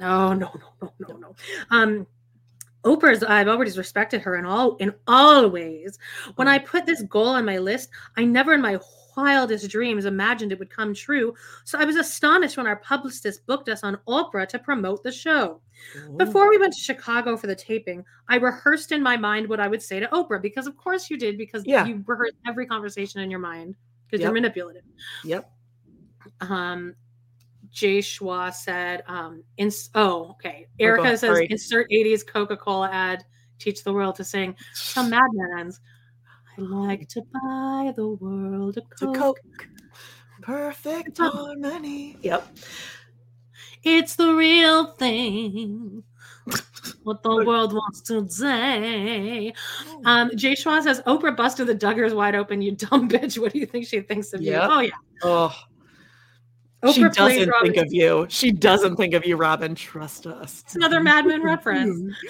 [0.00, 1.34] No, no, no, no, no, no.
[1.70, 2.06] Um,
[2.84, 5.98] Oprah's I've always respected her in all in all ways.
[6.36, 8.78] When I put this goal on my list, I never in my
[9.16, 11.34] wildest dreams imagined it would come true.
[11.64, 15.60] So I was astonished when our publicist booked us on Oprah to promote the show.
[16.10, 16.16] no.
[16.24, 19.68] Before we went to Chicago for the taping, I rehearsed in my mind what I
[19.68, 21.86] would say to Oprah because of course you did because Yeah.
[21.86, 23.74] you rehearse every conversation in your mind
[24.06, 24.26] because Yep.
[24.26, 24.82] you're manipulative
[25.24, 25.50] Yep.
[26.40, 26.94] um
[27.70, 33.24] Jay Schwa said um ins- oh okay Erica ahead, says insert 80s Coca-Cola ad
[33.58, 35.80] teach the world to sing some madmans
[36.58, 39.16] I like to buy the world a Coke.
[39.16, 39.68] Coke.
[40.42, 42.16] Perfect harmony.
[42.22, 42.46] Yep.
[43.84, 46.02] It's the real thing.
[47.04, 49.52] what the world wants today.
[50.04, 52.60] Um, Jay Schwa says Oprah busted the Duggars wide open.
[52.62, 53.38] You dumb bitch.
[53.42, 54.62] What do you think she thinks of Yep.
[54.62, 54.68] you?
[54.74, 54.90] Oh yeah.
[55.22, 55.56] Oh,
[56.82, 58.26] Oprah she doesn't think of you.
[58.28, 59.74] She doesn't think of you, Robyn.
[59.76, 60.62] Trust us.
[60.66, 62.14] It's another Mad Men reference.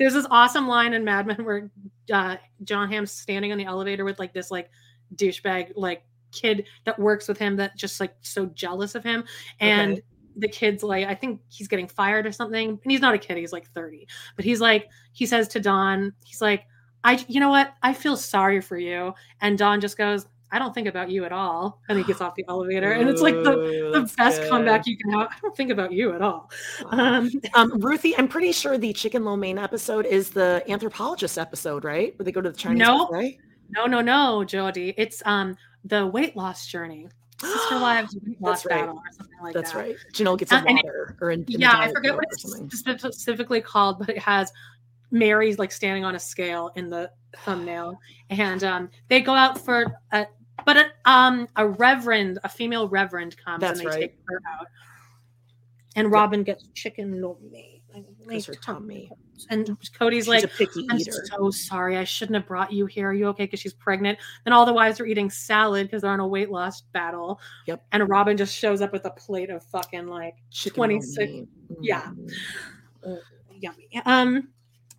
[0.00, 1.70] There's this awesome line in Mad Men where
[2.12, 4.70] uh, Jon Hamm's standing on the elevator with like this like
[5.14, 6.02] douchebag like
[6.32, 9.24] kid that works with him that just like so jealous of him,
[9.60, 10.02] and Okay.
[10.36, 13.36] the kid's like I think he's getting fired or something, and he's not a kid,
[13.36, 16.64] he's like 30, but he's like he says to Don, he's like
[17.04, 17.74] I you know what?
[17.82, 21.32] I feel sorry for you, and Don just goes I don't think about you at
[21.32, 24.50] all, and he gets off the elevator, and it's like the the best good.
[24.50, 25.28] comeback you can have.
[25.30, 26.50] I don't think about you at all.
[26.90, 31.84] Um, Um, Ruthie, I'm pretty sure the chicken lo mein episode is the anthropologist episode,
[31.84, 32.18] right?
[32.18, 33.06] Where they go to the Chinese No.
[33.06, 33.38] buffet.
[33.70, 34.94] No, no, no, Jodie.
[34.96, 37.08] It's um the weight loss journey.
[37.40, 38.80] Sister Wives weight loss right.
[38.80, 39.78] battle or something like That's that.
[39.78, 40.12] That's right.
[40.12, 40.84] Janelle gets a Uh, and it-
[41.20, 42.42] or in, in Yeah, I forget what it's
[42.78, 44.52] specifically called, but it has
[45.12, 47.10] Meri's like standing on a scale in the
[47.44, 47.98] thumbnail,
[48.30, 50.26] and um they go out for a
[50.64, 54.00] but a, um a reverend, a female reverend comes That's and they right.
[54.00, 54.66] take her out,
[55.96, 57.80] and Robyn gets chicken lo mein.
[57.92, 59.10] Like, her my tummy.
[59.48, 59.66] And
[59.98, 60.44] Kody's She's like,
[60.90, 61.12] I'm eater.
[61.26, 61.96] so sorry.
[61.96, 63.08] I shouldn't have brought you here.
[63.08, 63.44] Are you okay?
[63.44, 64.18] Because she's pregnant.
[64.44, 67.40] Then all the wives are eating salad because they're on a weight loss battle.
[67.66, 67.84] Yep.
[67.92, 71.48] And Robyn just shows up with a plate of fucking like Chicken lo 26
[71.80, 72.10] yeah.
[73.04, 73.16] Uh,
[73.58, 73.88] yummy.
[74.04, 74.48] Um,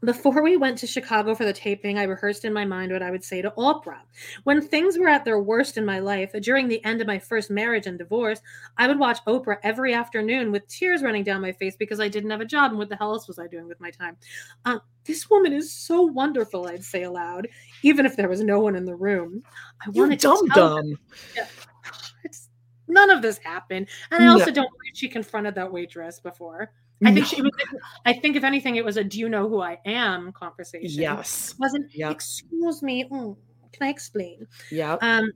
[0.04, 3.12] Before we went to Chicago for the taping, I rehearsed in my mind what I
[3.12, 4.02] would say to Oprah.
[4.46, 7.52] When things were at their worst in my life, during the end of my first
[7.52, 8.42] marriage and divorce,
[8.80, 12.32] I would watch Oprah every afternoon with tears running down my face because I didn't
[12.32, 14.18] have a job and what the hell else was I doing with my time?
[14.66, 17.48] Um, this woman is so wonderful, I'd say aloud,
[17.84, 19.44] even if there was no one in the room.
[19.86, 20.98] I You wanted dumb to tell dumb.
[21.36, 21.46] Yeah.
[22.24, 22.50] It's,
[22.88, 23.88] none of this happened.
[24.10, 24.54] And I also No.
[24.54, 26.72] don't believe she confronted that waitress before.
[27.04, 27.52] I think she was.
[28.06, 31.02] I think if anything, it was a "Do you know who I am?" conversation.
[31.02, 31.52] Yes.
[31.52, 31.96] It wasn't.
[31.96, 32.12] Yep.
[32.12, 33.06] Excuse me.
[33.06, 33.36] mm,
[33.72, 34.46] can I explain?
[34.70, 34.98] Yeah.
[35.02, 35.32] Um,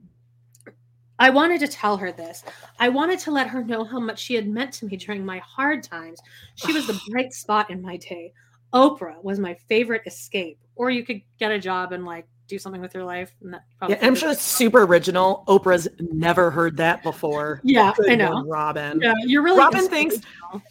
[1.18, 2.44] I wanted to tell her this.
[2.78, 5.38] I wanted to let her know how much she had meant to me during my
[5.38, 6.20] hard times.
[6.56, 8.32] She was the bright spot in my day.
[8.74, 10.58] Oprah was my favorite escape.
[10.74, 13.34] Or you could get a job and like do something with your life.
[13.42, 15.44] And that Yeah, I'm sure it's super original.
[15.48, 17.60] Oprah's never heard that before.
[17.64, 18.32] Yeah, I know.
[18.32, 19.00] one, Robyn.
[19.02, 20.18] Yeah, you're really Robyn thinks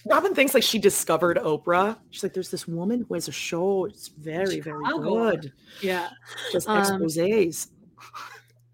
[0.05, 1.97] Robyn thinks like she discovered Oprah.
[2.09, 3.85] She's like, there's this woman who has a show.
[3.85, 5.31] It's very, very Chicago.
[5.31, 5.53] good.
[5.81, 6.09] Yeah.
[6.51, 7.67] Just Um, exposés.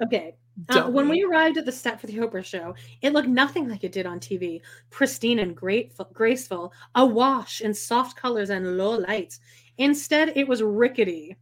[0.03, 0.35] Okay.
[0.69, 3.83] Uh, when we arrived at the set for the Oprah show, it looked nothing like
[3.83, 4.61] it did on TV.
[4.89, 9.39] Pristine and grateful, graceful, awash in soft colors and low lights.
[9.77, 11.35] Instead, it was rickety.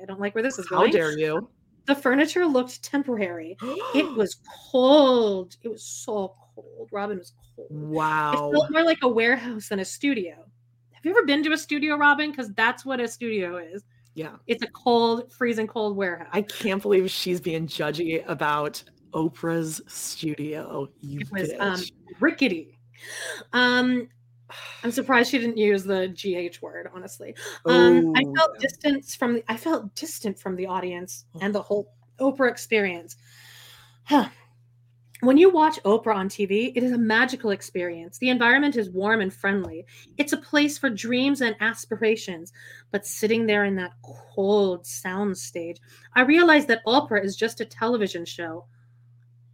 [0.00, 0.92] I don't like where this is How going.
[0.92, 1.48] dare you?
[1.86, 3.56] The furniture looked temporary.
[3.94, 4.36] it was
[4.70, 5.56] cold.
[5.62, 6.88] It was so cold.
[6.92, 7.68] Robyn was cold.
[7.70, 8.50] Wow.
[8.50, 10.34] It felt more like a warehouse than a studio.
[10.92, 12.30] Have you ever been to a studio, Robyn?
[12.30, 13.84] Because that's what a studio is.
[14.14, 14.32] Yeah.
[14.48, 16.28] It's a cold, freezing cold warehouse.
[16.32, 20.88] I can't believe she's being judgy about Oprah's studio.
[21.00, 21.60] You It was bitch.
[21.60, 21.80] um,
[22.20, 22.76] rickety.
[23.52, 24.08] Um,
[24.82, 26.88] I'm surprised she didn't use the gh word.
[26.94, 27.34] Honestly,
[27.66, 29.44] um, I Oh, felt distance from the.
[29.48, 33.16] I felt distant from the audience and the whole Oprah experience.
[34.04, 34.28] Huh.
[35.20, 38.18] When you watch Oprah on TV, it is a magical experience.
[38.18, 39.84] The environment is warm and friendly.
[40.16, 42.52] It's a place for dreams and aspirations.
[42.92, 45.78] But sitting there in that cold sound stage,
[46.14, 48.66] I realized that Oprah is just a television show.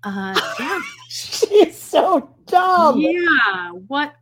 [0.03, 0.81] Uh, yeah.
[1.09, 3.01] She's so dumb.
[3.01, 3.71] Yeah.
[3.89, 4.15] What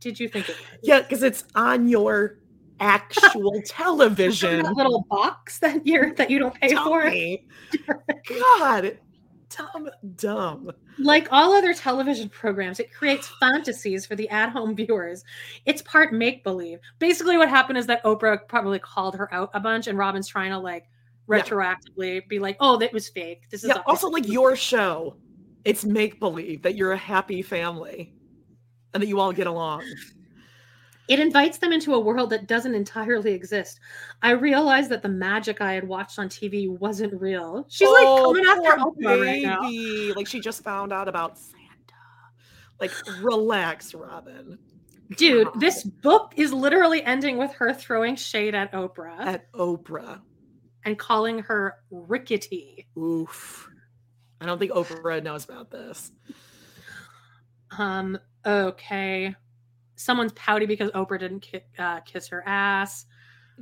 [0.00, 0.80] did you think of it?
[0.82, 2.38] Yeah, because it's on your
[2.80, 4.62] actual television.
[4.62, 7.02] That little box that you're that you don't pay for.
[7.04, 7.46] Dummy.
[8.58, 8.98] God,
[9.56, 10.70] dumb, dumb.
[10.98, 15.24] Like all other television programs, it creates fantasies for the at-home viewers.
[15.64, 16.78] It's part make-believe.
[16.98, 20.50] Basically, what happened is that Oprah probably called her out a bunch, and Robyn's trying
[20.50, 20.84] to like
[21.28, 21.40] Yeah.
[21.42, 23.42] retroactively be like, "Oh, that was fake.
[23.50, 25.16] This is Yeah, also like your show.
[25.64, 28.14] It's make believe that you're a happy family
[28.94, 29.84] and that you all get along.
[31.08, 33.80] It invites them into a world that doesn't entirely exist.
[34.20, 37.64] I realized that the magic I had watched on TV wasn't real.
[37.70, 40.14] She's like coming after Oh, Oprah right now.
[40.14, 41.58] Like she just found out about Santa.
[42.78, 42.92] Like,
[43.22, 44.58] relax, Robyn.
[45.16, 45.60] Dude, God.
[45.60, 50.20] this book is literally ending with her throwing shade at Oprah At Oprah.
[50.84, 52.86] and calling her rickety.
[52.98, 53.70] Oof.
[54.42, 56.12] I don't think Oprah knows about this.
[57.78, 59.34] Um, okay.
[59.96, 63.06] Someone's pouty because Oprah didn't ki- uh, kiss her ass.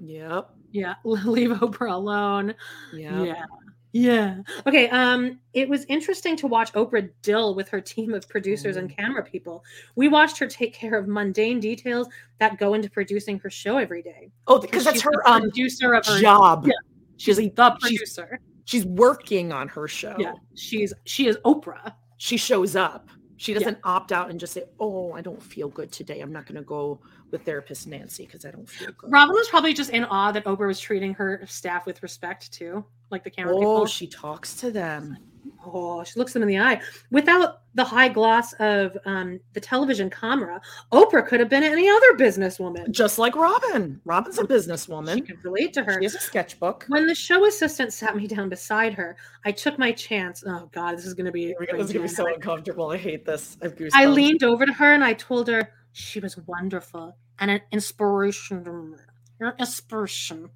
[0.01, 0.51] Yep.
[0.73, 2.55] Yeah, leave Oprah alone.
[2.93, 3.27] Yep.
[3.27, 3.45] Yeah.
[3.93, 4.43] Yeah.
[4.67, 4.91] Okay.
[4.91, 9.25] Um, it was interesting to watch Oprah Dill with her team of producers and camera
[9.25, 9.65] people.
[9.95, 12.07] We watched her take care of mundane details
[12.39, 14.31] that go into producing her show every day.
[14.49, 16.67] Oh, because that's her um producer of her job.
[16.67, 16.75] Yeah,
[17.17, 18.39] She's the she's, producer.
[18.67, 20.15] she's working on her show.
[20.19, 21.95] Yeah, she's she is Oprah.
[22.19, 23.09] She shows up.
[23.37, 26.21] She doesn't opt out and just say, "Oh, I don't feel good today.
[26.21, 27.01] I'm not going to go
[27.31, 30.45] with therapist Nancy because I don't feel good." Robyn was probably just in awe that
[30.45, 33.87] Oprah was treating her staff with respect too, like the camera Oh, people.
[33.87, 35.17] she talks to them.
[35.65, 36.81] Oh, she looks them in the eye.
[37.11, 40.61] Without the high gloss of um, the television camera,
[40.93, 42.91] Oprah could have been any other businesswoman.
[42.91, 44.01] Just like Robyn.
[44.05, 45.27] Robyn's a She businesswoman.
[45.27, 45.99] could relate to her.
[45.99, 46.85] She has a sketchbook.
[46.89, 50.43] When the show assistant sat me down beside her, I took my chance.
[50.47, 51.47] Oh God, this is going to be.
[51.47, 51.77] Here we go.
[51.77, 52.91] This is gonna be so uncomfortable.
[52.91, 53.57] I hate this.
[53.63, 53.73] I.
[53.95, 58.65] I leaned over to her and I told her she was wonderful and an inspiration
[58.65, 58.97] to me.
[59.39, 60.49] You're an inspiration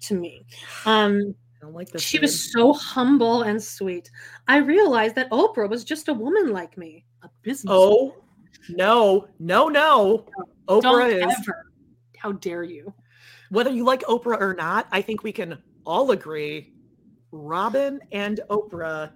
[0.00, 0.44] to me.
[0.84, 1.34] Um,
[1.66, 2.02] don't like this.
[2.02, 2.22] she word.
[2.22, 4.10] was so humble and sweet.
[4.48, 7.70] I realized that Oprah was just a woman like me, a business.
[7.74, 8.14] Oh
[8.68, 10.26] no, no, no.
[10.68, 11.66] Oprah don't is ever.
[12.18, 12.92] How dare you?
[13.50, 16.72] whether you like Oprah or not, I think we can all agree
[17.30, 19.12] Robyn and Oprah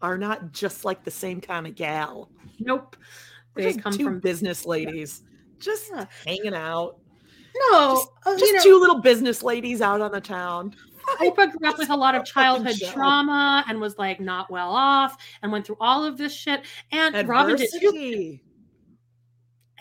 [0.00, 2.30] are not just like the same kind of gal.
[2.58, 2.96] Nope.
[3.54, 5.22] They just come two from business ladies
[5.58, 6.06] just Yeah.
[6.24, 6.98] hanging out.
[7.70, 7.94] no.
[7.96, 10.74] Just, uh, just know, two little business ladies out on the town.
[11.20, 14.20] Oprah grew up with a lot of Just a fucking childhood trauma and was like
[14.20, 16.64] not well off and went through all of this shit.
[16.92, 18.38] And Robyn did too.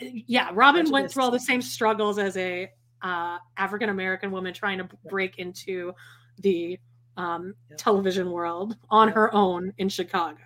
[0.01, 2.69] Yeah, Robyn went through all the same struggles as a
[3.01, 5.93] uh, African American woman trying to break into
[6.39, 6.77] the
[7.17, 10.39] um, television world on her own in Chicago.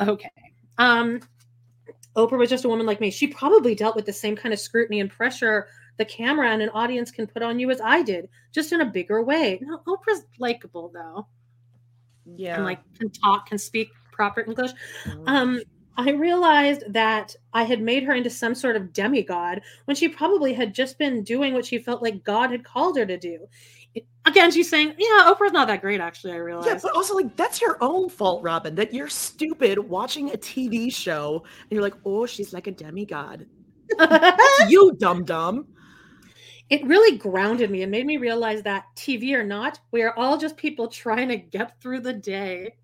[0.00, 0.30] Okay.
[0.78, 1.20] Um,
[2.16, 3.10] Oprah was just a woman like me.
[3.10, 5.68] She probably dealt with the same kind of scrutiny and pressure
[5.98, 8.86] the camera and an audience can put on you as I did, just in a
[8.86, 9.58] bigger way.
[9.60, 11.26] No, Oprah's likable though.
[12.36, 12.56] Yeah.
[12.56, 14.72] And like can talk, can speak proper English.
[15.04, 15.28] Mm.
[15.28, 15.60] Um,
[15.96, 20.54] I realized that I had made her into some sort of demigod when she probably
[20.54, 23.48] had just been doing what she felt like God had called her to do.
[23.96, 26.68] It- again, she's saying, "Yeah, Oprah's not that great." Actually, I realized.
[26.68, 30.92] Yeah, but also like that's your own fault, Robyn, that you're stupid watching a TV
[30.92, 33.46] show and you're like, oh, she's like a demigod.
[34.68, 35.66] You, dumb dum.
[36.70, 40.36] It really grounded me and made me realize that TV or not, we are all
[40.36, 42.74] just people trying to get through the day.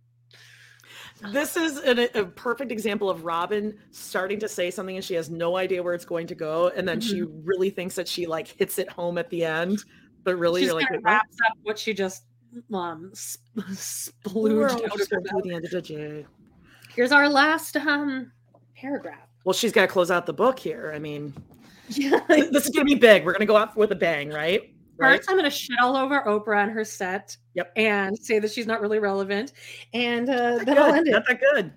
[1.33, 5.31] This is an, a perfect example of Robyn starting to say something and she has
[5.31, 8.49] no idea where it's going to go, and then she really thinks that she like
[8.49, 9.79] hits it home at the end,
[10.23, 12.25] but really She's you're like, kind of what?" wraps up what she just
[12.73, 13.41] um sp-
[13.71, 15.43] splooged out of her going through mouth.
[15.45, 16.27] the end of the day.
[16.95, 18.33] Here's our last um
[18.77, 19.29] paragraph.
[19.45, 20.93] Well, she's got to close out the book here.
[20.95, 21.33] I mean,
[21.89, 22.21] Yeah.
[22.29, 23.25] this is going to be big.
[23.25, 24.75] We're going to go out with a bang, right?
[24.97, 25.17] Right.
[25.17, 27.37] First, I'm going to shit all over Oprah and her set.
[27.55, 27.73] Yep.
[27.77, 29.53] And say that she's not really relevant.
[29.93, 31.13] And uh, then I'll good, end it.
[31.13, 31.73] Not that good.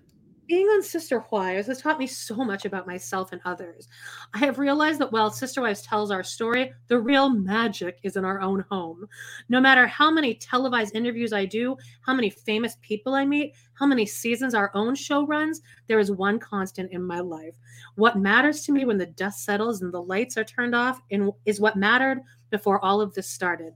[0.47, 3.89] Being on Sister Wives has taught me so much about myself and others.
[4.33, 8.23] I have realized that while Sister Wives tells our story, the real magic is in
[8.23, 9.07] our own home.
[9.49, 13.85] No matter how many televised interviews I do, how many famous people I meet, how
[13.85, 17.55] many seasons our own show runs, there is one constant in my life.
[17.95, 21.33] What matters to me when the dust settles and the lights are turned off and
[21.45, 22.19] is what mattered
[22.51, 23.73] before all of this started.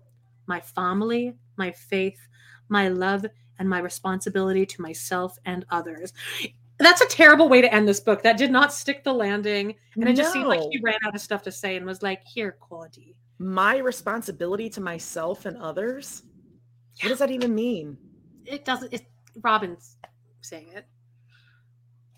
[0.48, 2.30] My family, my faith,
[2.70, 3.26] my love,
[3.60, 6.14] and my responsibility to myself and others.
[6.82, 8.24] That's a terrible way to end this book.
[8.24, 9.76] That did not stick the landing.
[9.96, 12.22] And it just seemed like he ran out of stuff to say and was like,
[12.26, 13.16] here, Claudie.
[13.40, 16.24] My responsibility to myself and others.
[17.02, 17.98] What does that even mean?
[18.46, 19.04] It doesn't, it's
[19.42, 19.98] Robyn's
[20.42, 20.86] saying it.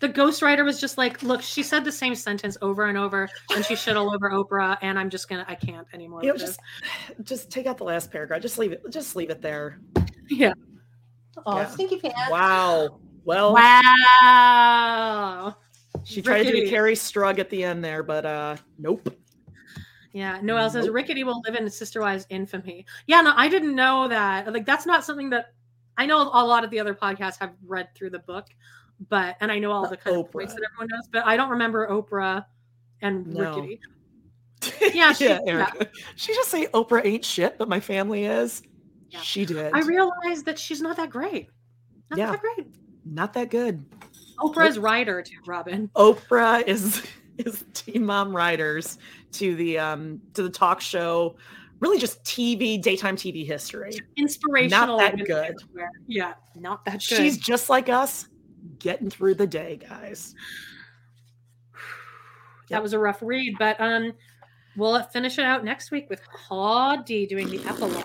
[0.00, 3.64] The ghostwriter was just like, look, she said the same sentence over and over and
[3.64, 6.20] she shit all over Oprah, and I'm just gonna, I can't anymore.
[6.22, 6.60] You know, with just
[7.22, 8.42] just take out the last paragraph.
[8.42, 8.82] Just leave it.
[8.90, 9.80] Just leave it there.
[10.28, 10.52] yeah.
[11.46, 11.66] Oh, Yeah.
[11.70, 12.18] stinky pants.
[12.30, 13.00] Wow.
[13.24, 13.54] Well,
[14.24, 15.56] Wow.
[16.04, 19.08] she tried to do Kerri Strug at the end there, but uh, nope.
[20.12, 20.94] Yeah, Noelle says Nope.
[20.94, 22.86] Rickety will live in Sister Wives infamy.
[23.06, 24.52] Yeah, no, I didn't know that.
[24.52, 25.52] Like, that's not something that
[25.96, 26.22] I know.
[26.32, 28.46] A lot of the other podcasts have read through the book,
[29.08, 31.50] but and I know all the kind of points that everyone knows, but I don't
[31.50, 32.44] remember Oprah
[33.02, 33.56] and No.
[33.60, 33.80] Rickety.
[34.94, 35.70] Yeah, she- yeah, yeah.
[36.16, 38.62] She just say Oprah ain't shit, but my family is.
[39.10, 39.20] Yeah.
[39.20, 39.72] She did.
[39.74, 41.48] I realized that she's not that great.
[42.10, 42.30] Not Yeah.
[42.30, 42.66] that great.
[43.04, 43.84] Not that good.
[44.38, 45.90] Oprah's writer too, Robyn.
[45.96, 47.02] Oprah is
[47.38, 48.98] is Teen Mom Writers
[49.32, 51.36] to the um to the talk show,
[51.80, 53.92] really just TV daytime TV history.
[54.16, 54.98] Inspirational.
[54.98, 55.56] Not that good.
[56.06, 57.02] Yeah, not that good.
[57.02, 58.28] She's just like us,
[58.78, 60.34] getting through the day, guys.
[62.70, 64.12] that was a rough read, but um,
[64.76, 68.04] we'll finish it out next week with Claudie doing the epilogue.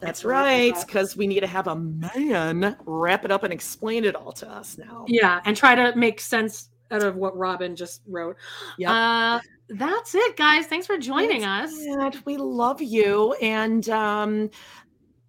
[0.00, 4.14] That's right, because we need to have a man wrap it up and explain it
[4.14, 5.04] all to us now.
[5.08, 8.36] Yeah, and try to make sense out of what Robyn just wrote.
[8.78, 8.92] Yeah.
[8.92, 10.66] Uh, that's it, guys.
[10.66, 11.78] Thanks for joining That's us.
[12.14, 12.26] it.
[12.26, 13.34] We love you.
[13.34, 14.50] And um,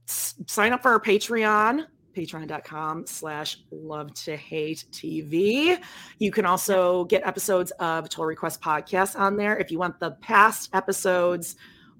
[0.08, 1.86] s- sign up for our Patreon,
[2.16, 5.78] patreon.com slash love to hate TV.
[6.20, 9.58] You can also get episodes of Total Request Podcast on there.
[9.58, 11.56] If you want the past episodes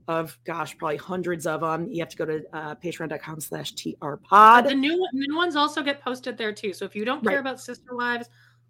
[0.10, 3.76] of, gosh, probably hundreds of them, you have to go to uh, patreon.com slash Uh,
[4.18, 4.68] trpod.
[4.68, 6.74] the new new ones also get posted there too.
[6.74, 7.40] So if you don't care Right.
[7.40, 8.28] about Sister Wives,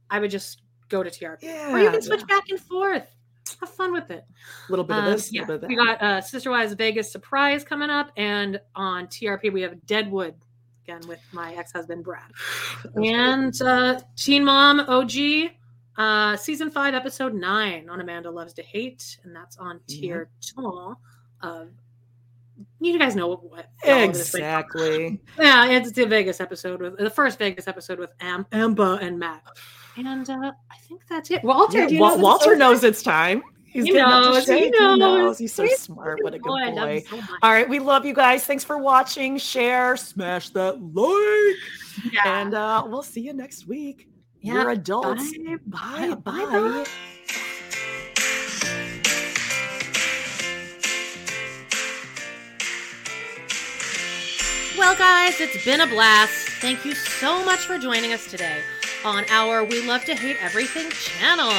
[0.09, 1.37] I would just go to TRP.
[1.43, 2.35] Yeah, or you can switch yeah.
[2.35, 3.07] back and forth.
[3.61, 4.23] Have fun with it.
[4.67, 6.51] A little bit of Um, this, a yeah, little bit of we got uh, Sister
[6.51, 10.35] Wives Vegas surprise coming up, and on TRP we have Deadwood
[10.83, 12.31] again with my ex-husband Brad,
[12.95, 15.13] and uh, Teen Mom OG
[15.97, 20.95] uh, season five episode nine on Amanda Loves to Hate, and that's on tier two
[21.41, 21.69] of.
[22.81, 25.21] You guys know what, what all of this thing- Exactly.
[25.39, 29.43] yeah, it's the Vegas episode with the first Vegas episode with Am, Amber and Matt,
[29.97, 31.43] and uh, I think that's it.
[31.43, 33.43] Walter, Yeah, do you Wa- know Walter knows it's time.
[33.65, 35.37] He's He up to knows, he knows.
[35.37, 36.23] He's so He's smart.
[36.23, 36.55] What a good boy.
[36.57, 37.19] I love him boy.
[37.27, 37.33] so.
[37.43, 38.43] All right, we love you guys.
[38.43, 39.37] Thanks for watching.
[39.37, 41.55] Share, smash that like,
[42.11, 42.41] Yeah.
[42.41, 44.07] and uh, we'll see you next week.
[44.41, 45.33] Yeah, You're adults.
[45.67, 46.15] Bye.
[46.15, 46.15] Bye.
[46.15, 46.45] Bye.
[46.45, 46.85] Bye.
[54.79, 56.47] Well, guys, it's been a blast.
[56.61, 58.61] Thank you so much for joining us today
[59.03, 61.51] on our We Love to Hate Everything channel.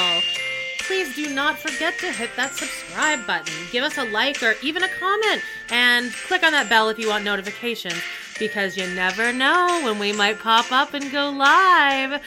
[0.87, 3.53] please do not forget to hit that subscribe button.
[3.71, 7.09] Give us a like or even a comment, and click on that bell if you
[7.09, 8.01] want notifications
[8.39, 12.23] because you never know when we might pop up and go live.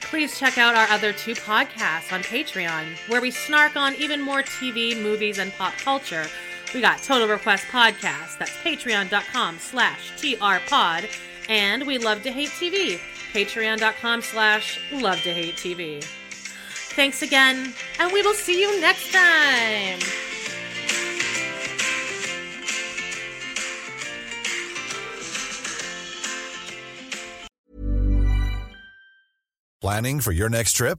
[0.00, 4.42] Please check out our other two podcasts on Patreon, where we snark on even more
[4.42, 6.26] TV, movies, and pop culture.
[6.74, 11.10] We got Total Request Podcast, that's patreon.com slash trpod,
[11.48, 12.98] and we love to hate TV,
[13.32, 16.02] patreon.com slash love to hate TV.
[16.94, 19.98] Thanks again, and we will see you next time.
[29.82, 30.98] Planning for your next trip?